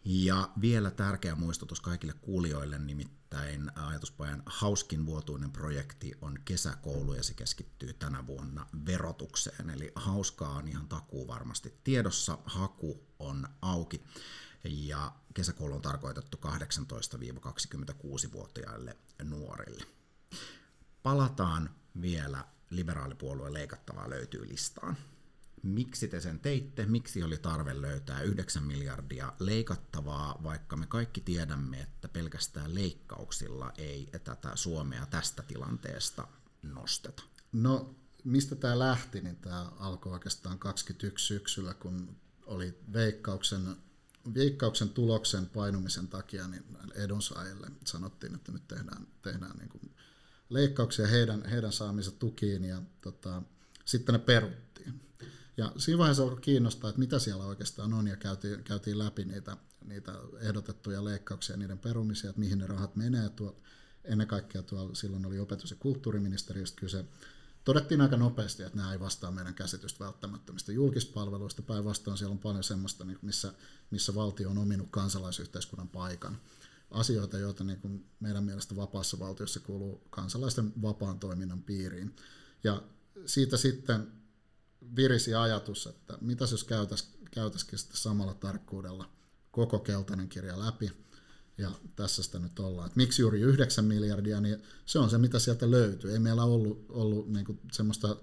Ja 0.09 0.51
vielä 0.61 0.91
tärkeä 0.91 1.35
muistutus 1.35 1.81
kaikille 1.81 2.13
kuulijoille, 2.13 2.79
nimittäin 2.79 3.79
ajatuspajan 3.79 4.43
hauskin 4.47 5.07
vuotuinen 5.07 5.51
projekti 5.51 6.13
on 6.21 6.39
kesäkoulu 6.45 7.15
ja 7.15 7.23
se 7.23 7.35
keskittyy 7.35 7.93
tänä 7.93 8.27
vuonna 8.27 8.67
verotukseen. 8.87 9.71
Eli 9.71 9.93
hauskaa 9.95 10.51
on 10.51 10.69
ihan 10.69 10.89
takuu 10.89 11.27
varmasti 11.27 11.81
tiedossa, 11.85 12.39
haku 12.45 13.07
on 13.19 13.49
auki 13.63 14.05
ja 14.65 15.13
kesäkoulu 15.35 15.75
on 15.75 15.83
tarkoitettu 15.83 16.41
18-26-vuotiaille 16.47 18.97
nuorille. 19.23 19.85
Palataan 21.03 21.71
vielä 22.01 22.45
liberaalipuolueen 22.71 23.55
leikattavaa 23.55 24.11
löytyy 24.11 24.49
listaan 24.49 24.97
miksi 25.67 26.09
te 26.09 26.21
sen 26.21 26.39
teitte, 26.39 26.87
miksi 26.87 27.23
oli 27.23 27.39
tarve 27.39 27.81
löytää 27.81 28.21
9 28.21 28.63
miljardia 28.63 29.33
leikattavaa, 29.39 30.41
vaikka 30.43 30.77
me 30.77 30.87
kaikki 30.87 31.21
tiedämme, 31.21 31.81
että 31.81 32.09
pelkästään 32.09 32.75
leikkauksilla 32.75 33.73
ei 33.79 34.09
tätä 34.25 34.53
Suomea 34.55 35.07
tästä 35.07 35.43
tilanteesta 35.43 36.29
nosteta. 36.63 37.23
No 37.53 37.95
mistä 38.25 38.57
tämä 38.57 38.79
lähti, 38.79 39.21
niin 39.21 39.37
tämä 39.37 39.73
alkoi 39.79 40.13
oikeastaan 40.13 40.59
21 40.59 41.27
syksyllä, 41.27 41.75
kun 41.75 42.17
oli 42.47 42.79
veikkauksen, 42.93 43.77
veikkauksen 44.35 44.89
tuloksen 44.89 45.47
painumisen 45.47 46.09
takia 46.09 46.49
niin 46.49 46.65
edunsaajille 46.95 47.71
sanottiin, 47.85 48.35
että 48.35 48.53
nyt 48.53 48.69
tehdään, 48.69 49.07
tehdään 49.23 49.57
niin 49.59 49.69
kuin 49.69 49.95
leikkauksia 50.49 51.07
heidän, 51.07 51.45
heidän 51.45 51.73
saamisen 51.73 52.13
tukiin 52.13 52.65
ja 52.65 52.83
tota, 53.01 53.43
sitten 53.85 54.13
ne 54.13 54.19
peruttiin. 54.19 55.01
Ja 55.57 55.73
siinä 55.77 55.99
vaiheessa 55.99 56.23
alkoi 56.23 56.41
kiinnostaa, 56.41 56.91
että 56.91 56.99
mitä 56.99 57.19
siellä 57.19 57.45
oikeastaan 57.45 57.93
on 57.93 58.09
ja 58.09 58.17
käytiin, 58.17 58.65
käytiin 58.65 58.99
läpi 58.99 59.25
niitä, 59.25 59.57
niitä 59.85 60.13
ehdotettuja 60.41 61.05
leikkauksia 61.05 61.57
niiden 61.57 61.79
perumisia, 61.79 62.31
että 62.31 62.41
mihin 62.41 62.59
ne 62.59 62.67
rahat 62.67 62.97
menee. 62.97 63.29
Tuo, 63.29 63.57
ennen 64.05 64.27
kaikkea 64.27 64.63
tuolla 64.63 64.95
silloin 64.95 65.27
oli 65.27 65.39
opetus- 65.39 65.71
ja 65.71 65.77
kulttuuriministeriöstä 65.77 66.81
kyse. 66.81 67.05
Todettiin 67.65 68.01
aika 68.01 68.17
nopeasti, 68.17 68.63
että 68.63 68.77
nämä 68.77 68.93
ei 68.93 69.01
vastaa 69.01 69.31
meidän 69.31 69.55
käsitystä 69.55 70.05
välttämättömistä 70.05 70.73
julkispalveluista. 70.73 71.63
Päinvastoin 71.63 72.19
siellä 72.19 72.33
on 72.33 72.39
paljon 72.39 72.65
sellaista, 72.65 73.05
niin 73.05 73.19
missä, 73.23 73.53
missä 73.91 74.15
valtio 74.15 74.51
on 74.51 74.59
ominut 74.59 74.89
kansalaisyhteiskunnan 74.91 75.89
paikan. 75.89 76.41
Asioita, 76.91 77.39
joita 77.39 77.65
niin 77.65 77.81
kuin 77.81 78.07
meidän 78.21 78.45
mielestä 78.45 78.77
vapaassa 78.77 79.19
valtiossa 79.19 79.61
kuuluu 79.61 80.07
kansalaisten 80.11 80.73
vapaan 80.83 81.19
toiminnan 81.19 81.63
piiriin. 81.63 82.17
Ja 82.65 82.83
siitä 83.27 83.57
sitten 83.57 84.13
virisi 84.97 85.35
ajatus, 85.35 85.87
että 85.87 86.19
mitä 86.21 86.45
jos 86.51 86.67
käytäisikin 87.31 87.79
sitten 87.79 87.97
samalla 87.97 88.35
tarkkuudella 88.35 89.11
koko 89.51 89.79
keltainen 89.79 90.29
kirja 90.29 90.61
läpi– 90.61 90.93
ja 91.59 91.71
tässä 91.97 92.23
sitä 92.23 92.39
nyt 92.39 92.59
ollaan. 92.59 92.87
Et 92.87 92.97
miksi 92.97 93.23
juuri 93.23 93.41
9 93.41 93.85
miljardia, 93.85 94.41
niin 94.41 94.63
se 94.87 94.99
on 94.99 95.11
se, 95.11 95.19
mitä 95.19 95.39
sieltä 95.39 95.71
löytyy. 95.71 96.13
Ei 96.13 96.19
meillä 96.19 96.45
ollut, 96.45 96.87
ollut 96.89 97.29
niinku 97.29 97.59
semmoista 97.73 98.17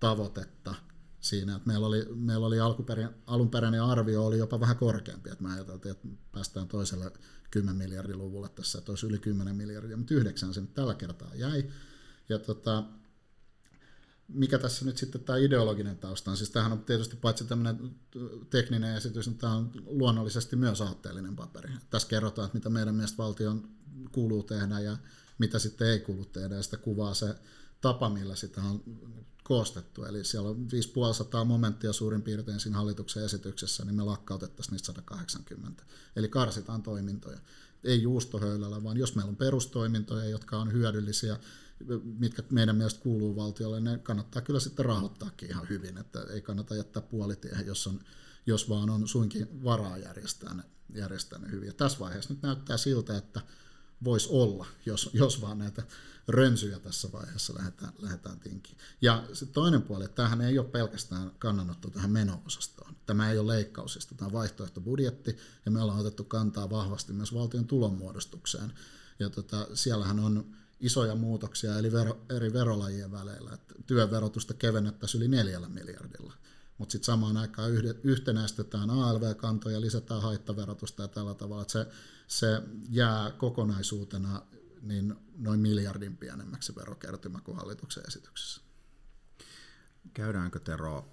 tavoitetta 0.00 0.74
siinä, 1.20 1.56
että 1.56 1.68
meillä 1.68 1.86
oli, 1.86 2.08
meillä 2.14 2.46
oli 2.46 2.60
alkuperin, 2.60 3.08
alunperäinen 3.26 3.82
arvio 3.82 4.26
oli 4.26 4.38
jopa 4.38 4.60
vähän 4.60 4.76
korkeampi, 4.76 5.30
että 5.30 5.44
me 5.44 5.52
ajateltiin, 5.52 5.92
että 5.92 6.08
päästään 6.32 6.68
toiselle 6.68 7.12
10 7.50 7.76
miljardin 7.76 8.18
luvulle 8.18 8.48
tässä, 8.48 8.78
että 8.78 8.92
olisi 8.92 9.06
yli 9.06 9.18
10 9.18 9.56
miljardia, 9.56 9.96
mutta 9.96 10.14
yhdeksän 10.14 10.54
se 10.54 10.60
nyt 10.60 10.74
tällä 10.74 10.94
kertaa 10.94 11.34
jäi. 11.34 11.64
Ja 12.28 12.38
tota, 12.38 12.84
mikä 14.28 14.58
tässä 14.58 14.84
nyt 14.84 14.98
sitten 14.98 15.20
tämä 15.20 15.38
ideologinen 15.38 15.98
tausta 15.98 16.30
on. 16.30 16.36
Siis 16.36 16.50
tämähän 16.50 16.72
on 16.72 16.84
tietysti 16.84 17.16
paitsi 17.16 17.44
tämmöinen 17.44 17.90
tekninen 18.50 18.96
esitys, 18.96 19.26
niin 19.26 19.38
tämä 19.38 19.54
on 19.54 19.72
luonnollisesti 19.86 20.56
myös 20.56 20.80
aatteellinen 20.80 21.36
paperi. 21.36 21.70
Tässä 21.90 22.08
kerrotaan, 22.08 22.46
että 22.46 22.58
mitä 22.58 22.68
meidän 22.70 22.94
mielestä 22.94 23.18
valtion 23.18 23.68
kuuluu 24.12 24.42
tehdä 24.42 24.80
ja 24.80 24.96
mitä 25.38 25.58
sitten 25.58 25.88
ei 25.88 26.00
kuulu 26.00 26.24
tehdä, 26.24 26.54
ja 26.54 26.62
sitä 26.62 26.76
kuvaa 26.76 27.14
se 27.14 27.34
tapa, 27.80 28.08
millä 28.08 28.36
sitä 28.36 28.62
on 28.62 28.82
koostettu. 29.44 30.04
Eli 30.04 30.24
siellä 30.24 30.48
on 30.48 30.70
550 30.72 31.44
momenttia 31.44 31.92
suurin 31.92 32.22
piirtein 32.22 32.60
siinä 32.60 32.76
hallituksen 32.76 33.24
esityksessä, 33.24 33.84
niin 33.84 33.94
me 33.94 34.02
lakkautettaisiin 34.02 34.72
niistä 34.72 34.86
180. 34.86 35.84
Eli 36.16 36.28
karsitaan 36.28 36.82
toimintoja. 36.82 37.38
Ei 37.84 38.02
juustohöylällä, 38.02 38.82
vaan 38.82 38.96
jos 38.96 39.14
meillä 39.14 39.30
on 39.30 39.36
perustoimintoja, 39.36 40.28
jotka 40.28 40.58
on 40.58 40.72
hyödyllisiä, 40.72 41.38
mitkä 42.18 42.42
meidän 42.50 42.76
mielestä 42.76 43.00
kuuluu 43.00 43.36
valtiolle, 43.36 43.80
ne 43.80 43.98
kannattaa 43.98 44.42
kyllä 44.42 44.60
sitten 44.60 44.84
rahoittaakin 44.84 45.50
ihan 45.50 45.68
hyvin, 45.68 45.98
että 45.98 46.22
ei 46.30 46.42
kannata 46.42 46.74
jättää 46.74 47.02
puolitiehen, 47.02 47.66
jos, 47.66 47.86
on, 47.86 48.00
jos 48.46 48.68
vaan 48.68 48.90
on 48.90 49.08
suinkin 49.08 49.64
varaa 49.64 49.98
järjestää 49.98 50.54
ne, 50.54 50.62
järjestää 50.94 51.38
ne 51.38 51.50
hyvin. 51.50 51.66
Ja 51.66 51.72
tässä 51.72 51.98
vaiheessa 51.98 52.34
nyt 52.34 52.42
näyttää 52.42 52.76
siltä, 52.76 53.16
että 53.16 53.40
voisi 54.04 54.28
olla, 54.30 54.66
jos, 54.86 55.10
jos 55.12 55.40
vaan 55.40 55.58
näitä 55.58 55.82
rönsyjä 56.28 56.78
tässä 56.78 57.12
vaiheessa 57.12 57.54
lähdetään, 57.54 57.92
lähdetään 57.98 58.40
tinkiin. 58.40 58.78
Ja 59.00 59.24
se 59.32 59.46
toinen 59.46 59.82
puoli, 59.82 60.04
että 60.04 60.14
tämähän 60.14 60.40
ei 60.40 60.58
ole 60.58 60.68
pelkästään 60.68 61.30
kannanotto 61.38 61.90
tähän 61.90 62.10
meno-osastoon. 62.10 62.96
Tämä 63.06 63.30
ei 63.30 63.38
ole 63.38 63.52
leikkauksista, 63.52 64.14
tämä 64.14 64.26
on 64.26 64.32
vaihtoehtobudjetti, 64.32 65.36
ja 65.64 65.70
me 65.70 65.82
ollaan 65.82 66.00
otettu 66.00 66.24
kantaa 66.24 66.70
vahvasti 66.70 67.12
myös 67.12 67.34
valtion 67.34 67.66
tulonmuodostukseen. 67.66 68.72
Ja 69.18 69.30
tota, 69.30 69.66
siellähän 69.74 70.20
on 70.20 70.56
isoja 70.80 71.14
muutoksia 71.14 71.78
eli 71.78 71.92
vero, 71.92 72.20
eri 72.30 72.52
verolajien 72.52 73.12
väleillä. 73.12 73.50
Että 73.52 73.74
työverotusta 73.86 74.54
kevennettäisiin 74.54 75.22
yli 75.22 75.36
neljällä 75.36 75.68
miljardilla. 75.68 76.34
Mutta 76.78 76.92
sitten 76.92 77.06
samaan 77.06 77.36
aikaan 77.36 77.70
yhtenäistetään 78.02 78.90
ALV-kantoja, 78.90 79.80
lisätään 79.80 80.22
haittaverotusta 80.22 81.02
ja 81.02 81.08
tällä 81.08 81.34
tavalla, 81.34 81.62
että 81.62 81.72
se, 81.72 81.86
se 82.26 82.62
jää 82.90 83.30
kokonaisuutena 83.30 84.42
niin 84.82 85.14
noin 85.38 85.60
miljardin 85.60 86.16
pienemmäksi 86.16 86.74
verokertymä 86.76 87.40
kuin 87.40 87.56
hallituksen 87.56 88.04
esityksessä. 88.08 88.60
Käydäänkö 90.14 90.58
Tero 90.58 91.08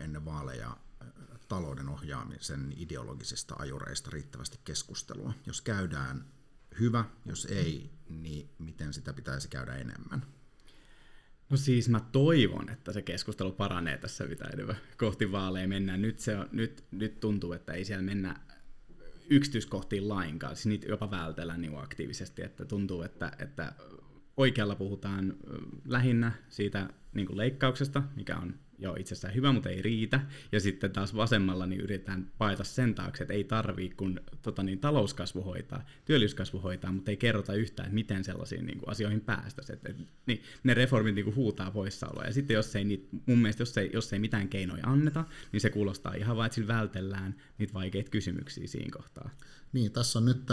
ennen 0.00 0.24
vaaleja 0.24 0.76
talouden 1.48 1.88
ohjaamisen 1.88 2.74
ideologisista 2.76 3.54
ajureista 3.58 4.10
riittävästi 4.10 4.58
keskustelua? 4.64 5.32
Jos 5.46 5.60
käydään, 5.60 6.24
hyvä, 6.80 7.04
jos 7.26 7.44
ei, 7.44 7.90
niin 8.08 8.50
miten 8.58 8.92
sitä 8.92 9.12
pitäisi 9.12 9.48
käydä 9.48 9.74
enemmän? 9.74 10.22
No 11.50 11.56
siis 11.56 11.88
mä 11.88 12.00
toivon, 12.12 12.68
että 12.68 12.92
se 12.92 13.02
keskustelu 13.02 13.52
paranee 13.52 13.98
tässä 13.98 14.26
mitä 14.26 14.44
kohti 14.96 15.32
vaaleja 15.32 15.68
mennään. 15.68 16.02
Nyt, 16.02 16.18
se 16.18 16.38
on, 16.38 16.48
nyt, 16.52 16.84
nyt 16.90 17.20
tuntuu, 17.20 17.52
että 17.52 17.72
ei 17.72 17.84
siellä 17.84 18.04
mennä 18.04 18.40
yksityiskohtiin 19.30 20.08
lainkaan, 20.08 20.56
siis 20.56 20.66
niitä 20.66 20.88
jopa 20.88 21.10
vältellään 21.10 21.60
niin 21.60 21.78
aktiivisesti, 21.78 22.42
että 22.42 22.64
tuntuu, 22.64 23.02
että, 23.02 23.32
että 23.38 23.72
oikealla 24.36 24.74
puhutaan 24.74 25.36
lähinnä 25.84 26.32
siitä 26.48 26.88
niin 27.14 27.36
leikkauksesta, 27.36 28.02
mikä 28.16 28.36
on 28.36 28.54
jo 28.78 28.94
itsessään 28.98 29.34
hyvä, 29.34 29.52
mutta 29.52 29.68
ei 29.68 29.82
riitä. 29.82 30.20
Ja 30.52 30.60
sitten 30.60 30.90
taas 30.90 31.16
vasemmalla 31.16 31.66
niin 31.66 31.80
yritetään 31.80 32.30
paeta 32.38 32.64
sen 32.64 32.94
taakse, 32.94 33.24
että 33.24 33.34
ei 33.34 33.44
tarvii 33.44 33.90
kun 33.90 34.20
tota, 34.42 34.62
niin, 34.62 34.78
talouskasvu 34.78 35.42
hoitaa, 35.42 35.86
työllisyyskasvu 36.04 36.58
hoitaa, 36.58 36.92
mutta 36.92 37.10
ei 37.10 37.16
kerrota 37.16 37.54
yhtään, 37.54 37.86
että 37.86 37.94
miten 37.94 38.24
sellaisiin 38.24 38.66
niin 38.66 38.78
kuin, 38.78 38.90
asioihin 38.90 39.20
päästäisiin. 39.20 40.08
Niin, 40.26 40.42
ne 40.64 40.74
reformit 40.74 41.14
niin 41.14 41.24
kuin, 41.24 41.36
huutaa 41.36 41.70
poissaoloa. 41.70 42.24
Ja 42.24 42.32
sitten 42.32 42.54
jos 42.54 42.76
ei, 42.76 42.84
niitä, 42.84 43.08
mun 43.26 43.38
mielestä 43.38 43.62
jos 43.62 43.78
ei, 43.78 43.90
jos 43.92 44.12
ei 44.12 44.18
mitään 44.18 44.48
keinoja 44.48 44.86
anneta, 44.86 45.24
niin 45.52 45.60
se 45.60 45.70
kuulostaa 45.70 46.14
ihan 46.14 46.36
vain, 46.36 46.46
että 46.46 46.54
sillä 46.54 46.74
vältellään 46.74 47.34
niitä 47.58 47.74
vaikeita 47.74 48.10
kysymyksiä 48.10 48.66
siinä 48.66 48.96
kohtaa. 48.96 49.30
Niin, 49.72 49.92
tässä 49.92 50.18
on 50.18 50.24
nyt 50.24 50.46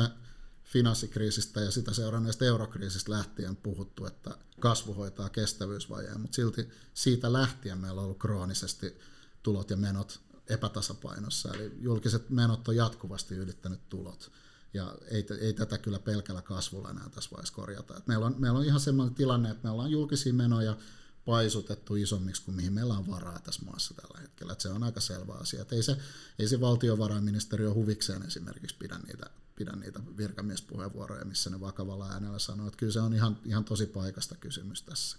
finanssikriisistä 0.66 1.62
ja 1.62 1.72
sitä 1.72 1.94
seuranneesta 1.94 2.46
eurokriisistä 2.46 3.12
lähtien 3.12 3.56
puhuttu, 3.56 4.06
että 4.06 4.38
kasvu 4.60 4.94
hoitaa 4.94 5.30
kestävyysvajeen, 5.30 6.22
mutta 6.22 6.36
silti 6.36 6.70
siitä 6.94 7.34
lähtien 7.34 7.78
meillä 7.78 8.02
on 8.02 8.06
ollut 8.06 8.20
kroonisesti 8.20 8.98
tulot 9.44 9.70
ja 9.70 9.78
menot 9.78 10.20
epätasapainossa, 10.50 11.54
eli 11.54 11.72
julkiset 11.82 12.30
menot 12.30 12.68
on 12.68 12.76
jatkuvasti 12.76 13.36
ylittänyt 13.36 13.90
tulot, 13.90 14.32
ja 14.74 14.96
ei, 15.08 15.26
ei 15.40 15.54
tätä 15.54 15.78
kyllä 15.78 16.00
pelkällä 16.00 16.42
kasvulla 16.42 16.90
enää 16.90 17.10
tässä 17.10 17.32
vaiheessa 17.32 17.54
korjata. 17.54 17.98
Et 17.98 18.08
meillä, 18.08 18.26
on, 18.26 18.36
meillä 18.38 18.60
on 18.60 18.66
ihan 18.66 18.80
sellainen 18.80 19.16
tilanne, 19.16 19.50
että 19.50 19.64
me 19.64 19.70
ollaan 19.70 19.92
julkisia 19.92 20.34
menoja 20.34 20.78
paisutettu 21.26 21.96
isommiksi 21.96 22.42
kuin 22.42 22.56
mihin 22.56 22.74
meillä 22.74 22.94
on 22.94 23.08
varaa 23.08 23.40
tässä 23.40 23.66
maassa 23.66 23.94
tällä 23.94 24.20
hetkellä. 24.22 24.54
Et 24.54 24.62
se 24.62 24.70
on 24.70 24.84
aika 24.84 25.02
selvä 25.02 25.34
asia. 25.34 25.62
Et 25.62 25.74
ei, 25.74 25.84
se, 25.84 25.98
ei 26.40 26.48
se 26.48 26.62
valtiovarainministeriö 26.62 27.74
huvikseen 27.74 28.24
esimerkiksi 28.24 28.76
pidä 28.80 29.00
niitä, 29.08 29.30
pidä 29.56 29.72
niitä 29.72 30.00
virkamiespuheenvuoroja, 30.18 31.26
missä 31.26 31.50
ne 31.50 31.60
vakavalla 31.60 32.10
äänellä 32.10 32.40
sanoo. 32.40 32.68
Että 32.68 32.78
kyllä 32.78 32.94
se 32.94 33.00
on 33.00 33.14
ihan, 33.14 33.38
ihan 33.46 33.66
tosi 33.66 33.86
paikasta 33.86 34.36
kysymys 34.36 34.82
tässä. 34.84 35.18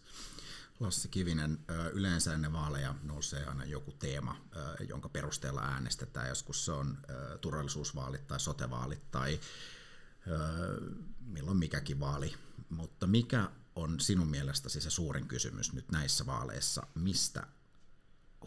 Lassi 0.80 1.08
Kivinen, 1.08 1.58
yleensä 1.92 2.34
ennen 2.34 2.52
vaaleja 2.52 2.94
nousee 3.02 3.44
aina 3.44 3.64
joku 3.64 3.92
teema, 3.92 4.36
jonka 4.88 5.08
perusteella 5.08 5.60
äänestetään. 5.60 6.28
Joskus 6.28 6.64
se 6.64 6.72
on 6.72 6.98
turvallisuusvaalit 7.40 8.26
tai 8.26 8.40
sotevaalit 8.40 9.10
tai 9.10 9.40
milloin 11.20 11.56
mikäkin 11.56 12.00
vaali. 12.00 12.34
Mutta 12.70 13.06
mikä 13.06 13.50
on 13.74 14.00
sinun 14.00 14.28
mielestäsi 14.28 14.80
se 14.80 14.90
suurin 14.90 15.28
kysymys 15.28 15.72
nyt 15.72 15.90
näissä 15.90 16.26
vaaleissa, 16.26 16.86
mistä 16.94 17.46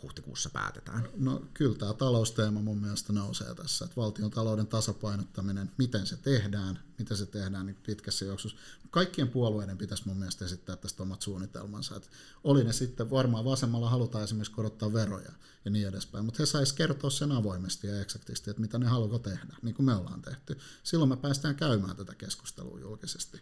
huhtikuussa 0.03 0.49
päätetään? 0.49 1.09
No 1.17 1.41
kyllä 1.53 1.77
tämä 1.77 1.93
talousteema 1.93 2.61
mun 2.61 2.77
mielestä 2.77 3.13
nousee 3.13 3.55
tässä, 3.55 3.85
että 3.85 4.01
valtion 4.01 4.31
talouden 4.31 4.67
tasapainottaminen, 4.67 5.71
miten 5.77 6.07
se 6.07 6.17
tehdään, 6.17 6.79
miten 6.97 7.17
se 7.17 7.25
tehdään 7.25 7.65
niin 7.65 7.77
pitkässä 7.85 8.25
juoksussa. 8.25 8.57
Kaikkien 8.89 9.29
puolueiden 9.29 9.77
pitäisi 9.77 10.07
mun 10.07 10.17
mielestä 10.17 10.45
esittää 10.45 10.75
tästä 10.75 11.03
omat 11.03 11.21
suunnitelmansa. 11.21 11.95
Että 11.95 12.09
oli 12.43 12.63
ne 12.63 12.73
sitten, 12.73 13.09
varmaan 13.09 13.45
vasemmalla 13.45 13.89
halutaan 13.89 14.23
esimerkiksi 14.23 14.53
korottaa 14.53 14.93
veroja 14.93 15.31
ja 15.65 15.71
niin 15.71 15.87
edespäin, 15.87 16.25
mutta 16.25 16.37
he 16.39 16.45
saisi 16.45 16.75
kertoa 16.75 17.09
sen 17.09 17.31
avoimesti 17.31 17.87
ja 17.87 18.01
eksaktisti, 18.01 18.49
että 18.49 18.61
mitä 18.61 18.77
ne 18.77 18.85
haluavat 18.85 19.21
tehdä, 19.21 19.55
niin 19.61 19.75
kuin 19.75 19.85
me 19.85 19.95
ollaan 19.95 20.21
tehty. 20.21 20.57
Silloin 20.83 21.09
me 21.09 21.17
päästään 21.17 21.55
käymään 21.55 21.95
tätä 21.95 22.15
keskustelua 22.15 22.79
julkisesti. 22.79 23.41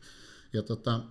Ja 0.54 0.64
tota, 0.64 1.04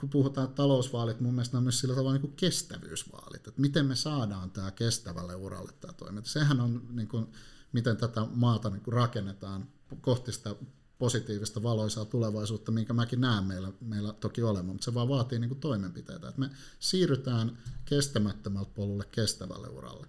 kun 0.00 0.10
puhutaan 0.10 0.48
talousvaalit, 0.48 1.20
mun 1.20 1.34
mielestä 1.34 1.56
on 1.56 1.62
myös 1.62 1.80
sillä 1.80 1.94
tavalla 1.94 2.12
niin 2.12 2.20
kuin 2.20 2.36
kestävyysvaalit, 2.36 3.48
että 3.48 3.60
miten 3.60 3.86
me 3.86 3.96
saadaan 3.96 4.50
tämä 4.50 4.70
kestävälle 4.70 5.34
uralle 5.34 5.72
tämä 5.80 5.92
toiminta. 5.92 6.30
Sehän 6.30 6.60
on, 6.60 6.86
niin 6.90 7.08
kuin, 7.08 7.26
miten 7.72 7.96
tätä 7.96 8.26
maata 8.34 8.70
niin 8.70 8.82
kuin 8.82 8.94
rakennetaan 8.94 9.68
kohti 10.00 10.32
sitä 10.32 10.56
positiivista 10.98 11.62
valoisaa 11.62 12.04
tulevaisuutta, 12.04 12.72
minkä 12.72 12.92
mäkin 12.92 13.20
näen 13.20 13.44
meillä, 13.44 13.72
meillä 13.80 14.12
toki 14.12 14.42
olemaan, 14.42 14.66
mutta 14.66 14.84
se 14.84 14.94
vaan 14.94 15.08
vaatii 15.08 15.38
niin 15.38 15.48
kuin 15.48 15.60
toimenpiteitä, 15.60 16.28
että 16.28 16.40
me 16.40 16.50
siirrytään 16.78 17.58
kestämättömältä 17.84 18.70
polulle 18.74 19.04
kestävälle 19.10 19.68
uralle, 19.68 20.06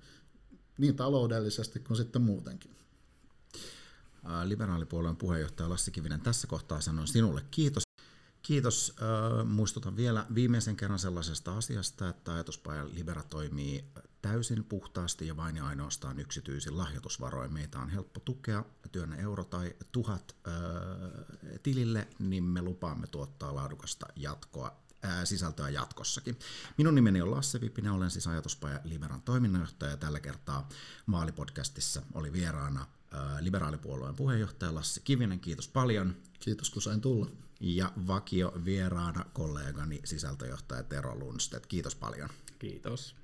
niin 0.77 0.95
taloudellisesti 0.95 1.79
kuin 1.79 1.97
sitten 1.97 2.21
muutenkin. 2.21 2.75
Liberaalipuolueen 4.43 5.15
puheenjohtaja 5.15 5.69
Lassi 5.69 5.91
Kivinen 5.91 6.21
tässä 6.21 6.47
kohtaa 6.47 6.81
sanon 6.81 7.07
sinulle 7.07 7.45
kiitos. 7.51 7.83
Kiitos. 8.43 8.95
Muistutan 9.45 9.95
vielä 9.95 10.25
viimeisen 10.35 10.75
kerran 10.75 10.99
sellaisesta 10.99 11.57
asiasta, 11.57 12.09
että 12.09 12.33
ajatuspaja 12.33 12.85
Libera 12.93 13.23
toimii 13.23 13.85
täysin 14.21 14.63
puhtaasti 14.63 15.27
ja 15.27 15.37
vain 15.37 15.55
ja 15.55 15.65
ainoastaan 15.65 16.19
yksityisin 16.19 16.77
lahjoitusvaroin. 16.77 17.53
Meitä 17.53 17.79
on 17.79 17.89
helppo 17.89 18.19
tukea, 18.19 18.65
työnnä 18.91 19.15
euro 19.15 19.43
tai 19.43 19.75
tuhat 19.91 20.35
tilille, 21.63 22.07
niin 22.19 22.43
me 22.43 22.61
lupaamme 22.61 23.07
tuottaa 23.07 23.55
laadukasta 23.55 24.05
jatkoa 24.15 24.83
ää, 25.01 25.25
sisältöä 25.25 25.69
jatkossakin. 25.69 26.39
Minun 26.77 26.95
nimeni 26.95 27.21
on 27.21 27.31
Lasse 27.31 27.61
Vipinen, 27.61 27.91
olen 27.91 28.11
siis 28.11 28.27
ajatuspaja 28.27 28.79
Liberan 28.83 29.21
toiminnanjohtaja 29.21 29.91
ja 29.91 29.97
tällä 29.97 30.19
kertaa 30.19 30.69
Maalipodcastissa 31.05 32.01
oli 32.13 32.33
vieraana 32.33 32.87
ää, 33.11 33.43
liberaalipuolueen 33.43 34.15
puheenjohtaja 34.15 34.75
Lassi 34.75 35.01
Kivinen, 35.03 35.39
kiitos 35.39 35.67
paljon. 35.67 36.15
Kiitos 36.39 36.69
kun 36.69 36.81
sain 36.81 37.01
tulla. 37.01 37.27
Ja 37.65 37.91
vakio 38.07 38.53
vieraana 38.65 39.25
kollegani 39.33 40.01
sisältöjohtaja 40.03 40.83
Tero 40.83 41.19
Lundstedt, 41.19 41.65
kiitos 41.65 41.95
paljon. 41.95 42.29
Kiitos. 42.59 43.15